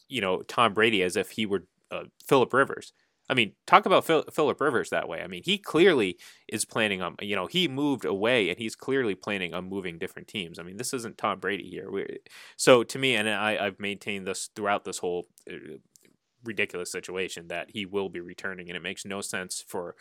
you 0.07 0.21
know 0.21 0.41
Tom 0.43 0.73
Brady 0.73 1.03
as 1.03 1.15
if 1.15 1.31
he 1.31 1.45
were 1.45 1.63
uh, 1.91 2.03
Philip 2.25 2.53
Rivers. 2.53 2.93
I 3.29 3.33
mean, 3.33 3.53
talk 3.65 3.85
about 3.85 4.05
Phil, 4.05 4.23
Philip 4.31 4.59
Rivers 4.61 4.89
that 4.89 5.09
way. 5.09 5.21
I 5.21 5.27
mean, 5.27 5.41
he 5.43 5.57
clearly 5.57 6.17
is 6.47 6.65
planning 6.65 7.01
on, 7.01 7.15
you 7.21 7.35
know, 7.35 7.47
he 7.47 7.67
moved 7.67 8.05
away 8.05 8.49
and 8.49 8.57
he's 8.57 8.75
clearly 8.75 9.15
planning 9.15 9.53
on 9.53 9.67
moving 9.67 9.97
different 9.97 10.27
teams. 10.27 10.59
I 10.59 10.63
mean, 10.63 10.77
this 10.77 10.93
isn't 10.93 11.17
Tom 11.17 11.39
Brady 11.39 11.69
here. 11.69 11.91
we 11.91 12.19
so 12.55 12.83
to 12.83 12.99
me, 12.99 13.15
and 13.15 13.29
I, 13.29 13.57
I've 13.59 13.79
maintained 13.79 14.25
this 14.25 14.49
throughout 14.55 14.85
this 14.85 14.99
whole 14.99 15.27
uh, 15.49 15.77
ridiculous 16.43 16.91
situation 16.91 17.49
that 17.49 17.71
he 17.71 17.85
will 17.85 18.09
be 18.09 18.21
returning, 18.21 18.69
and 18.69 18.77
it 18.77 18.83
makes 18.83 19.05
no 19.05 19.21
sense 19.21 19.63
for 19.67 19.95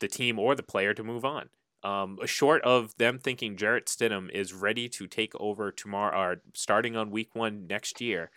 the 0.00 0.08
team 0.08 0.38
or 0.38 0.54
the 0.54 0.62
player 0.62 0.94
to 0.94 1.02
move 1.02 1.24
on. 1.24 1.48
Um, 1.82 2.18
short 2.24 2.62
of 2.62 2.96
them 2.98 3.18
thinking 3.18 3.56
Jarrett 3.56 3.86
Stidham 3.86 4.30
is 4.30 4.52
ready 4.52 4.88
to 4.88 5.06
take 5.06 5.32
over 5.38 5.70
tomorrow, 5.70 6.18
or 6.18 6.42
starting 6.54 6.96
on 6.96 7.10
week 7.10 7.34
one 7.34 7.66
next 7.66 8.00
year, 8.00 8.30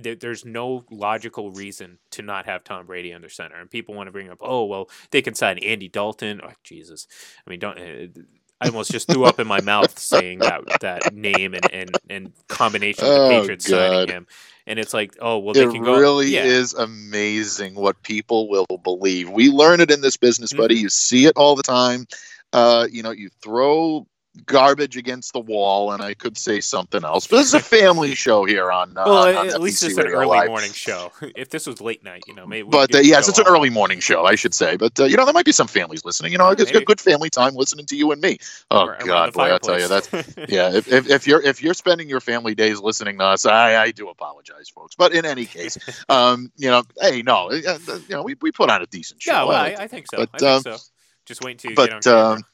there's 0.00 0.44
no 0.44 0.84
logical 0.90 1.50
reason 1.50 1.98
to 2.10 2.22
not 2.22 2.46
have 2.46 2.64
Tom 2.64 2.86
Brady 2.86 3.12
under 3.12 3.28
center. 3.28 3.56
And 3.56 3.70
people 3.70 3.94
want 3.94 4.08
to 4.08 4.12
bring 4.12 4.30
up, 4.30 4.38
oh, 4.40 4.64
well, 4.64 4.88
they 5.10 5.22
can 5.22 5.34
sign 5.34 5.58
Andy 5.58 5.88
Dalton. 5.88 6.40
Oh, 6.42 6.52
Jesus. 6.64 7.06
I 7.46 7.50
mean, 7.50 7.60
don't. 7.60 7.78
Uh, 7.78 8.22
I 8.60 8.66
almost 8.68 8.92
just 8.92 9.08
threw 9.08 9.24
up 9.24 9.40
in 9.40 9.48
my 9.48 9.60
mouth 9.60 9.98
saying 9.98 10.38
that 10.38 10.62
that 10.82 11.12
name 11.12 11.54
and, 11.54 11.72
and, 11.72 11.90
and 12.08 12.32
combination 12.46 13.04
of 13.04 13.10
the 13.10 13.20
oh, 13.20 13.40
Patriots 13.40 13.68
God. 13.68 13.76
signing 13.76 14.08
him. 14.08 14.26
And 14.68 14.78
it's 14.78 14.94
like, 14.94 15.16
oh, 15.20 15.38
well, 15.38 15.52
they 15.52 15.64
it 15.64 15.72
can 15.72 15.82
go. 15.82 15.96
It 15.96 15.98
really 15.98 16.28
yeah. 16.28 16.44
is 16.44 16.72
amazing 16.72 17.74
what 17.74 18.00
people 18.04 18.48
will 18.48 18.66
believe. 18.84 19.28
We 19.28 19.50
learn 19.50 19.80
it 19.80 19.90
in 19.90 20.00
this 20.00 20.16
business, 20.16 20.52
buddy. 20.52 20.76
Mm-hmm. 20.76 20.82
You 20.82 20.88
see 20.90 21.26
it 21.26 21.36
all 21.36 21.56
the 21.56 21.64
time. 21.64 22.06
Uh, 22.52 22.86
you 22.90 23.02
know, 23.02 23.10
you 23.10 23.30
throw 23.42 24.06
garbage 24.46 24.96
against 24.96 25.32
the 25.32 25.40
wall, 25.40 25.92
and 25.92 26.02
I 26.02 26.14
could 26.14 26.38
say 26.38 26.60
something 26.60 27.04
else. 27.04 27.26
But 27.26 27.38
this 27.38 27.48
is 27.48 27.54
a 27.54 27.60
family 27.60 28.14
show 28.14 28.44
here 28.44 28.70
on. 28.70 28.96
Uh, 28.96 29.04
well, 29.06 29.38
on 29.38 29.48
at 29.48 29.60
least 29.60 29.82
it's 29.82 29.96
an 29.98 30.06
early 30.06 30.38
Live. 30.38 30.48
morning 30.48 30.72
show. 30.72 31.12
If 31.34 31.48
this 31.48 31.66
was 31.66 31.80
late 31.80 32.04
night, 32.04 32.24
you 32.26 32.34
know, 32.34 32.46
maybe. 32.46 32.68
But 32.68 32.94
uh, 32.94 32.98
yes, 32.98 33.28
it's 33.28 33.38
on. 33.38 33.46
an 33.46 33.52
early 33.52 33.70
morning 33.70 34.00
show, 34.00 34.24
I 34.26 34.34
should 34.34 34.54
say. 34.54 34.76
But 34.76 34.98
uh, 35.00 35.04
you 35.04 35.16
know, 35.16 35.24
there 35.24 35.34
might 35.34 35.44
be 35.44 35.52
some 35.52 35.66
families 35.66 36.04
listening. 36.04 36.32
You 36.32 36.38
know, 36.38 36.50
it's 36.50 36.70
a 36.70 36.84
good 36.84 37.00
family 37.00 37.30
time 37.30 37.54
listening 37.54 37.86
to 37.86 37.96
you 37.96 38.12
and 38.12 38.20
me. 38.20 38.38
Oh 38.70 38.86
or, 38.86 38.98
God, 39.04 39.32
boy, 39.32 39.54
I 39.54 39.58
tell 39.58 39.80
you 39.80 39.88
that. 39.88 40.46
yeah, 40.48 40.74
if, 40.74 40.90
if, 40.92 41.08
if, 41.08 41.26
you're 41.26 41.42
if 41.42 41.62
you're 41.62 41.74
spending 41.74 42.08
your 42.08 42.20
family 42.20 42.54
days 42.54 42.80
listening 42.80 43.18
to 43.18 43.24
us, 43.24 43.46
I, 43.46 43.82
I 43.82 43.90
do 43.90 44.08
apologize, 44.08 44.68
folks. 44.68 44.94
But 44.94 45.14
in 45.14 45.24
any 45.24 45.46
case, 45.46 45.78
um, 46.08 46.52
you 46.56 46.70
know, 46.70 46.82
hey, 47.00 47.22
no, 47.22 47.50
uh, 47.50 47.78
uh, 47.88 47.98
you 48.08 48.14
know, 48.14 48.22
we, 48.22 48.36
we 48.40 48.52
put 48.52 48.70
on 48.70 48.82
a 48.82 48.86
decent 48.86 49.22
show. 49.22 49.32
Yeah, 49.32 49.44
well, 49.44 49.62
I, 49.62 49.76
I 49.78 49.88
think 49.88 50.06
so. 50.10 50.18
But, 50.18 50.30
I 50.34 50.38
think 50.38 50.66
um, 50.66 50.78
so. 50.78 50.84
Just 51.24 51.44
wait 51.44 51.52
until 51.52 51.70
you 51.70 51.76
but, 51.76 51.88
get 51.88 51.94
on 51.94 52.02
camera. 52.02 52.32
Um, 52.32 52.44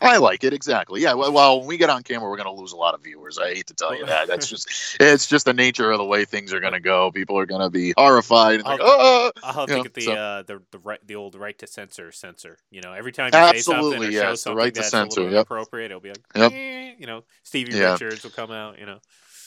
I 0.00 0.18
like 0.18 0.44
it 0.44 0.52
exactly. 0.52 1.02
Yeah. 1.02 1.14
Well, 1.14 1.58
when 1.60 1.68
we 1.68 1.76
get 1.76 1.90
on 1.90 2.02
camera, 2.02 2.28
we're 2.28 2.36
going 2.36 2.54
to 2.54 2.60
lose 2.60 2.72
a 2.72 2.76
lot 2.76 2.94
of 2.94 3.02
viewers. 3.02 3.38
I 3.38 3.54
hate 3.54 3.66
to 3.68 3.74
tell 3.74 3.96
you 3.96 4.06
that. 4.06 4.28
That's 4.28 4.48
just 4.48 4.68
it's 5.00 5.26
just 5.26 5.44
the 5.44 5.54
nature 5.54 5.90
of 5.90 5.98
the 5.98 6.04
way 6.04 6.24
things 6.24 6.52
are 6.52 6.60
going 6.60 6.72
to 6.72 6.80
go. 6.80 7.10
People 7.10 7.38
are 7.38 7.46
going 7.46 7.60
to 7.60 7.70
be 7.70 7.94
horrified. 7.96 8.60
And 8.60 8.68
I'll, 8.68 8.72
like, 8.72 8.80
oh, 8.82 9.32
I'll 9.42 9.66
think 9.66 9.86
of 9.86 9.92
the 9.94 10.00
so. 10.02 10.12
uh, 10.12 10.42
the 10.42 10.62
the 10.70 10.78
right 10.78 11.00
the 11.06 11.16
old 11.16 11.34
right 11.34 11.58
to 11.58 11.66
censor 11.66 12.12
censor. 12.12 12.58
You 12.70 12.80
know, 12.80 12.92
every 12.92 13.12
time 13.12 13.30
you 13.32 13.38
Absolutely, 13.38 13.58
say 13.58 13.62
something 13.62 14.08
or 14.08 14.12
yes, 14.12 14.22
show 14.22 14.34
something 14.34 14.58
right 14.58 14.74
that's 14.74 14.90
censor, 14.90 15.20
a 15.20 15.24
little 15.24 15.38
yep. 15.38 15.46
inappropriate, 15.50 15.90
it'll 15.90 16.00
be 16.00 16.10
like, 16.10 16.24
yep. 16.34 16.52
Eh, 16.52 16.94
you 16.98 17.06
know, 17.06 17.24
Stevie 17.42 17.76
yeah. 17.76 17.92
Richards 17.92 18.22
will 18.22 18.30
come 18.30 18.50
out. 18.50 18.78
You 18.78 18.86
know. 18.86 18.98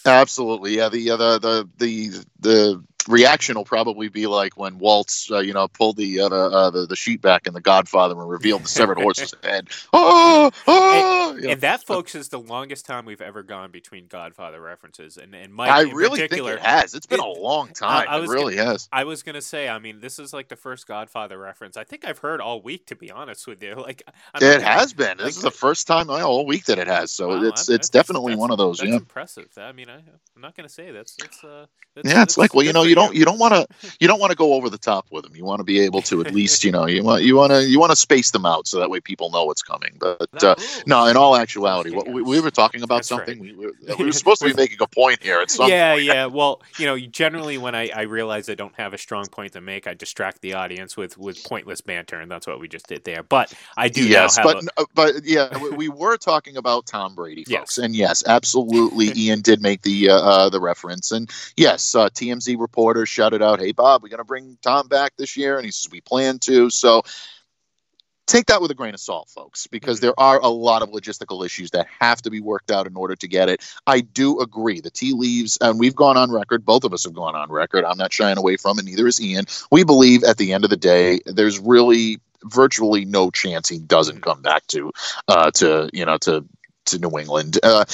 Absolutely, 0.05 0.77
yeah. 0.77 0.89
The 0.89 1.11
uh, 1.11 1.17
the 1.17 1.39
the 1.39 1.69
the 1.77 2.25
the 2.39 2.83
reaction 3.07 3.55
will 3.55 3.65
probably 3.65 4.09
be 4.09 4.27
like 4.27 4.57
when 4.57 4.79
Woltz, 4.79 5.31
uh, 5.31 5.39
you 5.39 5.53
know, 5.53 5.67
pulled 5.67 5.97
the, 5.97 6.21
uh, 6.21 6.29
uh, 6.29 6.69
the 6.69 6.85
the 6.85 6.95
sheet 6.95 7.21
back 7.21 7.47
in 7.47 7.53
The 7.53 7.61
Godfather 7.61 8.19
and 8.19 8.29
revealed 8.29 8.63
the 8.63 8.67
severed 8.67 8.97
horse's 9.01 9.33
head. 9.43 9.69
Oh, 9.93 10.51
oh, 10.67 11.33
and, 11.35 11.45
and, 11.45 11.61
that, 11.61 11.83
folks, 11.83 12.15
is 12.15 12.29
the 12.29 12.39
longest 12.39 12.85
time 12.85 13.05
we've 13.05 13.21
ever 13.21 13.43
gone 13.43 13.71
between 13.71 14.07
Godfather 14.07 14.61
references. 14.61 15.17
And 15.17 15.33
and 15.35 15.53
Mike, 15.53 15.71
I 15.71 15.81
really 15.91 16.27
think 16.27 16.47
it 16.47 16.59
has. 16.59 16.93
It's 16.93 17.05
been 17.05 17.19
it, 17.19 17.25
a 17.25 17.41
long 17.41 17.69
time. 17.69 18.07
I, 18.07 18.17
I 18.17 18.19
it 18.19 18.27
really 18.27 18.55
gonna, 18.55 18.71
has. 18.71 18.89
I 18.91 19.03
was 19.03 19.23
gonna 19.23 19.41
say, 19.41 19.69
I 19.69 19.79
mean, 19.79 20.01
this 20.01 20.19
is 20.19 20.33
like 20.33 20.49
the 20.49 20.55
first 20.55 20.87
Godfather 20.87 21.37
reference 21.37 21.77
I 21.77 21.83
think 21.83 22.05
I've 22.05 22.19
heard 22.19 22.41
all 22.41 22.61
week. 22.61 22.87
To 22.87 22.95
be 22.95 23.11
honest 23.11 23.47
with 23.47 23.61
you, 23.63 23.75
like 23.77 24.03
I'm 24.33 24.43
it 24.43 24.61
has 24.61 24.93
been. 24.93 25.17
Like, 25.17 25.27
this 25.27 25.37
is 25.37 25.43
the 25.43 25.51
first 25.51 25.87
time 25.87 26.09
all 26.09 26.45
week 26.45 26.65
that 26.65 26.79
it 26.79 26.87
has. 26.87 27.11
So 27.11 27.29
wow, 27.29 27.43
it's 27.43 27.69
it's 27.69 27.89
definitely 27.89 28.35
one 28.35 28.51
of 28.51 28.57
those. 28.57 28.79
That's 28.79 28.89
yeah, 28.89 28.97
impressive. 28.97 29.47
I 29.57 29.71
mean, 29.71 29.89
I, 29.89 29.95
am 29.95 30.41
not 30.41 30.55
gonna 30.55 30.69
say 30.69 30.91
that's 30.91 31.15
that's. 31.15 31.43
Uh, 31.43 31.65
that's 31.95 32.07
yeah, 32.07 32.23
it's 32.23 32.37
like 32.37 32.53
well, 32.53 32.65
you 32.65 32.71
know, 32.71 32.83
you 32.91 32.95
don't 32.95 33.15
you 33.15 33.23
don't 33.23 33.39
want 33.39 33.53
to 33.53 33.65
you 34.01 34.07
don't 34.07 34.19
want 34.19 34.31
to 34.31 34.37
go 34.37 34.53
over 34.53 34.69
the 34.69 34.77
top 34.77 35.05
with 35.11 35.23
them. 35.23 35.33
You 35.33 35.45
want 35.45 35.59
to 35.59 35.63
be 35.63 35.79
able 35.79 36.01
to 36.03 36.19
at 36.21 36.33
least 36.39 36.65
you 36.65 36.71
know 36.71 36.85
you 36.87 37.03
want 37.03 37.23
you 37.23 37.37
want 37.37 37.53
to 37.53 37.65
you 37.65 37.79
want 37.79 37.91
to 37.91 37.95
space 37.95 38.31
them 38.31 38.45
out 38.45 38.67
so 38.67 38.79
that 38.79 38.89
way 38.89 38.99
people 38.99 39.29
know 39.29 39.45
what's 39.45 39.61
coming. 39.61 39.95
But 39.97 40.43
uh, 40.43 40.55
no, 40.85 41.05
in 41.05 41.15
all 41.15 41.37
actuality, 41.37 41.91
what 41.91 42.09
we, 42.09 42.21
we 42.21 42.41
were 42.41 42.51
talking 42.51 42.83
about 42.83 42.97
That's 42.97 43.07
something. 43.07 43.41
Right. 43.41 43.57
We, 43.57 43.65
were, 43.65 43.73
we 43.97 44.05
were 44.07 44.11
supposed 44.11 44.41
to 44.41 44.49
be 44.49 44.53
making 44.53 44.79
a 44.81 44.87
point 44.87 45.23
here 45.23 45.39
at 45.39 45.49
some. 45.49 45.69
Yeah, 45.69 45.93
point. 45.93 46.03
yeah. 46.03 46.25
Well, 46.25 46.61
you 46.77 46.85
know, 46.85 46.99
generally 46.99 47.57
when 47.57 47.75
I, 47.75 47.89
I 47.95 48.01
realize 48.01 48.49
I 48.49 48.55
don't 48.55 48.75
have 48.75 48.93
a 48.93 48.97
strong 48.97 49.27
point 49.27 49.53
to 49.53 49.61
make, 49.61 49.87
I 49.87 49.93
distract 49.93 50.41
the 50.41 50.53
audience 50.55 50.97
with 50.97 51.17
with 51.17 51.41
pointless 51.45 51.79
banter, 51.79 52.19
and 52.19 52.29
that's 52.29 52.45
what 52.45 52.59
we 52.59 52.67
just 52.67 52.87
did 52.87 53.05
there. 53.05 53.23
But 53.23 53.53
I 53.77 53.87
do 53.87 54.05
yes, 54.05 54.37
but 54.43 54.63
a... 54.77 54.85
but 54.93 55.23
yeah, 55.23 55.57
we 55.57 55.87
were 55.87 56.17
talking 56.17 56.57
about 56.57 56.87
Tom 56.87 57.15
Brady, 57.15 57.45
folks, 57.45 57.77
yes. 57.77 57.85
and 57.85 57.95
yes, 57.95 58.23
absolutely, 58.27 59.11
Ian 59.15 59.41
did 59.41 59.61
make 59.61 59.83
the 59.83 60.09
uh, 60.09 60.19
uh, 60.19 60.49
the 60.49 60.59
reference, 60.59 61.11
and 61.11 61.29
yes, 61.55 61.95
uh, 61.95 62.09
TMZ 62.09 62.57
reporter 62.81 63.05
shouted 63.05 63.43
out, 63.43 63.59
"Hey 63.59 63.73
Bob, 63.73 64.01
we're 64.01 64.09
gonna 64.09 64.23
bring 64.23 64.57
Tom 64.63 64.87
back 64.87 65.13
this 65.15 65.37
year, 65.37 65.57
and 65.57 65.65
he 65.65 65.71
says 65.71 65.91
we 65.91 66.01
plan 66.01 66.39
to. 66.39 66.71
So 66.71 67.03
take 68.25 68.47
that 68.47 68.59
with 68.59 68.71
a 68.71 68.73
grain 68.73 68.95
of 68.95 68.99
salt, 68.99 69.29
folks, 69.29 69.67
because 69.67 69.97
mm-hmm. 69.97 70.07
there 70.07 70.19
are 70.19 70.39
a 70.39 70.47
lot 70.47 70.81
of 70.81 70.89
logistical 70.89 71.45
issues 71.45 71.71
that 71.71 71.85
have 71.99 72.23
to 72.23 72.31
be 72.31 72.39
worked 72.39 72.71
out 72.71 72.87
in 72.87 72.95
order 72.95 73.15
to 73.15 73.27
get 73.27 73.49
it. 73.49 73.61
I 73.85 74.01
do 74.01 74.39
agree. 74.39 74.81
The 74.81 74.89
tea 74.89 75.13
leaves, 75.13 75.59
and 75.61 75.79
we've 75.79 75.95
gone 75.95 76.17
on 76.17 76.31
record, 76.31 76.65
both 76.65 76.83
of 76.83 76.93
us 76.93 77.03
have 77.03 77.13
gone 77.13 77.35
on 77.35 77.51
record. 77.51 77.85
I'm 77.85 77.99
not 77.99 78.11
shying 78.11 78.39
away 78.39 78.57
from 78.57 78.79
it, 78.79 78.85
neither 78.85 79.05
is 79.05 79.21
Ian. 79.21 79.45
We 79.69 79.83
believe 79.83 80.23
at 80.23 80.37
the 80.37 80.53
end 80.53 80.63
of 80.63 80.71
the 80.71 80.77
day, 80.77 81.19
there's 81.27 81.59
really 81.59 82.19
virtually 82.45 83.05
no 83.05 83.29
chance 83.29 83.69
he 83.69 83.77
doesn't 83.77 84.15
mm-hmm. 84.15 84.23
come 84.23 84.41
back 84.41 84.65
to 84.65 84.91
uh 85.27 85.51
to 85.51 85.91
you 85.93 86.03
know 86.05 86.17
to 86.17 86.43
to 86.85 86.97
New 86.97 87.19
England. 87.19 87.59
Uh, 87.61 87.85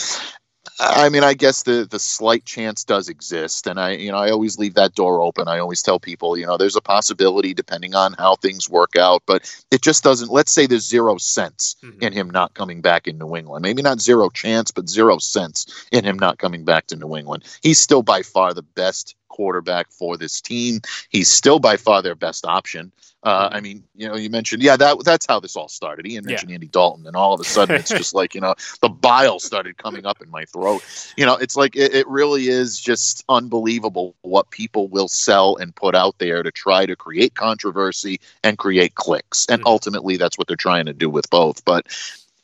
I 0.80 1.10
mean, 1.10 1.24
I 1.24 1.34
guess 1.34 1.64
the 1.64 1.88
the 1.90 2.00
slight 2.00 2.46
chance 2.46 2.84
does 2.84 3.10
exist, 3.10 3.66
and 3.66 3.80
I, 3.80 3.94
you 3.94 4.12
know, 4.12 4.18
I 4.18 4.30
always 4.30 4.60
leave 4.60 4.76
that 4.76 4.94
door 4.94 5.22
open. 5.22 5.48
I 5.48 5.58
always 5.58 5.82
tell 5.82 6.00
people, 6.00 6.38
you 6.38 6.46
know, 6.46 6.58
there's 6.58 6.76
a 6.76 6.82
possibility 6.82 7.54
depending 7.54 7.96
on 7.96 8.14
how 8.14 8.36
things 8.36 8.70
work 8.70 8.96
out, 8.96 9.24
but 9.26 9.52
it 9.72 9.82
just 9.82 10.04
doesn't. 10.04 10.30
Let's 10.30 10.52
say 10.52 10.68
there's 10.68 10.88
zero 10.88 11.18
sense 11.18 11.76
mm-hmm. 11.84 12.04
in 12.04 12.14
him 12.14 12.30
not 12.30 12.54
coming 12.54 12.82
back 12.82 13.08
in 13.08 13.18
New 13.18 13.36
England. 13.36 13.64
Maybe 13.64 13.82
not 13.82 14.02
zero 14.02 14.30
chance, 14.30 14.70
but 14.70 14.88
zero 14.88 15.18
sense 15.18 15.88
in 15.92 16.04
him 16.04 16.20
not 16.20 16.38
coming 16.38 16.64
back 16.64 16.88
to 16.88 16.96
New 16.96 17.16
England. 17.16 17.44
He's 17.64 17.80
still 17.80 18.04
by 18.04 18.22
far 18.22 18.54
the 18.54 18.62
best 18.62 19.16
quarterback 19.28 19.92
for 19.92 20.18
this 20.18 20.42
team. 20.42 20.82
He's 21.10 21.30
still 21.30 21.60
by 21.60 21.78
far 21.78 22.02
their 22.02 22.16
best 22.16 22.46
option. 22.46 22.92
Uh, 23.24 23.50
I 23.52 23.62
mean, 23.62 23.84
you 23.96 24.08
know, 24.08 24.16
you 24.16 24.30
mentioned, 24.30 24.62
yeah, 24.62 24.78
that 24.78 25.04
that's 25.04 25.26
how 25.26 25.40
this 25.40 25.56
all 25.56 25.68
started. 25.68 26.06
Ian 26.06 26.26
mentioned 26.26 26.50
yeah. 26.50 26.56
Andy 26.56 26.68
Dalton, 26.68 27.08
and 27.08 27.16
all 27.16 27.34
of 27.34 27.42
a 27.42 27.44
sudden, 27.44 27.76
it's 27.76 27.90
just 27.90 28.14
like 28.14 28.36
you 28.36 28.42
know, 28.42 28.54
the 28.82 28.90
bile 28.90 29.40
started 29.40 29.76
coming 29.78 30.06
up 30.06 30.22
in 30.22 30.30
my 30.30 30.46
throat. 30.46 30.82
You 31.18 31.26
know, 31.26 31.36
it's 31.36 31.56
like 31.56 31.76
it, 31.76 31.94
it 31.94 32.08
really 32.08 32.48
is 32.48 32.80
just 32.80 33.26
unbelievable 33.28 34.16
what 34.22 34.52
people 34.52 34.88
will 34.88 35.08
sell 35.08 35.58
and 35.58 35.76
put 35.76 35.96
out 35.96 36.20
there 36.20 36.44
to 36.44 36.52
try 36.52 36.86
to 36.86 36.96
create 36.96 37.34
controversy 37.34 38.22
and 38.44 38.58
create 38.58 38.96
clicks, 38.96 39.48
and 39.50 39.60
mm-hmm. 39.60 39.68
ultimately, 39.68 40.18
that's 40.18 40.38
what 40.38 40.48
they're 40.48 40.56
trying 40.56 40.86
to 40.86 40.94
do 40.94 41.10
with 41.10 41.30
both. 41.30 41.66
But 41.66 41.88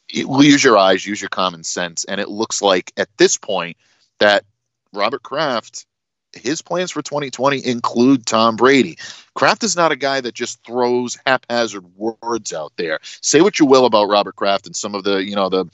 use 0.09 0.63
your 0.63 0.77
eyes, 0.77 1.05
use 1.05 1.21
your 1.21 1.29
common 1.29 1.63
sense, 1.63 2.03
and 2.03 2.19
it 2.19 2.29
looks 2.29 2.61
like 2.61 2.91
at 2.97 3.09
this 3.17 3.37
point 3.37 3.77
that 4.19 4.43
Robert 4.91 5.23
Kraft 5.23 5.85
his 6.33 6.61
plans 6.61 6.91
for 6.91 7.01
2020 7.01 7.65
include 7.65 8.25
Tom 8.25 8.55
Brady. 8.55 8.97
Kraft 9.33 9.63
is 9.63 9.75
not 9.75 9.91
a 9.91 9.95
guy 9.95 10.21
that 10.21 10.35
just 10.35 10.63
throws 10.63 11.17
haphazard 11.25 11.85
words 11.95 12.53
out 12.53 12.73
there. 12.77 12.99
Say 13.21 13.41
what 13.41 13.59
you 13.59 13.65
will 13.65 13.85
about 13.85 14.09
Robert 14.09 14.35
Kraft 14.35 14.67
and 14.67 14.75
some 14.75 14.95
of 14.95 15.03
the, 15.03 15.23
you 15.23 15.35
know, 15.35 15.49
the 15.49 15.65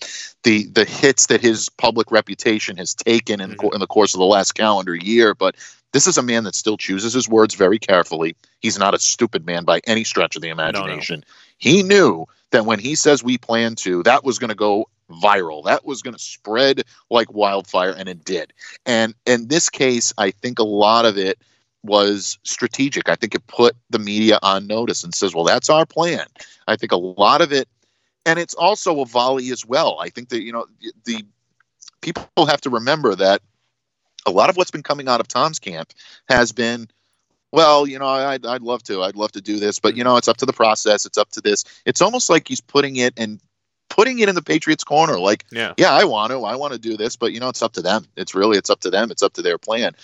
the 0.43 0.65
the 0.65 0.85
hits 0.85 1.27
that 1.27 1.41
his 1.41 1.69
public 1.69 2.11
reputation 2.11 2.77
has 2.77 2.93
taken 2.93 3.41
in, 3.41 3.51
mm-hmm. 3.51 3.73
in 3.73 3.79
the 3.79 3.87
course 3.87 4.13
of 4.13 4.19
the 4.19 4.25
last 4.25 4.53
calendar 4.53 4.95
year, 4.95 5.33
but 5.35 5.55
this 5.91 6.07
is 6.07 6.17
a 6.17 6.23
man 6.23 6.43
that 6.43 6.55
still 6.55 6.77
chooses 6.77 7.13
his 7.13 7.27
words 7.27 7.55
very 7.55 7.79
carefully. 7.79 8.35
He's 8.59 8.77
not 8.77 8.93
a 8.93 8.99
stupid 8.99 9.45
man 9.45 9.63
by 9.63 9.81
any 9.85 10.03
stretch 10.03 10.35
of 10.35 10.41
the 10.41 10.49
imagination. 10.49 11.21
No, 11.21 11.25
no. 11.25 11.33
He 11.57 11.83
knew 11.83 12.27
that 12.51 12.65
when 12.65 12.79
he 12.79 12.95
says 12.95 13.23
we 13.23 13.37
plan 13.37 13.75
to, 13.75 14.03
that 14.03 14.23
was 14.23 14.39
going 14.39 14.49
to 14.49 14.55
go 14.55 14.87
viral. 15.09 15.65
That 15.65 15.85
was 15.85 16.01
going 16.01 16.13
to 16.13 16.19
spread 16.19 16.83
like 17.09 17.33
wildfire, 17.33 17.91
and 17.91 18.07
it 18.09 18.23
did. 18.23 18.53
And 18.85 19.13
in 19.25 19.47
this 19.47 19.69
case, 19.69 20.13
I 20.17 20.31
think 20.31 20.59
a 20.59 20.63
lot 20.63 21.05
of 21.05 21.17
it 21.17 21.39
was 21.83 22.37
strategic. 22.43 23.09
I 23.09 23.15
think 23.15 23.35
it 23.35 23.47
put 23.47 23.75
the 23.89 23.99
media 23.99 24.39
on 24.41 24.67
notice 24.67 25.03
and 25.03 25.13
says, 25.13 25.33
well, 25.33 25.45
that's 25.45 25.69
our 25.69 25.85
plan. 25.85 26.25
I 26.67 26.75
think 26.75 26.91
a 26.91 26.97
lot 26.97 27.41
of 27.41 27.53
it, 27.53 27.67
and 28.25 28.37
it's 28.37 28.53
also 28.53 28.99
a 29.01 29.05
volley 29.05 29.49
as 29.51 29.65
well. 29.65 29.97
I 29.99 30.09
think 30.09 30.29
that, 30.29 30.41
you 30.41 30.51
know, 30.51 30.65
the 31.05 31.23
people 32.01 32.25
have 32.47 32.61
to 32.61 32.69
remember 32.69 33.15
that 33.15 33.41
a 34.25 34.31
lot 34.31 34.49
of 34.49 34.57
what's 34.57 34.71
been 34.71 34.83
coming 34.83 35.07
out 35.07 35.21
of 35.21 35.27
Tom's 35.27 35.59
camp 35.59 35.93
has 36.27 36.51
been 36.51 36.89
well, 37.51 37.87
you 37.87 37.97
know, 37.97 38.05
I'd, 38.05 38.45
I'd 38.45 38.61
love 38.61 38.83
to. 38.83 39.01
I'd 39.01 39.15
love 39.15 39.31
to 39.31 39.41
do 39.41 39.59
this, 39.59 39.79
but, 39.79 39.97
you 39.97 40.03
know, 40.03 40.17
it's 40.17 40.27
up 40.27 40.37
to 40.37 40.45
the 40.45 40.53
process. 40.53 41.05
It's 41.05 41.17
up 41.17 41.29
to 41.31 41.41
this. 41.41 41.65
It's 41.85 42.01
almost 42.01 42.29
like 42.29 42.47
he's 42.47 42.61
putting 42.61 42.97
it 42.97 43.13
and 43.17 43.39
putting 43.89 44.19
it 44.19 44.29
in 44.29 44.35
the 44.35 44.41
Patriots' 44.41 44.83
corner. 44.83 45.19
Like, 45.19 45.45
Yeah. 45.51 45.73
yeah, 45.77 45.91
I 45.91 46.05
want 46.05 46.31
to. 46.31 46.43
I 46.45 46.55
want 46.55 46.73
to 46.73 46.79
do 46.79 46.95
this, 46.95 47.15
but, 47.15 47.33
you 47.33 47.39
know, 47.39 47.49
it's 47.49 47.61
up 47.61 47.73
to 47.73 47.81
them. 47.81 48.07
It's 48.15 48.33
really, 48.33 48.57
it's 48.57 48.69
up 48.69 48.79
to 48.81 48.89
them. 48.89 49.11
It's 49.11 49.23
up 49.23 49.33
to 49.33 49.41
their 49.41 49.57
plan. 49.57 49.95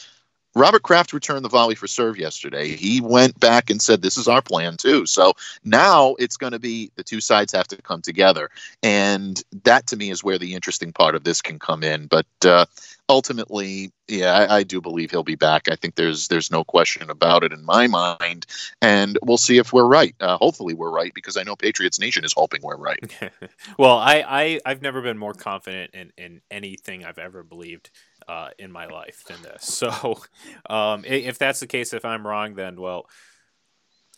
Robert 0.56 0.84
Kraft 0.84 1.12
returned 1.12 1.44
the 1.44 1.50
volley 1.50 1.76
for 1.76 1.86
serve 1.86 2.18
yesterday. 2.18 2.70
He 2.70 3.02
went 3.02 3.38
back 3.40 3.70
and 3.70 3.82
said, 3.82 4.02
This 4.02 4.18
is 4.18 4.28
our 4.28 4.42
plan, 4.42 4.78
too. 4.78 5.06
So 5.06 5.34
now 5.66 6.16
it's 6.18 6.38
going 6.38 6.54
to 6.54 6.60
be 6.60 6.92
the 6.96 7.04
two 7.04 7.20
sides 7.20 7.52
have 7.52 7.68
to 7.68 7.82
come 7.82 8.02
together. 8.02 8.50
And 8.82 9.42
that 9.64 9.88
to 9.88 9.98
me 9.98 10.12
is 10.12 10.24
where 10.24 10.38
the 10.38 10.54
interesting 10.54 10.94
part 10.94 11.14
of 11.14 11.26
this 11.26 11.42
can 11.42 11.60
come 11.60 11.84
in. 11.84 12.08
But 12.08 12.26
uh, 12.46 12.66
ultimately, 13.10 13.92
yeah, 14.08 14.34
I, 14.34 14.58
I 14.58 14.64
do 14.64 14.80
believe 14.80 15.12
he'll 15.12 15.24
be 15.24 15.36
back. 15.36 15.68
I 15.70 15.76
think 15.76 15.96
there's 15.96 16.30
there's 16.30 16.52
no 16.52 16.64
question 16.64 17.10
about 17.10 17.44
it 17.44 17.52
in 17.52 17.66
my 17.66 17.88
mind. 17.88 18.46
And 18.82 19.18
we'll 19.24 19.38
see 19.38 19.58
if 19.58 19.74
we're 19.74 19.84
right. 19.84 20.16
Uh, 20.22 20.38
hopefully, 20.38 20.74
we're 20.74 20.92
right 20.92 21.14
because 21.14 21.36
I 21.36 21.44
know 21.44 21.58
Patriots 21.58 22.00
Nation 22.00 22.24
is 22.24 22.34
hoping 22.34 22.62
we're 22.64 22.78
right. 22.78 23.00
well, 23.78 23.98
I, 23.98 24.24
I 24.26 24.60
I've 24.66 24.82
never 24.82 25.02
been 25.02 25.18
more 25.18 25.34
confident 25.34 25.94
in, 25.94 26.14
in 26.18 26.42
anything 26.50 27.04
I've 27.04 27.20
ever 27.20 27.44
believed 27.44 27.90
uh, 28.28 28.50
in 28.58 28.72
my 28.72 28.86
life 28.86 29.24
than 29.28 29.42
this. 29.42 29.82
So, 29.86 30.22
um, 30.70 31.04
if 31.06 31.38
that's 31.38 31.60
the 31.60 31.68
case, 31.68 31.94
if 31.94 32.06
I'm 32.06 32.26
wrong, 32.26 32.56
then 32.56 32.80
well, 32.80 33.08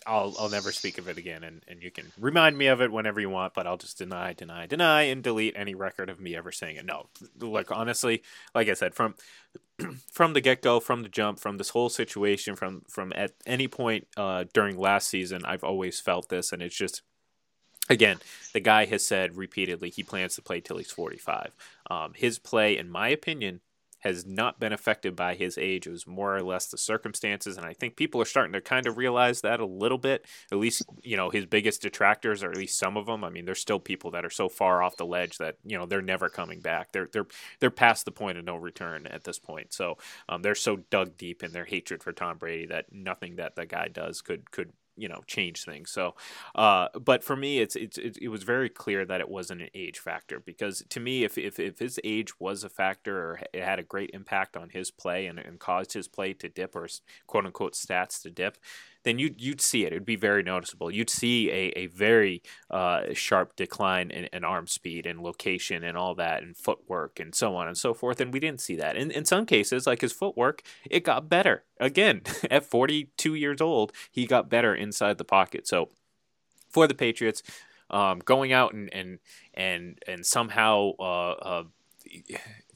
I'll 0.05 0.35
I'll 0.39 0.49
never 0.49 0.71
speak 0.71 0.97
of 0.97 1.07
it 1.07 1.17
again, 1.17 1.43
and, 1.43 1.63
and 1.67 1.83
you 1.83 1.91
can 1.91 2.11
remind 2.19 2.57
me 2.57 2.67
of 2.67 2.81
it 2.81 2.91
whenever 2.91 3.19
you 3.19 3.29
want. 3.29 3.53
But 3.53 3.67
I'll 3.67 3.77
just 3.77 3.97
deny, 3.97 4.33
deny, 4.33 4.65
deny, 4.65 5.03
and 5.03 5.21
delete 5.21 5.55
any 5.57 5.75
record 5.75 6.09
of 6.09 6.19
me 6.19 6.35
ever 6.35 6.51
saying 6.51 6.77
it. 6.77 6.85
No, 6.85 7.07
like 7.39 7.71
honestly, 7.71 8.23
like 8.55 8.69
I 8.69 8.73
said, 8.73 8.95
from 8.95 9.15
from 10.11 10.33
the 10.33 10.41
get 10.41 10.61
go, 10.61 10.79
from 10.79 11.03
the 11.03 11.09
jump, 11.09 11.39
from 11.39 11.57
this 11.57 11.69
whole 11.69 11.89
situation, 11.89 12.55
from 12.55 12.83
from 12.89 13.11
at 13.15 13.31
any 13.45 13.67
point 13.67 14.07
uh, 14.15 14.45
during 14.53 14.77
last 14.77 15.09
season, 15.09 15.43
I've 15.43 15.63
always 15.63 15.99
felt 15.99 16.29
this, 16.29 16.51
and 16.51 16.61
it's 16.61 16.77
just 16.77 17.01
again, 17.89 18.19
the 18.53 18.59
guy 18.59 18.85
has 18.85 19.05
said 19.05 19.37
repeatedly 19.37 19.89
he 19.89 20.03
plans 20.03 20.35
to 20.35 20.41
play 20.41 20.61
till 20.61 20.77
he's 20.77 20.91
45. 20.91 21.51
Um, 21.89 22.13
his 22.15 22.39
play, 22.39 22.77
in 22.77 22.89
my 22.89 23.09
opinion, 23.09 23.61
has 23.99 24.25
not 24.25 24.59
been 24.59 24.73
affected 24.73 25.15
by 25.15 25.35
his 25.35 25.57
age. 25.57 25.87
It 25.87 25.91
was 25.91 26.07
more 26.07 26.35
or 26.35 26.43
less 26.43 26.67
the 26.67 26.77
circumstances, 26.77 27.57
and 27.57 27.65
I 27.65 27.73
think 27.73 27.95
people 27.95 28.21
are 28.21 28.25
starting 28.25 28.53
to 28.53 28.61
kind 28.61 28.87
of 28.87 28.97
realize 28.97 29.41
that 29.41 29.59
a 29.59 29.65
little 29.65 29.97
bit. 29.97 30.25
At 30.51 30.59
least, 30.59 30.83
you 31.01 31.17
know, 31.17 31.29
his 31.29 31.45
biggest 31.45 31.81
detractors, 31.81 32.43
or 32.43 32.51
at 32.51 32.57
least 32.57 32.77
some 32.77 32.97
of 32.97 33.05
them. 33.05 33.23
I 33.23 33.29
mean, 33.29 33.45
there's 33.45 33.61
still 33.61 33.79
people 33.79 34.11
that 34.11 34.25
are 34.25 34.29
so 34.29 34.49
far 34.49 34.83
off 34.83 34.97
the 34.97 35.05
ledge 35.05 35.37
that 35.37 35.57
you 35.63 35.77
know 35.77 35.85
they're 35.85 36.01
never 36.01 36.29
coming 36.29 36.59
back. 36.59 36.91
They're 36.91 37.09
they're 37.11 37.27
they're 37.59 37.71
past 37.71 38.05
the 38.05 38.11
point 38.11 38.37
of 38.37 38.45
no 38.45 38.55
return 38.55 39.07
at 39.07 39.23
this 39.23 39.39
point. 39.39 39.73
So 39.73 39.97
um, 40.29 40.41
they're 40.41 40.55
so 40.55 40.77
dug 40.89 41.17
deep 41.17 41.43
in 41.43 41.51
their 41.51 41.65
hatred 41.65 42.03
for 42.03 42.11
Tom 42.11 42.37
Brady 42.37 42.67
that 42.67 42.91
nothing 42.91 43.37
that 43.37 43.55
the 43.55 43.65
guy 43.65 43.87
does 43.87 44.21
could 44.21 44.51
could 44.51 44.73
you 44.97 45.07
know 45.07 45.21
change 45.27 45.63
things. 45.63 45.91
So, 45.91 46.15
uh, 46.55 46.87
but 46.99 47.23
for 47.23 47.35
me, 47.35 47.59
it's, 47.59 47.75
it's 47.75 47.97
it, 47.97 48.27
was 48.29 48.43
very 48.43 48.69
clear 48.69 49.05
that 49.05 49.21
it 49.21 49.29
wasn't 49.29 49.61
an 49.61 49.69
age 49.73 49.99
factor 49.99 50.39
because 50.39 50.83
to 50.89 50.99
me, 50.99 51.23
if 51.23 51.37
if, 51.37 51.59
if 51.59 51.79
his 51.79 51.99
age 52.03 52.39
was 52.39 52.63
a 52.63 52.69
factor 52.69 53.17
or 53.17 53.39
it 53.53 53.63
had 53.63 53.79
a 53.79 53.83
great 53.83 54.11
impact 54.13 54.57
on 54.57 54.69
his 54.69 54.91
play 54.91 55.27
and, 55.27 55.39
and 55.39 55.59
caused 55.59 55.93
his 55.93 56.07
play 56.07 56.33
to 56.33 56.49
dip 56.49 56.75
or 56.75 56.87
quote 57.27 57.45
unquote 57.45 57.73
stats 57.73 58.21
to 58.23 58.29
dip, 58.29 58.57
then 59.03 59.19
you'd 59.19 59.41
you'd 59.41 59.61
see 59.61 59.85
it. 59.85 59.93
It'd 59.93 60.05
be 60.05 60.15
very 60.15 60.43
noticeable. 60.43 60.91
You'd 60.91 61.09
see 61.09 61.49
a, 61.49 61.69
a 61.75 61.87
very 61.87 62.41
uh, 62.69 63.13
sharp 63.13 63.55
decline 63.55 64.11
in, 64.11 64.25
in 64.33 64.43
arm 64.43 64.67
speed 64.67 65.05
and 65.05 65.21
location 65.21 65.83
and 65.83 65.97
all 65.97 66.15
that 66.15 66.43
and 66.43 66.55
footwork 66.55 67.19
and 67.19 67.33
so 67.33 67.55
on 67.55 67.67
and 67.67 67.77
so 67.77 67.93
forth. 67.93 68.19
And 68.19 68.33
we 68.33 68.39
didn't 68.39 68.61
see 68.61 68.75
that. 68.75 68.95
In 68.95 69.11
in 69.11 69.25
some 69.25 69.45
cases, 69.45 69.87
like 69.87 70.01
his 70.01 70.13
footwork, 70.13 70.61
it 70.89 71.03
got 71.03 71.29
better. 71.29 71.63
Again, 71.79 72.21
at 72.51 72.65
42 72.65 73.35
years 73.35 73.61
old, 73.61 73.91
he 74.11 74.25
got 74.25 74.49
better 74.49 74.73
inside 74.75 75.17
the 75.17 75.25
pocket. 75.25 75.67
So 75.67 75.89
for 76.69 76.87
the 76.87 76.95
Patriots, 76.95 77.43
um, 77.89 78.19
going 78.19 78.51
out 78.51 78.73
and 78.73 78.93
and 78.93 79.19
and 79.53 79.99
and 80.07 80.25
somehow 80.25 80.91
uh, 80.99 81.31
uh, 81.31 81.63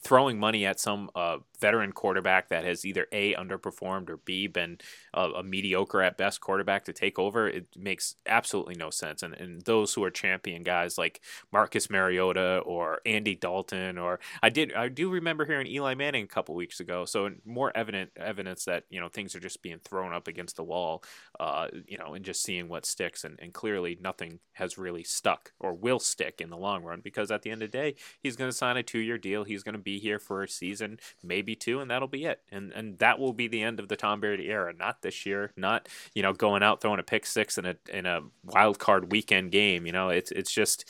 throwing 0.02 0.40
money 0.40 0.66
at 0.66 0.80
some 0.80 1.10
uh, 1.16 1.38
veteran 1.62 1.92
quarterback 1.92 2.50
that 2.50 2.66
has 2.66 2.84
either 2.84 3.08
a 3.12 3.36
underperformed 3.36 4.10
or 4.10 4.18
b 4.18 4.48
been 4.48 4.80
a, 5.14 5.30
a, 5.30 5.44
mediocre 5.44 6.02
at 6.02 6.18
best 6.18 6.42
quarterback 6.42 6.84
to 6.84 6.92
take 6.92 7.20
over 7.20 7.48
it 7.48 7.68
makes 7.78 8.16
absolutely 8.26 8.76
no 8.76 8.90
sense. 8.90 9.22
And, 9.22 9.34
and 9.36 9.62
those 9.62 9.94
who 9.94 10.04
are 10.04 10.10
champion 10.10 10.64
guys 10.64 10.98
like 10.98 11.22
marcus 11.54 11.90
mariota 11.90 12.62
or 12.66 13.02
andy 13.06 13.36
dalton 13.36 13.98
or 13.98 14.20
i 14.42 14.50
did 14.50 14.74
i 14.74 14.88
do 14.88 15.10
remember 15.10 15.46
hearing 15.46 15.68
eli 15.68 15.94
manning 15.94 16.24
a 16.24 16.28
couple 16.28 16.56
weeks 16.56 16.80
ago. 16.80 17.06
So 17.06 17.30
more 17.46 17.72
evident 17.76 18.12
evidence 18.18 18.66
that 18.66 18.86
you 18.90 19.00
know 19.00 19.08
things 19.08 19.36
are 19.36 19.40
just 19.40 19.62
being 19.62 19.80
thrown 19.80 20.14
up 20.14 20.28
against 20.28 20.56
the 20.56 20.64
wall 20.64 21.04
uh, 21.40 21.68
you 21.88 21.98
know 21.98 22.14
and 22.16 22.26
just 22.26 22.42
seeing 22.42 22.68
what 22.68 22.86
sticks. 22.86 23.24
And, 23.24 23.40
and 23.40 23.54
clearly 23.54 23.98
nothing 24.02 24.40
has 24.54 24.78
really 24.78 25.04
stuck 25.04 25.52
or 25.60 25.74
will 25.74 26.00
stick 26.00 26.42
in 26.42 26.50
the 26.50 26.58
long 26.58 26.84
run 26.84 27.02
because 27.02 27.30
at 27.30 27.44
the 27.44 27.52
end 27.52 27.62
of 27.62 27.72
the 27.72 27.78
day 27.78 27.96
he's 28.20 28.36
going 28.36 28.50
to 28.50 28.58
sign 28.58 28.78
a 28.78 28.84
two-year 28.84 29.20
deal. 29.20 29.44
He's 29.44 29.64
going 29.64 29.74
to 29.74 29.80
be 29.80 30.00
here 30.00 30.18
for 30.18 30.42
a 30.42 30.48
season 30.48 30.98
maybe 31.24 31.51
two 31.56 31.80
and 31.80 31.90
that'll 31.90 32.08
be 32.08 32.26
it. 32.26 32.42
And 32.52 32.72
and 32.72 32.98
that 33.00 33.20
will 33.20 33.34
be 33.34 33.48
the 33.48 33.62
end 33.62 33.80
of 33.80 33.88
the 33.88 33.96
tom 33.96 34.20
brady 34.20 34.50
era. 34.50 34.74
Not 34.78 35.02
this 35.02 35.26
year 35.26 35.52
not 35.56 35.88
you 36.14 36.22
know 36.22 36.34
going 36.34 36.64
out 36.64 36.82
throwing 36.82 37.00
a 37.00 37.04
pick 37.04 37.26
six 37.26 37.58
in 37.58 37.66
a 37.66 37.76
in 37.92 38.06
a 38.06 38.22
wild 38.44 38.80
card 38.80 39.12
weekend 39.12 39.52
game 39.52 39.86
you 39.86 39.92
know? 39.92 40.10
It's 40.10 40.32
it's 40.32 40.52
just 40.52 40.90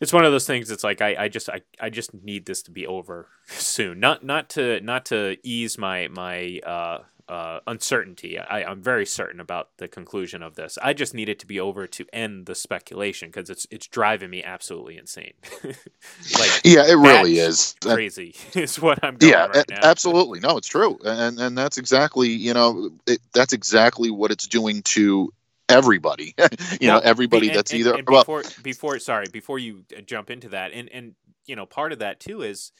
it's 0.00 0.12
one 0.12 0.24
of 0.24 0.32
those 0.32 0.46
things 0.46 0.70
it's 0.70 0.84
like 0.84 1.02
I, 1.02 1.24
I 1.24 1.28
just 1.28 1.48
I, 1.48 1.60
I 1.78 1.90
just 1.90 2.14
need 2.14 2.46
this 2.46 2.62
to 2.62 2.70
be 2.70 2.86
over 2.86 3.28
soon. 3.46 4.00
Not 4.00 4.24
not 4.24 4.48
to 4.50 4.80
not 4.80 5.06
to 5.06 5.36
ease 5.42 5.78
my 5.78 6.08
my 6.08 6.60
uh 6.66 6.98
uh, 7.30 7.60
uncertainty. 7.68 8.38
I, 8.40 8.64
I'm 8.64 8.82
very 8.82 9.06
certain 9.06 9.38
about 9.38 9.68
the 9.76 9.86
conclusion 9.86 10.42
of 10.42 10.56
this. 10.56 10.76
I 10.82 10.92
just 10.92 11.14
need 11.14 11.28
it 11.28 11.38
to 11.38 11.46
be 11.46 11.60
over 11.60 11.86
to 11.86 12.06
end 12.12 12.46
the 12.46 12.56
speculation 12.56 13.28
because 13.28 13.48
it's 13.48 13.68
it's 13.70 13.86
driving 13.86 14.30
me 14.30 14.42
absolutely 14.42 14.98
insane. 14.98 15.34
like 15.64 16.60
yeah, 16.64 16.84
it 16.88 16.96
really 16.96 17.38
is 17.38 17.76
crazy. 17.80 18.34
is 18.54 18.80
what 18.80 19.04
I'm 19.04 19.16
going 19.16 19.32
yeah, 19.32 19.46
right 19.46 19.64
now. 19.70 19.78
absolutely. 19.80 20.40
No, 20.40 20.56
it's 20.56 20.66
true, 20.66 20.98
and 21.04 21.38
and 21.38 21.56
that's 21.56 21.78
exactly 21.78 22.30
you 22.30 22.52
know 22.52 22.90
it, 23.06 23.20
that's 23.32 23.52
exactly 23.52 24.10
what 24.10 24.32
it's 24.32 24.48
doing 24.48 24.82
to 24.82 25.32
everybody. 25.68 26.34
you 26.80 26.88
well, 26.88 26.98
know, 26.98 26.98
everybody 26.98 27.46
and, 27.46 27.56
that's 27.56 27.70
and, 27.70 27.80
either 27.80 27.94
and 27.94 28.06
before 28.06 28.42
before 28.64 28.98
sorry 28.98 29.26
before 29.32 29.60
you 29.60 29.84
jump 30.04 30.30
into 30.30 30.48
that, 30.48 30.72
and 30.72 30.88
and 30.88 31.14
you 31.46 31.54
know 31.54 31.64
part 31.64 31.92
of 31.92 32.00
that 32.00 32.18
too 32.18 32.42
is 32.42 32.72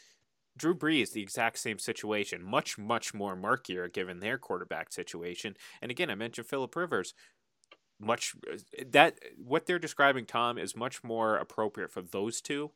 Drew 0.56 0.74
Brees, 0.74 1.12
the 1.12 1.22
exact 1.22 1.58
same 1.58 1.78
situation, 1.78 2.42
much, 2.42 2.78
much 2.78 3.14
more 3.14 3.36
murkier 3.36 3.88
given 3.88 4.20
their 4.20 4.38
quarterback 4.38 4.92
situation. 4.92 5.56
And 5.80 5.90
again, 5.90 6.10
I 6.10 6.14
mentioned 6.14 6.46
Philip 6.46 6.74
Rivers. 6.74 7.14
Much 7.98 8.34
eh, 8.50 8.84
that 8.90 9.18
what 9.36 9.66
they're 9.66 9.78
describing 9.78 10.24
Tom 10.26 10.58
is 10.58 10.74
much 10.74 11.04
more 11.04 11.36
appropriate 11.36 11.90
for 11.90 12.02
those 12.02 12.40
two 12.40 12.70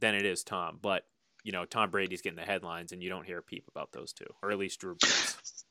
than 0.00 0.14
it 0.14 0.24
is 0.24 0.42
Tom. 0.42 0.78
But 0.80 1.04
you 1.44 1.52
know, 1.52 1.64
Tom 1.64 1.90
Brady's 1.90 2.22
getting 2.22 2.38
the 2.38 2.42
headlines, 2.42 2.92
and 2.92 3.02
you 3.02 3.08
don't 3.08 3.26
hear 3.26 3.38
a 3.38 3.42
peep 3.42 3.66
about 3.68 3.92
those 3.92 4.12
two, 4.12 4.26
or 4.42 4.50
at 4.50 4.58
least 4.58 4.80
Drew 4.80 4.94
Brees. 4.94 5.61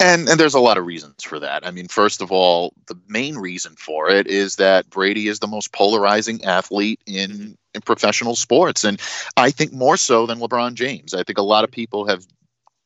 And 0.00 0.28
and 0.28 0.38
there's 0.38 0.54
a 0.54 0.60
lot 0.60 0.78
of 0.78 0.86
reasons 0.86 1.22
for 1.22 1.40
that. 1.40 1.66
I 1.66 1.70
mean, 1.70 1.88
first 1.88 2.22
of 2.22 2.30
all, 2.30 2.72
the 2.86 2.98
main 3.08 3.36
reason 3.36 3.74
for 3.76 4.08
it 4.08 4.26
is 4.26 4.56
that 4.56 4.88
Brady 4.90 5.28
is 5.28 5.38
the 5.38 5.46
most 5.46 5.72
polarizing 5.72 6.44
athlete 6.44 7.00
in 7.06 7.30
mm-hmm. 7.30 7.52
in 7.74 7.80
professional 7.80 8.36
sports, 8.36 8.84
and 8.84 9.00
I 9.36 9.50
think 9.50 9.72
more 9.72 9.96
so 9.96 10.26
than 10.26 10.38
LeBron 10.38 10.74
James. 10.74 11.14
I 11.14 11.22
think 11.22 11.38
a 11.38 11.42
lot 11.42 11.64
of 11.64 11.70
people 11.70 12.06
have 12.06 12.24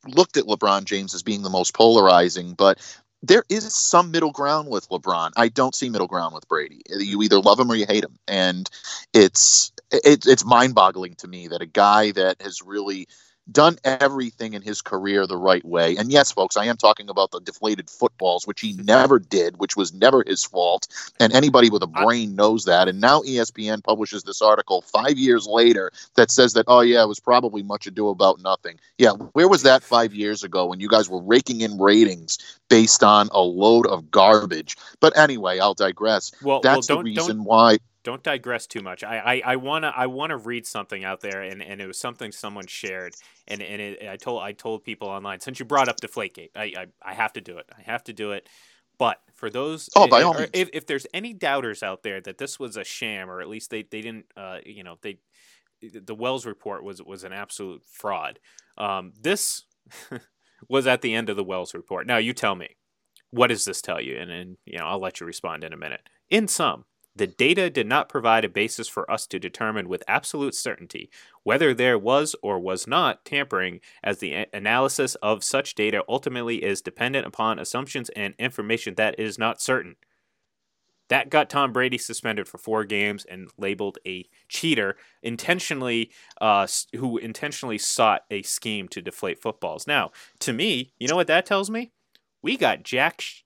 looked 0.07 0.37
at 0.37 0.45
LeBron 0.45 0.85
James 0.85 1.15
as 1.15 1.23
being 1.23 1.43
the 1.43 1.51
most 1.51 1.75
polarizing, 1.75 2.55
but 2.55 2.79
there 3.23 3.45
is 3.49 3.75
some 3.75 4.11
middle 4.11 4.31
ground 4.31 4.69
with 4.69 4.89
LeBron. 4.91 5.33
I 5.37 5.49
don't 5.49 5.75
see 5.75 5.89
middle 5.91 6.07
ground 6.07 6.35
with 6.35 6.47
Brady. 6.49 6.83
You 6.89 7.17
mm-hmm. 7.17 7.23
either 7.25 7.41
love 7.41 7.59
him 7.59 7.71
or 7.71 7.75
you 7.75 7.87
hate 7.87 8.05
him, 8.05 8.19
and 8.27 8.69
it's 9.13 9.73
it, 9.91 10.27
it's 10.27 10.45
mind-boggling 10.45 11.15
to 11.17 11.29
me 11.29 11.49
that 11.49 11.63
a 11.63 11.67
guy 11.67 12.13
that 12.13 12.41
has 12.41 12.63
really 12.63 13.09
done 13.51 13.77
everything 13.85 14.55
in 14.55 14.63
his 14.63 14.83
career 14.83 15.27
the 15.27 15.37
right 15.37 15.65
way. 15.65 15.97
And 15.97 16.11
yes, 16.11 16.31
folks, 16.31 16.57
I 16.57 16.67
am 16.67 16.77
talking 16.77 17.09
about 17.09 17.31
the 17.31 17.41
deflated 17.41 17.89
footballs, 17.89 18.47
which 18.47 18.61
he 18.61 18.75
never 18.75 19.19
did, 19.19 19.59
which 19.59 19.77
was 19.77 19.93
never 19.93 20.23
his 20.27 20.45
fault. 20.45 20.89
And 21.19 21.33
anybody 21.33 21.71
with 21.71 21.83
a 21.83 21.87
brain 21.87 22.35
knows 22.35 22.65
that. 22.65 22.89
And 22.89 23.01
now 23.01 23.21
ESPN 23.21 23.83
publishes 23.83 24.23
this 24.23 24.43
article 24.43 24.83
five 24.83 25.19
years 25.19 25.47
later 25.47 25.91
that 26.17 26.31
says 26.31 26.53
that, 26.55 26.67
oh, 26.69 26.81
yeah, 26.81 27.03
it 27.03 27.09
was 27.09 27.21
probably 27.21 27.63
much 27.63 27.87
ado 27.87 28.09
about 28.09 28.41
nothing. 28.43 28.79
Yeah, 28.99 29.13
where 29.13 29.49
was 29.49 29.63
that 29.63 29.83
five 29.83 30.15
years 30.15 30.45
ago 30.45 30.67
when 30.67 30.81
you 30.81 30.89
guys 30.89 31.09
were 31.09 31.23
raking 31.23 31.61
in 31.61 31.79
ratings 31.79 32.39
based 32.69 33.03
on 33.03 33.29
a 33.33 33.41
load 33.41 33.87
of 33.87 34.11
garbage? 34.11 34.77
But 35.01 35.17
anyway, 35.17 35.59
I'll 35.59 35.75
digress. 35.75 36.33
Well, 36.43 36.61
that's 36.61 36.89
well, 36.89 36.99
the 36.99 37.05
reason 37.05 37.45
why 37.45 37.79
don't 38.09 38.23
digress 38.23 38.67
too 38.67 38.81
much. 38.81 39.05
I, 39.05 39.19
I, 39.19 39.53
I 39.53 39.57
wanna 39.57 39.93
I 39.95 40.07
wanna 40.07 40.39
read 40.39 40.67
something 40.67 41.05
out 41.05 41.21
there, 41.21 41.43
and, 41.43 41.63
and 41.63 41.79
it 41.79 41.87
was 41.87 41.99
something 41.99 42.33
someone 42.33 42.67
shared, 42.67 43.15
and 43.47 43.61
and 43.61 43.83
it, 43.83 44.09
I 44.09 44.17
told 44.17 44.43
I 44.43 44.53
told 44.53 44.83
people 44.83 45.09
online 45.09 45.41
since 45.41 45.59
you 45.59 45.67
brought 45.67 45.89
up 45.89 46.01
Deflategate, 46.01 46.51
I, 46.57 46.63
I 46.63 46.87
I 47.03 47.15
have 47.15 47.35
to 47.35 47.43
do 47.43 47.59
it. 47.59 47.67
I 47.77 47.83
have 47.83 48.03
to 48.05 48.15
do 48.15 48.33
it. 48.33 48.49
But 48.99 49.19
for 49.35 49.51
those, 49.51 49.91
oh, 49.95 50.09
by 50.09 50.23
all 50.23 50.33
means. 50.33 50.49
if 50.55 50.71
if 50.73 50.87
there's 50.87 51.07
any 51.13 51.35
doubters 51.35 51.83
out 51.83 52.03
there 52.03 52.19
that 52.23 52.39
this 52.39 52.59
was 52.59 52.79
a 52.79 52.83
sham, 52.85 53.31
or 53.31 53.43
at 53.43 53.49
least 53.49 53.69
they 53.69 53.83
they 53.83 54.01
didn't, 54.01 54.25
uh, 54.39 54.59
you 54.65 54.83
know, 54.83 54.97
they 55.03 55.19
the 55.83 56.15
Wells 56.15 56.47
report 56.47 56.83
was 56.83 57.03
was 57.03 57.25
an 57.25 57.35
absolute 57.35 57.83
fraud. 57.85 58.39
Um, 58.79 59.13
this 59.21 59.65
was 60.69 60.87
at 60.87 61.03
the 61.03 61.15
end 61.15 61.29
of 61.29 61.37
the 61.37 61.45
Wells 61.45 61.75
report. 61.75 62.07
Now 62.07 62.17
you 62.17 62.33
tell 62.33 62.55
me, 62.55 62.77
what 63.31 63.49
does 63.49 63.67
this 63.67 63.83
tell 63.83 64.01
you? 64.01 64.17
And 64.17 64.31
then 64.31 64.57
you 64.65 64.79
know 64.79 64.87
I'll 64.87 65.01
let 65.01 65.21
you 65.21 65.27
respond 65.27 65.63
in 65.63 65.75
a 65.75 65.77
minute. 65.77 66.09
In 66.31 66.49
sum, 66.49 66.87
the 67.19 67.27
data 67.27 67.69
did 67.71 67.87
not 67.87 68.09
provide 68.09 68.45
a 68.45 68.49
basis 68.49 68.89
for 68.89 69.11
us 69.11 69.27
to 69.27 69.39
determine 69.39 69.89
with 69.89 70.03
absolute 70.09 70.55
certainty 70.55 71.11
whether 71.43 71.75
there 71.75 71.99
was 71.99 72.35
or 72.43 72.59
was 72.59 72.87
not 72.87 73.25
tampering, 73.25 73.81
as 74.03 74.19
the 74.19 74.47
analysis 74.53 75.15
of 75.17 75.45
such 75.45 75.75
data 75.75 76.05
ultimately 76.09 76.63
is 76.63 76.81
dependent 76.81 77.27
upon 77.27 77.59
assumptions 77.59 78.09
and 78.11 78.35
information 78.39 78.95
that 78.95 79.19
is 79.19 79.39
not 79.39 79.61
certain. 79.61 79.97
That 81.09 81.31
got 81.31 81.49
Tom 81.49 81.73
Brady 81.73 81.97
suspended 81.97 82.47
for 82.47 82.59
four 82.59 82.85
games 82.85 83.25
and 83.25 83.49
labeled 83.57 83.99
a 84.07 84.29
cheater, 84.49 84.97
intentionally, 85.23 86.11
uh, 86.41 86.67
who 86.95 87.17
intentionally 87.17 87.79
sought 87.79 88.25
a 88.31 88.43
scheme 88.43 88.89
to 88.89 89.01
deflate 89.01 89.41
footballs. 89.41 89.87
Now, 89.87 90.11
to 90.41 90.53
me, 90.53 90.93
you 90.99 91.09
know 91.09 91.17
what 91.17 91.27
that 91.29 91.47
tells 91.47 91.71
me? 91.71 91.93
We 92.43 92.57
got 92.59 92.83
jack 92.83 93.23
sh- 93.23 93.43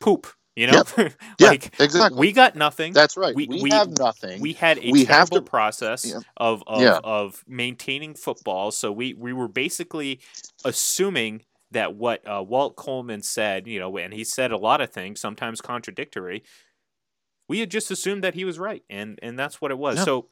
poop. 0.00 0.28
You 0.58 0.66
know, 0.66 0.82
Yep. 0.98 1.14
like 1.40 1.74
yeah, 1.78 1.84
exactly. 1.84 2.18
we 2.18 2.32
got 2.32 2.56
nothing. 2.56 2.92
That's 2.92 3.16
right. 3.16 3.34
we- 3.34 3.46
We, 3.46 3.62
we- 3.62 3.70
have 3.70 3.96
nothing. 3.98 4.40
we 4.40 4.54
had 4.54 4.78
a 4.78 4.90
we 4.90 5.04
terrible 5.06 5.38
to- 5.38 5.42
process 5.42 6.04
Yeah. 6.04 6.20
of 6.36 6.62
of, 6.66 6.80
Yeah. 6.82 6.98
of 7.04 7.44
maintaining 7.46 8.14
football. 8.14 8.70
So 8.72 8.90
we 8.90 9.14
we 9.14 9.32
were 9.32 9.46
basically 9.48 10.20
assuming 10.64 11.42
that 11.70 11.94
what 11.94 12.26
uh, 12.28 12.42
Walt 12.42 12.76
Coleman 12.76 13.22
said, 13.22 13.66
you 13.68 13.78
know, 13.78 13.96
and 13.98 14.12
he 14.12 14.24
said 14.24 14.50
a 14.52 14.56
lot 14.56 14.80
of 14.80 14.90
things, 14.90 15.20
sometimes 15.20 15.60
contradictory. 15.60 16.42
We 17.48 17.60
had 17.60 17.70
just 17.70 17.90
assumed 17.90 18.24
that 18.24 18.34
he 18.34 18.44
was 18.44 18.58
right, 18.58 18.82
and 18.90 19.18
and 19.22 19.38
that's 19.38 19.60
what 19.60 19.70
it 19.70 19.78
was. 19.78 20.02
So 20.02 20.26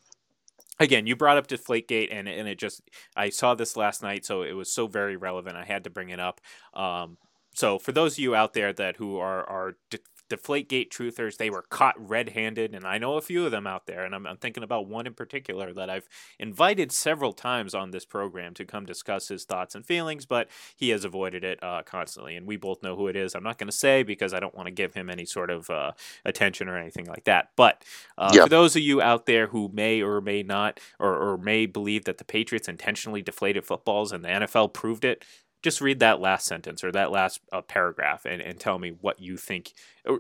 again, 0.81 1.07
you 1.07 1.15
brought 1.17 1.37
up 1.39 1.47
Deflategate, 1.47 2.09
and 2.11 2.29
and 2.29 2.49
it 2.49 2.59
just 2.59 2.83
I 3.17 3.31
saw 3.31 3.55
this 3.55 3.77
last 3.77 4.03
night, 4.03 4.27
so 4.27 4.43
it 4.43 4.53
was 4.53 4.73
so 4.73 4.87
very 4.87 5.17
relevant. 5.17 5.57
I 5.57 5.65
had 5.65 5.85
to 5.85 5.91
bring 5.91 6.11
it 6.11 6.21
up. 6.21 6.41
Um, 6.75 7.17
so 7.55 7.79
for 7.79 7.93
those 7.93 8.15
of 8.15 8.19
you 8.19 8.35
out 8.35 8.53
there 8.53 8.73
that 8.75 8.97
who 8.97 9.17
are 9.19 9.43
are 9.49 9.77
Deflategate 10.29 10.89
truthers, 10.89 11.37
they 11.37 11.51
were 11.51 11.63
caught 11.63 11.95
red-handed, 11.97 12.75
and 12.75 12.85
I 12.85 12.99
know 12.99 13.17
a 13.17 13.21
few 13.21 13.45
of 13.45 13.53
them 13.53 13.67
out 13.67 13.87
there, 13.87 14.05
and 14.05 14.15
I'm, 14.15 14.27
I'm 14.27 14.37
thinking 14.37 14.63
about 14.63 14.89
one 14.89 15.07
in 15.07 15.15
particular 15.15 15.73
that 15.73 15.89
I've 15.89 16.09
invited 16.39 16.93
several 16.93 17.33
times 17.33 17.75
on 17.75 17.91
this 17.91 18.05
program 18.05 18.55
to 18.55 18.65
come 18.65 18.85
discuss 18.87 19.29
his 19.29 19.45
thoughts 19.45 19.75
and 19.75 19.85
feelings, 19.85 20.27
but 20.27 20.49
he 20.77 20.91
has 20.91 21.05
avoided 21.05 21.45
it 21.45 21.63
uh, 21.63 21.83
constantly, 21.85 22.37
and 22.37 22.47
we 22.47 22.57
both 22.57 22.83
know 22.83 22.97
who 22.97 23.09
it 23.09 23.17
is. 23.17 23.35
I'm 23.35 23.45
not 23.45 23.59
going 23.59 23.71
to 23.71 23.77
say 23.77 24.03
because 24.03 24.35
I 24.35 24.41
don't 24.41 24.55
want 24.55 24.67
to 24.67 24.73
give 24.73 24.95
him 24.95 25.11
any 25.11 25.25
sort 25.25 25.51
of 25.51 25.71
uh, 25.71 25.93
attention 26.25 26.69
or 26.69 26.77
anything 26.77 27.07
like 27.07 27.25
that. 27.25 27.51
But 27.57 27.85
uh, 28.19 28.33
for 28.45 28.49
those 28.49 28.77
of 28.77 28.83
you 28.83 29.01
out 29.01 29.27
there 29.27 29.49
who 29.49 29.71
may 29.73 30.03
or 30.03 30.21
may 30.21 30.43
not, 30.43 30.81
or, 30.99 31.15
or 31.15 31.39
may 31.39 31.67
believe 31.67 32.05
that 32.05 32.19
the 32.19 32.25
Patriots 32.25 32.69
intentionally 32.69 33.23
deflated 33.23 33.65
footballs 33.65 34.13
and 34.13 34.25
the 34.25 34.29
NFL 34.29 34.73
proved 34.73 35.05
it, 35.05 35.25
just 35.63 35.81
read 35.81 35.99
that 35.99 36.21
last 36.21 36.47
sentence 36.47 36.85
or 36.85 36.93
that 36.93 37.11
last 37.11 37.41
uh, 37.53 37.61
paragraph 37.61 38.25
and, 38.25 38.41
and 38.41 38.61
tell 38.61 38.79
me 38.79 38.91
what 38.91 39.21
you 39.21 39.37
think 39.37 39.73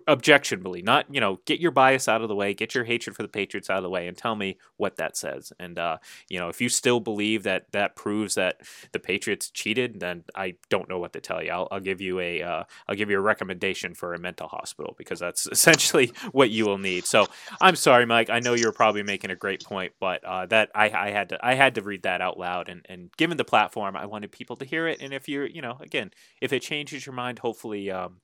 objectionably 0.08 0.82
not 0.82 1.06
you 1.12 1.20
know 1.20 1.40
get 1.44 1.60
your 1.60 1.70
bias 1.70 2.08
out 2.08 2.22
of 2.22 2.28
the 2.28 2.34
way 2.34 2.52
get 2.52 2.74
your 2.74 2.84
hatred 2.84 3.14
for 3.14 3.22
the 3.22 3.28
patriots 3.28 3.70
out 3.70 3.76
of 3.76 3.82
the 3.82 3.90
way 3.90 4.08
and 4.08 4.16
tell 4.16 4.34
me 4.34 4.58
what 4.76 4.96
that 4.96 5.16
says. 5.16 5.52
And 5.58 5.78
uh, 5.78 5.98
you 6.28 6.38
know 6.38 6.48
if 6.48 6.60
you 6.60 6.68
still 6.68 7.00
believe 7.00 7.44
that 7.44 7.70
that 7.72 7.96
proves 7.96 8.34
that 8.34 8.60
the 8.92 8.98
patriots 8.98 9.50
cheated 9.50 10.00
then 10.00 10.24
i 10.34 10.54
don't 10.68 10.88
know 10.88 10.98
what 10.98 11.12
to 11.12 11.20
tell 11.20 11.42
you. 11.42 11.50
I'll, 11.50 11.68
I'll 11.70 11.80
give 11.80 12.00
you 12.00 12.18
a 12.20 12.42
uh, 12.42 12.64
i'll 12.88 12.96
give 12.96 13.10
you 13.10 13.18
a 13.18 13.20
recommendation 13.20 13.94
for 13.94 14.14
a 14.14 14.18
mental 14.18 14.48
hospital 14.48 14.94
because 14.98 15.20
that's 15.20 15.46
essentially 15.52 16.12
what 16.32 16.50
you 16.50 16.66
will 16.66 16.78
need. 16.78 17.06
So 17.06 17.26
i'm 17.60 17.76
sorry 17.76 18.06
mike. 18.06 18.30
I 18.30 18.40
know 18.40 18.54
you're 18.54 18.72
probably 18.72 19.02
making 19.02 19.30
a 19.30 19.36
great 19.36 19.64
point 19.64 19.92
but 20.00 20.24
uh, 20.24 20.46
that 20.46 20.70
I, 20.74 20.90
I 20.90 21.10
had 21.10 21.28
to 21.30 21.38
i 21.46 21.54
had 21.54 21.74
to 21.76 21.82
read 21.82 22.02
that 22.02 22.20
out 22.20 22.38
loud. 22.38 22.68
And, 22.68 22.84
and 22.88 23.10
given 23.16 23.36
the 23.36 23.44
platform 23.44 23.96
i 23.96 24.06
wanted 24.06 24.32
people 24.32 24.56
to 24.56 24.64
hear 24.64 24.88
it. 24.88 25.00
And 25.00 25.12
if 25.12 25.28
you're 25.28 25.46
you 25.46 25.62
know 25.62 25.78
again 25.80 26.10
if 26.40 26.52
it 26.52 26.62
changes 26.62 27.06
your 27.06 27.14
mind 27.14 27.38
hopefully 27.38 27.90
um, 27.90 28.18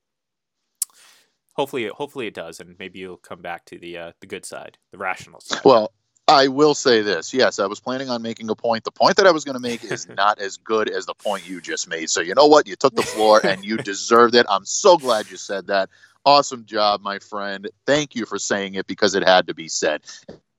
hopefully 1.55 1.89
hopefully 1.89 2.27
it 2.27 2.35
does 2.35 2.61
and 2.61 2.77
maybe 2.79 2.99
you'll 2.99 3.17
come 3.17 3.41
back 3.41 3.65
to 3.65 3.79
the 3.79 3.97
uh, 3.99 4.13
the 4.21 4.27
good 4.27 4.45
side 4.45 4.79
the 4.91 4.99
rational 4.99 5.41
side 5.41 5.61
Well, 5.65 5.93
I 6.29 6.49
will 6.49 6.75
say 6.75 7.03
this. 7.03 7.35
Yes, 7.35 7.59
I 7.59 7.67
was 7.67 7.81
planning 7.81 8.09
on 8.09 8.23
making 8.23 8.49
a 8.49 8.55
point. 8.55 8.85
The 8.85 8.93
point 8.93 9.17
that 9.17 9.27
I 9.27 9.33
was 9.33 9.45
going 9.45 9.57
to 9.57 9.61
make 9.61 9.85
is 9.85 10.09
not 10.17 10.39
as 10.39 10.57
good 10.57 10.89
as 10.89 11.07
the 11.07 11.15
point 11.15 11.49
you 11.49 11.61
just 11.61 11.89
made. 11.89 12.11
So, 12.11 12.21
you 12.21 12.35
know 12.35 12.47
what? 12.47 12.67
You 12.67 12.77
took 12.77 12.95
the 12.95 13.03
floor 13.03 13.45
and 13.45 13.65
you 13.65 13.77
deserved 13.79 14.35
it. 14.35 14.47
I'm 14.49 14.65
so 14.65 14.97
glad 14.97 15.31
you 15.31 15.37
said 15.37 15.67
that. 15.67 15.91
Awesome 16.25 16.65
job, 16.65 17.03
my 17.03 17.19
friend. 17.19 17.69
Thank 17.87 18.15
you 18.15 18.27
for 18.27 18.39
saying 18.39 18.75
it 18.75 18.87
because 18.87 19.17
it 19.17 19.27
had 19.27 19.49
to 19.49 19.55
be 19.55 19.69
said. 19.69 20.03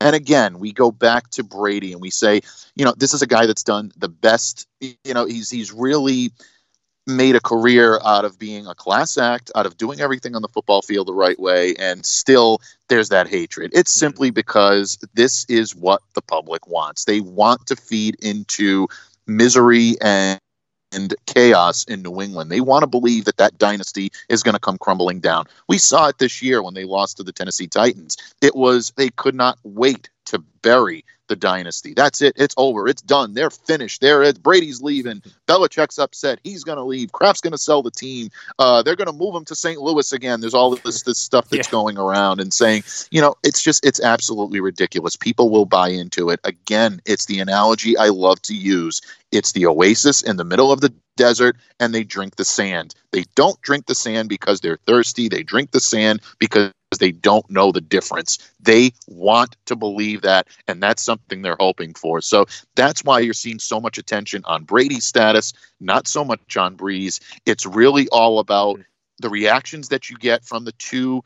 And 0.01 0.15
again, 0.15 0.59
we 0.59 0.73
go 0.73 0.91
back 0.91 1.29
to 1.31 1.43
Brady 1.43 1.93
and 1.93 2.01
we 2.01 2.09
say, 2.09 2.41
you 2.75 2.83
know, 2.83 2.93
this 2.97 3.13
is 3.13 3.21
a 3.21 3.27
guy 3.27 3.45
that's 3.45 3.63
done 3.63 3.93
the 3.95 4.09
best. 4.09 4.67
You 4.81 5.13
know, 5.13 5.25
he's 5.25 5.49
he's 5.49 5.71
really 5.71 6.33
made 7.05 7.35
a 7.35 7.41
career 7.41 7.99
out 8.05 8.25
of 8.25 8.39
being 8.39 8.65
a 8.67 8.75
class 8.75 9.17
act, 9.17 9.51
out 9.55 9.65
of 9.65 9.77
doing 9.77 9.99
everything 9.99 10.35
on 10.35 10.41
the 10.41 10.47
football 10.47 10.81
field 10.81 11.07
the 11.07 11.13
right 11.13 11.39
way, 11.39 11.75
and 11.77 12.05
still 12.05 12.61
there's 12.87 13.09
that 13.09 13.27
hatred. 13.27 13.71
It's 13.73 13.93
Mhm. 13.93 13.99
simply 13.99 14.31
because 14.31 14.97
this 15.13 15.45
is 15.49 15.75
what 15.75 16.01
the 16.13 16.21
public 16.21 16.67
wants. 16.67 17.05
They 17.05 17.19
want 17.19 17.67
to 17.67 17.75
feed 17.75 18.15
into 18.21 18.87
misery 19.27 19.95
and 20.01 20.39
and 20.91 21.15
chaos 21.25 21.83
in 21.85 22.03
New 22.03 22.21
England. 22.21 22.51
They 22.51 22.61
want 22.61 22.83
to 22.83 22.87
believe 22.87 23.25
that 23.25 23.37
that 23.37 23.57
dynasty 23.57 24.11
is 24.29 24.43
going 24.43 24.53
to 24.53 24.59
come 24.59 24.77
crumbling 24.77 25.19
down. 25.19 25.45
We 25.67 25.79
saw 25.79 26.07
it 26.07 26.19
this 26.19 26.41
year 26.43 26.61
when 26.61 26.75
they 26.75 26.83
lost 26.85 27.17
to 27.17 27.23
the 27.23 27.31
Tennessee 27.31 27.65
Titans. 27.67 28.15
It 28.41 28.55
was 28.55 28.93
they 28.95 29.09
could 29.09 29.33
not 29.33 29.57
wait 29.63 30.09
to 30.27 30.43
bury 30.63 31.05
the 31.29 31.35
dynasty. 31.35 31.93
That's 31.93 32.21
it. 32.21 32.33
It's 32.35 32.53
over. 32.57 32.87
It's 32.87 33.01
done. 33.01 33.33
They're 33.33 33.49
finished. 33.49 34.01
They're. 34.01 34.33
Brady's 34.33 34.81
leaving. 34.81 35.21
Belichick's 35.47 35.97
upset. 35.99 36.39
He's 36.43 36.63
going 36.63 36.77
to 36.77 36.83
leave. 36.83 37.11
Kraft's 37.11 37.41
going 37.41 37.51
to 37.53 37.57
sell 37.57 37.81
the 37.81 37.91
team. 37.91 38.29
Uh, 38.59 38.83
they're 38.83 38.95
going 38.95 39.07
to 39.07 39.13
move 39.13 39.35
him 39.35 39.45
to 39.45 39.55
St. 39.55 39.79
Louis 39.79 40.11
again. 40.11 40.41
There's 40.41 40.53
all 40.53 40.75
this 40.75 41.03
this 41.03 41.19
stuff 41.19 41.49
that's 41.49 41.67
Yeah. 41.67 41.71
going 41.71 41.97
around 41.97 42.39
and 42.41 42.53
saying, 42.53 42.83
you 43.11 43.21
know, 43.21 43.35
it's 43.43 43.61
just 43.63 43.85
it's 43.85 44.01
absolutely 44.01 44.59
ridiculous. 44.59 45.15
People 45.15 45.49
will 45.49 45.65
buy 45.65 45.89
into 45.89 46.29
it. 46.29 46.39
Again, 46.43 47.01
it's 47.05 47.25
the 47.25 47.39
analogy 47.39 47.97
I 47.97 48.09
love 48.09 48.41
to 48.43 48.55
use. 48.55 49.01
It's 49.31 49.53
the 49.53 49.65
oasis 49.67 50.21
in 50.21 50.37
the 50.37 50.43
middle 50.45 50.71
of 50.71 50.81
the 50.81 50.93
desert 51.17 51.55
and 51.79 51.93
they 51.93 52.03
drink 52.03 52.35
the 52.35 52.45
sand. 52.45 52.95
They 53.11 53.23
don't 53.35 53.59
drink 53.61 53.85
the 53.85 53.95
sand 53.95 54.29
because 54.29 54.61
they're 54.61 54.79
thirsty. 54.87 55.29
They 55.29 55.43
drink 55.43 55.71
the 55.71 55.79
sand 55.79 56.21
because 56.39 56.71
they 56.99 57.11
don't 57.11 57.49
know 57.49 57.71
the 57.71 57.81
difference. 57.81 58.37
They 58.59 58.93
want 59.07 59.55
to 59.65 59.75
believe 59.75 60.21
that, 60.21 60.47
and 60.67 60.81
that's 60.81 61.03
something 61.03 61.41
they're 61.41 61.57
hoping 61.59 61.93
for. 61.93 62.21
So 62.21 62.45
that's 62.75 63.03
why 63.03 63.19
you're 63.19 63.33
seeing 63.33 63.59
so 63.59 63.79
much 63.79 63.97
attention 63.97 64.43
on 64.45 64.63
Brady's 64.63 65.05
status, 65.05 65.53
not 65.79 66.07
so 66.07 66.23
much 66.23 66.57
on 66.57 66.77
Brees. 66.77 67.19
It's 67.45 67.65
really 67.65 68.07
all 68.09 68.39
about 68.39 68.79
the 69.19 69.29
reactions 69.29 69.89
that 69.89 70.09
you 70.09 70.17
get 70.17 70.43
from 70.43 70.65
the 70.65 70.71
two 70.73 71.23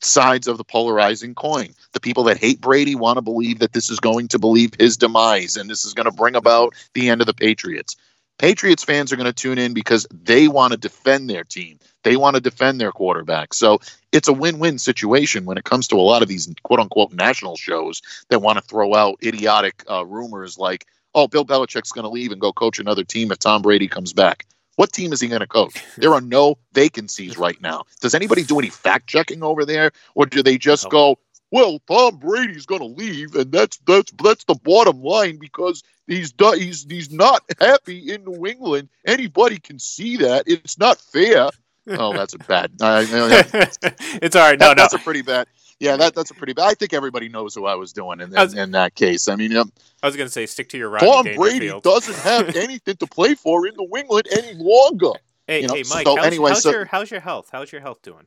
sides 0.00 0.46
of 0.46 0.58
the 0.58 0.64
polarizing 0.64 1.34
coin. 1.34 1.74
The 1.92 2.00
people 2.00 2.24
that 2.24 2.38
hate 2.38 2.60
Brady 2.60 2.94
want 2.94 3.16
to 3.16 3.22
believe 3.22 3.58
that 3.58 3.72
this 3.72 3.90
is 3.90 4.00
going 4.00 4.28
to 4.28 4.38
believe 4.38 4.72
his 4.78 4.96
demise 4.96 5.56
and 5.56 5.68
this 5.68 5.84
is 5.84 5.94
going 5.94 6.06
to 6.06 6.12
bring 6.12 6.36
about 6.36 6.74
the 6.94 7.08
end 7.08 7.20
of 7.20 7.26
the 7.26 7.34
Patriots. 7.34 7.96
Patriots 8.38 8.84
fans 8.84 9.12
are 9.12 9.16
going 9.16 9.26
to 9.26 9.32
tune 9.32 9.58
in 9.58 9.74
because 9.74 10.06
they 10.12 10.48
want 10.48 10.72
to 10.72 10.78
defend 10.78 11.28
their 11.28 11.44
team. 11.44 11.78
They 12.04 12.16
want 12.16 12.36
to 12.36 12.40
defend 12.40 12.80
their 12.80 12.92
quarterback. 12.92 13.52
So 13.52 13.80
it's 14.12 14.28
a 14.28 14.32
win-win 14.32 14.78
situation 14.78 15.44
when 15.44 15.58
it 15.58 15.64
comes 15.64 15.88
to 15.88 15.96
a 15.96 16.02
lot 16.02 16.22
of 16.22 16.28
these 16.28 16.52
quote-unquote 16.62 17.12
national 17.12 17.56
shows 17.56 18.00
that 18.30 18.40
want 18.40 18.58
to 18.58 18.64
throw 18.64 18.94
out 18.94 19.18
idiotic 19.22 19.84
uh, 19.90 20.06
rumors 20.06 20.56
like, 20.56 20.86
"Oh, 21.14 21.26
Bill 21.26 21.44
Belichick's 21.44 21.92
going 21.92 22.04
to 22.04 22.10
leave 22.10 22.30
and 22.30 22.40
go 22.40 22.52
coach 22.52 22.78
another 22.78 23.04
team 23.04 23.32
if 23.32 23.38
Tom 23.38 23.62
Brady 23.62 23.88
comes 23.88 24.12
back." 24.12 24.46
What 24.76 24.92
team 24.92 25.12
is 25.12 25.20
he 25.20 25.26
going 25.26 25.40
to 25.40 25.46
coach? 25.48 25.84
There 25.96 26.14
are 26.14 26.20
no 26.20 26.58
vacancies 26.72 27.36
right 27.36 27.60
now. 27.60 27.82
Does 28.00 28.14
anybody 28.14 28.44
do 28.44 28.60
any 28.60 28.70
fact 28.70 29.08
checking 29.08 29.42
over 29.42 29.64
there, 29.64 29.90
or 30.14 30.26
do 30.26 30.44
they 30.44 30.56
just 30.56 30.88
go, 30.88 31.18
"Well, 31.50 31.80
Tom 31.88 32.16
Brady's 32.18 32.66
going 32.66 32.80
to 32.80 32.86
leave, 32.86 33.34
and 33.34 33.50
that's 33.52 33.78
that's 33.86 34.12
that's 34.22 34.44
the 34.44 34.54
bottom 34.54 35.02
line 35.02 35.38
because 35.38 35.82
he's 36.06 36.32
he's 36.54 36.86
he's 36.88 37.10
not 37.10 37.42
happy 37.60 38.12
in 38.12 38.24
New 38.24 38.46
England. 38.46 38.88
Anybody 39.06 39.58
can 39.58 39.78
see 39.78 40.16
that. 40.18 40.44
It's 40.46 40.78
not 40.78 41.00
fair." 41.00 41.48
Oh, 41.90 42.12
that's 42.12 42.34
a 42.34 42.38
bad. 42.38 42.72
It's 42.80 44.36
all 44.36 44.42
right 44.42 44.58
no 44.58 44.66
that- 44.68 44.76
no 44.76 44.82
that's 44.82 44.94
a 44.94 44.98
pretty 44.98 45.22
bad. 45.22 45.46
Yeah, 45.80 45.96
that 45.96 46.14
that's 46.14 46.30
a 46.30 46.34
pretty 46.34 46.52
bad. 46.54 46.66
I 46.68 46.74
think 46.74 46.92
everybody 46.92 47.28
knows 47.28 47.54
who 47.54 47.64
I 47.64 47.76
was 47.76 47.92
doing 47.92 48.20
in, 48.20 48.36
I 48.36 48.42
was- 48.42 48.52
in, 48.52 48.58
in 48.58 48.70
that 48.72 48.94
case. 48.94 49.28
I 49.28 49.36
mean, 49.36 49.56
um, 49.56 49.72
i 50.02 50.06
was 50.06 50.16
going 50.16 50.26
to 50.26 50.32
say 50.32 50.44
stick 50.46 50.68
to 50.70 50.78
your 50.78 50.90
Rodney 50.90 51.08
Tom 51.08 51.36
Brady 51.36 51.72
doesn't 51.82 52.18
have 52.18 52.56
anything 52.56 52.96
to 52.96 53.06
play 53.06 53.34
for 53.34 53.66
in 53.66 53.74
New 53.78 53.88
England 53.96 54.26
any 54.32 54.54
longer. 54.54 55.12
hey 55.46 55.62
you 55.62 55.68
know, 55.68 55.74
hey 55.74 55.84
mike 55.88 56.04
so 56.06 56.16
how's, 56.16 56.26
anyway, 56.26 56.50
how's 56.50 56.62
so- 56.62 56.70
your 56.70 56.84
how's 56.84 57.10
your 57.10 57.20
health 57.20 57.48
how's 57.52 57.70
your 57.72 57.80
health 57.80 58.02
doing 58.02 58.26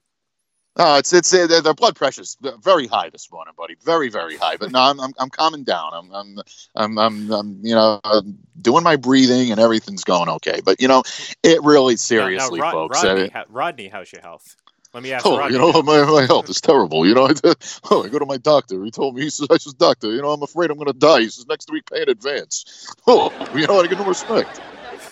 Uh, 0.78 0.96
it's 1.00 1.12
it's 1.12 1.34
uh, 1.34 1.74
blood 1.74 1.96
pressure's 1.96 2.38
very 2.62 2.88
high 2.88 3.10
this 3.10 3.30
morning, 3.32 3.54
buddy. 3.58 3.76
Very 3.84 4.10
very 4.10 4.38
high. 4.38 4.56
But 4.56 4.72
no, 4.72 4.80
I'm 4.80 5.00
I'm, 5.02 5.14
I'm 5.20 5.30
calming 5.30 5.64
down. 5.64 5.92
I'm 5.94 6.12
I'm 6.12 6.40
I'm 6.76 6.98
I'm, 6.98 7.32
I'm 7.32 7.60
you 7.62 7.76
know 7.76 8.00
uh, 8.04 8.22
doing 8.62 8.84
my 8.84 8.96
breathing 8.96 9.52
and 9.52 9.60
everything's 9.60 10.06
going 10.06 10.30
okay. 10.30 10.62
But 10.64 10.82
you 10.82 10.88
know, 10.88 11.04
it 11.44 11.62
really 11.64 11.98
seriously, 11.98 12.60
now, 12.60 12.66
now, 12.66 12.72
Rod- 12.72 12.90
folks. 12.90 13.04
Rodney, 13.04 13.32
uh, 13.34 13.44
Rodney 13.50 13.88
how's 13.90 14.12
your 14.12 14.22
health 14.22 14.56
let 14.94 15.04
me 15.04 15.14
ask 15.14 15.26
Oh, 15.26 15.38
Rodney 15.38 15.56
you 15.56 15.62
know, 15.62 15.72
now. 15.72 15.82
my, 15.82 16.04
my 16.04 16.26
health 16.26 16.50
is 16.50 16.60
terrible. 16.60 17.06
You 17.06 17.16
know, 17.16 17.28
I, 17.46 17.54
oh, 17.90 18.04
I 18.04 18.10
go 18.10 18.20
to 18.20 18.26
my 18.26 18.38
doctor. 18.38 18.84
He 18.84 18.92
told 18.92 19.16
me, 19.16 19.24
he 19.24 19.30
says, 19.30 19.48
I 19.50 19.58
says, 19.58 19.74
doctor, 19.74 20.12
you 20.12 20.22
know, 20.22 20.32
I'm 20.32 20.44
afraid 20.44 20.70
I'm 20.70 20.78
going 20.78 20.88
to 20.88 20.94
die. 20.94 21.22
He 21.22 21.30
says, 21.30 21.48
next 21.48 21.72
week, 21.72 21.90
pay 21.90 22.02
in 22.02 22.10
advance. 22.10 22.94
Oh, 23.08 23.32
you 23.56 23.68
know, 23.68 23.80
I 23.80 23.88
get 23.88 23.98
no 23.98 24.06
respect. 24.06 24.60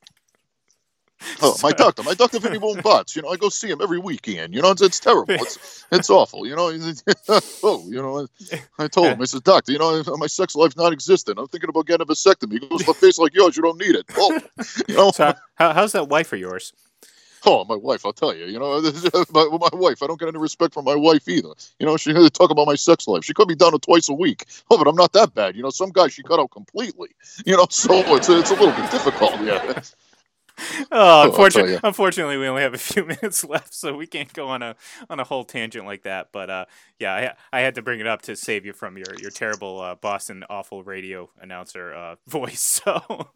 Oh, 1.42 1.56
my 1.64 1.72
doctor, 1.72 2.04
my 2.04 2.14
doctor 2.14 2.40
Vinny 2.40 2.60
Boom 2.60 2.82
Butts. 2.82 3.16
You 3.16 3.22
know, 3.22 3.30
I 3.30 3.38
go 3.38 3.50
see 3.50 3.70
him 3.70 3.82
every 3.82 4.00
weekend. 4.00 4.54
You 4.54 4.62
know, 4.62 4.72
it's, 4.72 4.82
it's 4.82 5.00
terrible. 5.00 5.36
It's 5.36 5.86
it's 5.92 6.10
awful. 6.10 6.46
You 6.46 6.56
know, 6.56 6.68
oh, 7.64 7.86
you 7.88 8.02
know, 8.02 8.28
I 8.78 8.88
told 8.88 9.08
him, 9.08 9.22
I 9.22 9.26
said, 9.26 9.44
doctor, 9.44 9.72
you 9.72 9.80
know, 9.80 10.04
my 10.18 10.28
sex 10.28 10.56
life's 10.56 10.76
not 10.76 10.92
existent. 10.92 11.40
I'm 11.40 11.48
thinking 11.48 11.70
about 11.70 11.88
getting 11.88 12.02
a 12.02 12.06
vasectomy. 12.06 12.54
He 12.54 12.68
goes, 12.68 12.88
a 12.88 12.94
face 12.94 13.18
like 13.20 13.34
yours, 13.34 13.56
you 13.56 13.64
don't 13.64 13.80
need 13.80 13.96
it. 13.96 14.06
Oh, 14.18 14.40
you 14.88 14.96
know. 14.96 15.12
So 15.12 15.34
how, 15.56 15.74
how's 15.74 15.94
that 15.94 16.10
wife 16.10 16.34
of 16.34 16.40
yours? 16.40 16.74
Oh, 17.46 17.64
my 17.66 17.76
wife, 17.76 18.06
I'll 18.06 18.14
tell 18.14 18.36
you. 18.36 18.46
You 18.46 18.60
know, 18.60 18.82
my, 19.32 19.46
my 19.46 19.70
wife, 19.74 20.04
I 20.04 20.08
don't 20.08 20.20
get 20.20 20.28
any 20.28 20.40
respect 20.40 20.74
from 20.74 20.86
my 20.86 20.96
wife 20.96 21.28
either. 21.28 21.54
You 21.80 21.86
know, 21.86 21.96
she 21.96 22.14
talk 22.32 22.50
about 22.50 22.68
my 22.68 22.76
sex 22.76 23.08
life. 23.08 23.24
She 23.24 23.34
cut 23.34 23.48
me 23.48 23.56
down 23.56 23.72
to 23.72 23.80
twice 23.80 24.10
a 24.10 24.14
week. 24.14 24.46
Oh, 24.70 24.78
but 24.78 24.88
I'm 24.88 24.96
not 24.96 25.14
that 25.14 25.34
bad. 25.34 25.56
You 25.56 25.64
know, 25.64 25.70
some 25.70 25.92
guys 25.92 26.14
she 26.14 26.24
cut 26.24 26.40
out 26.40 26.52
completely. 26.52 27.10
You 27.46 27.56
know, 27.56 27.68
so 27.70 27.94
it's 28.16 28.30
it's 28.30 28.52
a 28.52 28.56
little 28.56 28.74
bit 28.74 28.92
difficult. 28.92 29.42
Yeah. 29.42 29.82
Oh, 30.92 31.26
unfortunately, 31.26 31.80
unfortunately, 31.84 32.38
we 32.38 32.48
only 32.48 32.62
have 32.62 32.74
a 32.74 32.78
few 32.78 33.06
minutes 33.22 33.44
left, 33.44 33.74
so 33.74 33.96
we 33.96 34.08
can't 34.08 34.32
go 34.34 34.48
on 34.48 34.62
a 34.62 34.76
on 35.10 35.20
a 35.20 35.24
whole 35.24 35.44
tangent 35.44 35.86
like 35.86 36.04
that. 36.04 36.30
But 36.32 36.50
uh, 36.50 36.66
yeah, 37.00 37.36
I, 37.52 37.60
I 37.60 37.62
had 37.62 37.76
to 37.76 37.82
bring 37.82 38.00
it 38.00 38.08
up 38.08 38.24
to 38.24 38.36
save 38.36 38.66
you 38.66 38.74
from 38.74 38.98
your 38.98 39.16
your 39.20 39.32
terrible 39.32 39.82
uh, 39.82 39.96
Boston 39.96 40.44
awful 40.50 40.84
radio 40.84 41.30
announcer 41.40 41.94
uh, 41.94 42.16
voice. 42.28 42.82
So 42.86 43.30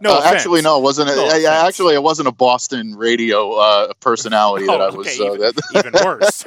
no, 0.00 0.18
uh, 0.18 0.22
actually, 0.24 0.62
no, 0.62 0.78
it 0.78 0.82
wasn't. 0.82 1.08
No 1.08 1.28
a, 1.28 1.46
actually, 1.46 1.94
it 1.94 2.02
wasn't 2.02 2.28
a 2.28 2.32
Boston 2.32 2.94
radio 2.94 3.52
uh, 3.52 3.92
personality 4.00 4.66
that 4.66 4.80
oh, 4.80 4.88
I 4.88 4.90
was. 4.94 5.06
Okay, 5.06 5.26
uh, 5.26 5.34
even, 5.34 5.40
that, 5.40 5.62
even 5.74 6.04
worse. 6.04 6.44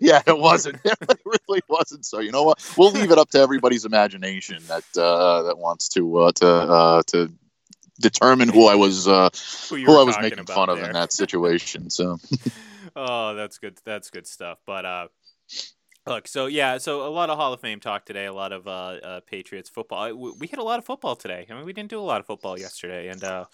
yeah, 0.00 0.22
it 0.26 0.38
wasn't. 0.38 0.78
It 0.84 1.20
really 1.24 1.62
wasn't. 1.68 2.04
So 2.04 2.20
you 2.20 2.30
know 2.30 2.44
what? 2.44 2.74
We'll 2.76 2.92
leave 2.92 3.10
it 3.10 3.18
up 3.18 3.30
to 3.30 3.38
everybody's 3.38 3.84
imagination 3.84 4.62
that 4.68 4.84
uh, 4.96 5.42
that 5.42 5.58
wants 5.58 5.88
to 5.90 6.18
uh, 6.18 6.32
to 6.32 6.46
uh, 6.46 7.02
to 7.08 7.32
determine 8.00 8.48
who 8.48 8.66
I 8.66 8.74
was 8.74 9.06
who, 9.06 9.76
who 9.76 9.98
I 9.98 10.04
was 10.04 10.16
making 10.20 10.44
fun 10.46 10.68
there. 10.68 10.78
of 10.78 10.82
in 10.84 10.92
that 10.92 11.12
situation. 11.12 11.90
So. 11.90 12.18
oh, 12.96 13.34
that's 13.34 13.58
good. 13.58 13.78
That's 13.84 14.10
good 14.10 14.26
stuff. 14.26 14.58
But 14.66 14.84
uh, 14.84 15.08
Look, 16.08 16.26
so 16.26 16.46
yeah, 16.46 16.78
so 16.78 17.06
a 17.06 17.10
lot 17.10 17.28
of 17.28 17.36
Hall 17.36 17.52
of 17.52 17.60
Fame 17.60 17.80
talk 17.80 18.06
today, 18.06 18.24
a 18.24 18.32
lot 18.32 18.50
of 18.50 18.66
uh, 18.66 18.70
uh, 18.70 19.20
Patriots 19.26 19.68
football. 19.68 20.14
We 20.14 20.46
hit 20.46 20.58
a 20.58 20.62
lot 20.62 20.78
of 20.78 20.86
football 20.86 21.16
today. 21.16 21.46
I 21.50 21.52
mean, 21.52 21.66
we 21.66 21.74
didn't 21.74 21.90
do 21.90 22.00
a 22.00 22.02
lot 22.02 22.18
of 22.18 22.26
football 22.26 22.58
yesterday, 22.58 23.08
and 23.08 23.22
uh, 23.22 23.44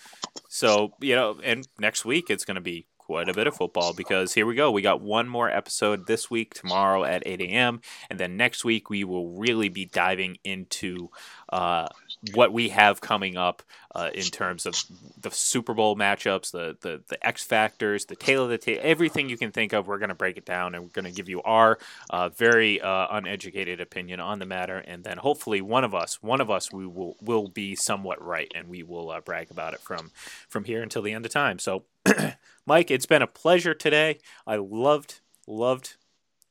so 0.49 0.93
you 1.01 1.17
know, 1.17 1.41
and 1.43 1.67
next 1.81 2.05
week 2.05 2.31
it's 2.31 2.45
going 2.45 2.55
to 2.55 2.61
be 2.61 2.87
quite 3.05 3.29
a 3.29 3.35
bit 3.35 3.47
of 3.47 3.55
football 3.55 3.93
because 3.93 4.33
here 4.33 4.47
we 4.47 4.55
go. 4.55 4.71
We 4.71 4.83
got 4.83 5.01
one 5.01 5.29
more 5.29 5.51
episode 5.51 6.07
this 6.07 6.31
week, 6.31 6.55
tomorrow 6.55 7.05
at 7.05 7.23
8 7.27 7.41
a.m. 7.43 7.81
And 8.09 8.19
then 8.19 8.37
next 8.37 8.65
week, 8.65 8.89
we 8.89 9.05
will 9.05 9.29
really 9.31 9.69
be 9.69 9.85
diving 9.85 10.39
into 10.43 11.11
uh, 11.53 11.89
what 12.33 12.53
we 12.53 12.71
have 12.71 13.01
coming 13.01 13.37
up 13.37 13.63
uh, 13.95 14.11
in 14.15 14.25
terms 14.25 14.67
of 14.67 14.75
the 15.21 15.31
Super 15.31 15.75
Bowl 15.75 15.97
matchups, 15.97 16.51
the, 16.51 16.77
the, 16.81 17.03
the 17.09 17.27
X 17.27 17.45
factors, 17.45 18.07
the 18.07 18.17
tail 18.17 18.45
of 18.45 18.51
the 18.51 18.59
tail, 18.59 18.81
everything 18.83 19.29
you 19.29 19.37
can 19.37 19.53
think 19.53 19.73
of. 19.73 19.87
We're 19.87 19.99
going 19.99 20.09
to 20.09 20.15
break 20.15 20.37
it 20.37 20.47
down 20.47 20.75
and 20.75 20.83
we're 20.85 20.91
going 20.91 21.05
to 21.05 21.13
give 21.13 21.29
you 21.29 21.43
our 21.43 21.79
uh, 22.11 22.31
very 22.31 22.81
uh, 22.81 23.07
uneducated 23.11 23.81
opinion 23.81 24.19
on 24.21 24.39
the 24.39 24.47
matter. 24.47 24.79
And 24.79 25.05
then 25.05 25.19
hopefully, 25.19 25.61
one 25.61 25.85
of 25.85 25.95
us, 25.95 26.23
one 26.23 26.41
of 26.41 26.51
us, 26.51 26.73
we 26.73 26.87
will, 26.87 27.17
will 27.21 27.49
be 27.49 27.77
somewhat 27.77 28.23
right 28.23 28.51
and 28.55 28.69
we 28.69 28.83
will 28.83 29.11
uh, 29.11 29.21
brag 29.21 29.51
about 29.51 29.75
it 29.75 29.81
from, 29.81 30.11
from 30.49 30.65
here 30.65 30.83
until 30.83 31.03
the 31.03 31.13
end 31.13 31.27
of 31.27 31.33
time. 31.33 31.59
So, 31.59 31.85
Mike, 32.67 32.91
it's 32.91 33.07
been 33.07 33.23
a 33.23 33.27
pleasure 33.27 33.75
today. 33.75 34.19
I 34.47 34.57
loved, 34.57 35.21
loved, 35.47 35.97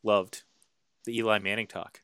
loved 0.04 0.43
the 1.06 1.18
Eli 1.18 1.39
Manning 1.39 1.68
talk. 1.68 2.01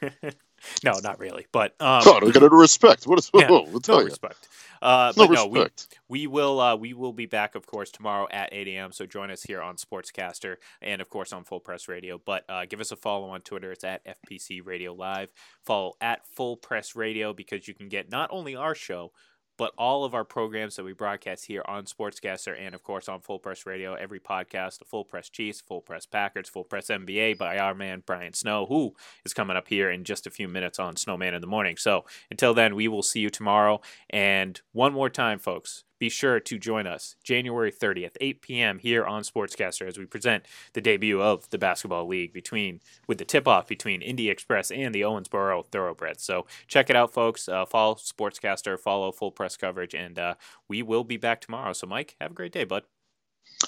no, 0.84 0.92
not 1.02 1.18
really, 1.18 1.46
but 1.52 1.74
um, 1.80 2.02
oh, 2.04 2.20
we 2.22 2.32
got 2.32 2.40
to 2.40 2.48
respect. 2.48 3.06
What 3.06 3.18
is 3.18 3.30
yeah, 3.34 3.48
we'll 3.48 3.80
no 3.88 4.02
respect. 4.02 4.48
Uh, 4.82 5.12
no 5.16 5.26
respect. 5.26 5.54
No, 5.54 5.66
we, 6.08 6.20
we 6.20 6.26
will 6.26 6.60
uh, 6.60 6.76
we 6.76 6.92
will 6.92 7.12
be 7.12 7.26
back, 7.26 7.54
of 7.54 7.66
course, 7.66 7.90
tomorrow 7.90 8.26
at 8.30 8.50
8 8.52 8.68
a.m. 8.68 8.92
So 8.92 9.06
join 9.06 9.30
us 9.30 9.42
here 9.42 9.62
on 9.62 9.76
Sportscastr 9.76 10.56
and, 10.82 11.00
of 11.00 11.08
course, 11.08 11.32
on 11.32 11.44
Full 11.44 11.60
Press 11.60 11.88
Radio. 11.88 12.20
But 12.24 12.44
uh, 12.48 12.66
give 12.68 12.80
us 12.80 12.92
a 12.92 12.96
follow 12.96 13.30
on 13.30 13.40
Twitter. 13.40 13.72
It's 13.72 13.84
at 13.84 14.02
FPC 14.04 14.60
Radio 14.64 14.92
Live. 14.92 15.30
Follow 15.64 15.94
at 16.00 16.26
Full 16.26 16.56
Press 16.56 16.94
Radio 16.94 17.32
because 17.32 17.66
you 17.66 17.74
can 17.74 17.88
get 17.88 18.10
not 18.10 18.28
only 18.30 18.54
our 18.54 18.74
show 18.74 19.12
but 19.56 19.72
all 19.78 20.04
of 20.04 20.14
our 20.14 20.24
programs 20.24 20.76
that 20.76 20.84
we 20.84 20.92
broadcast 20.92 21.46
here 21.46 21.62
on 21.66 21.84
Sportscastr 21.84 22.58
and, 22.58 22.74
of 22.74 22.82
course, 22.82 23.08
on 23.08 23.20
Full 23.20 23.38
Press 23.38 23.66
Radio, 23.66 23.94
every 23.94 24.20
podcast, 24.20 24.78
the 24.78 24.84
Full 24.84 25.04
Press 25.04 25.28
Chiefs, 25.28 25.60
Full 25.60 25.80
Press 25.80 26.06
Packers, 26.06 26.48
Full 26.48 26.64
Press 26.64 26.88
NBA 26.88 27.38
by 27.38 27.58
our 27.58 27.74
man 27.74 28.02
Brian 28.04 28.32
Snow, 28.32 28.66
who 28.66 28.94
is 29.24 29.34
coming 29.34 29.56
up 29.56 29.68
here 29.68 29.90
in 29.90 30.04
just 30.04 30.26
a 30.26 30.30
few 30.30 30.48
minutes 30.48 30.78
on 30.78 30.96
Snowman 30.96 31.34
in 31.34 31.40
the 31.40 31.46
Morning. 31.46 31.76
So 31.76 32.04
until 32.30 32.54
then, 32.54 32.74
we 32.74 32.88
will 32.88 33.02
see 33.02 33.20
you 33.20 33.30
tomorrow. 33.30 33.80
And 34.10 34.60
one 34.72 34.92
more 34.92 35.10
time, 35.10 35.38
folks, 35.38 35.84
be 35.98 36.08
sure 36.08 36.40
to 36.40 36.58
join 36.58 36.86
us 36.86 37.16
January 37.22 37.72
30th, 37.72 38.16
8 38.20 38.42
p.m. 38.42 38.78
here 38.78 39.04
on 39.04 39.22
Sportscastr 39.22 39.86
as 39.86 39.98
we 39.98 40.06
present 40.06 40.44
the 40.72 40.80
debut 40.80 41.20
of 41.22 41.48
the 41.50 41.58
basketball 41.58 42.06
league 42.06 42.32
between 42.32 42.80
with 43.06 43.18
the 43.18 43.24
tip-off 43.24 43.68
between 43.68 44.02
Indy 44.02 44.30
Express 44.30 44.70
and 44.70 44.94
the 44.94 45.02
Owensboro 45.02 45.66
Thoroughbreds. 45.66 46.22
So 46.22 46.46
check 46.66 46.90
it 46.90 46.96
out, 46.96 47.12
folks. 47.12 47.48
Uh, 47.48 47.64
follow 47.64 47.94
Sportscastr, 47.94 48.78
follow 48.78 49.12
full 49.12 49.30
press 49.30 49.56
coverage, 49.56 49.94
and 49.94 50.18
uh, 50.18 50.34
we 50.68 50.82
will 50.82 51.04
be 51.04 51.16
back 51.16 51.40
tomorrow. 51.40 51.72
So 51.72 51.86
Mike, 51.86 52.16
have 52.20 52.32
a 52.32 52.34
great 52.34 52.52
day, 52.52 52.64
bud. 52.64 52.84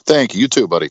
Thank 0.05 0.35
you. 0.35 0.43
You 0.43 0.49
too, 0.49 0.69
buddy. 0.69 0.91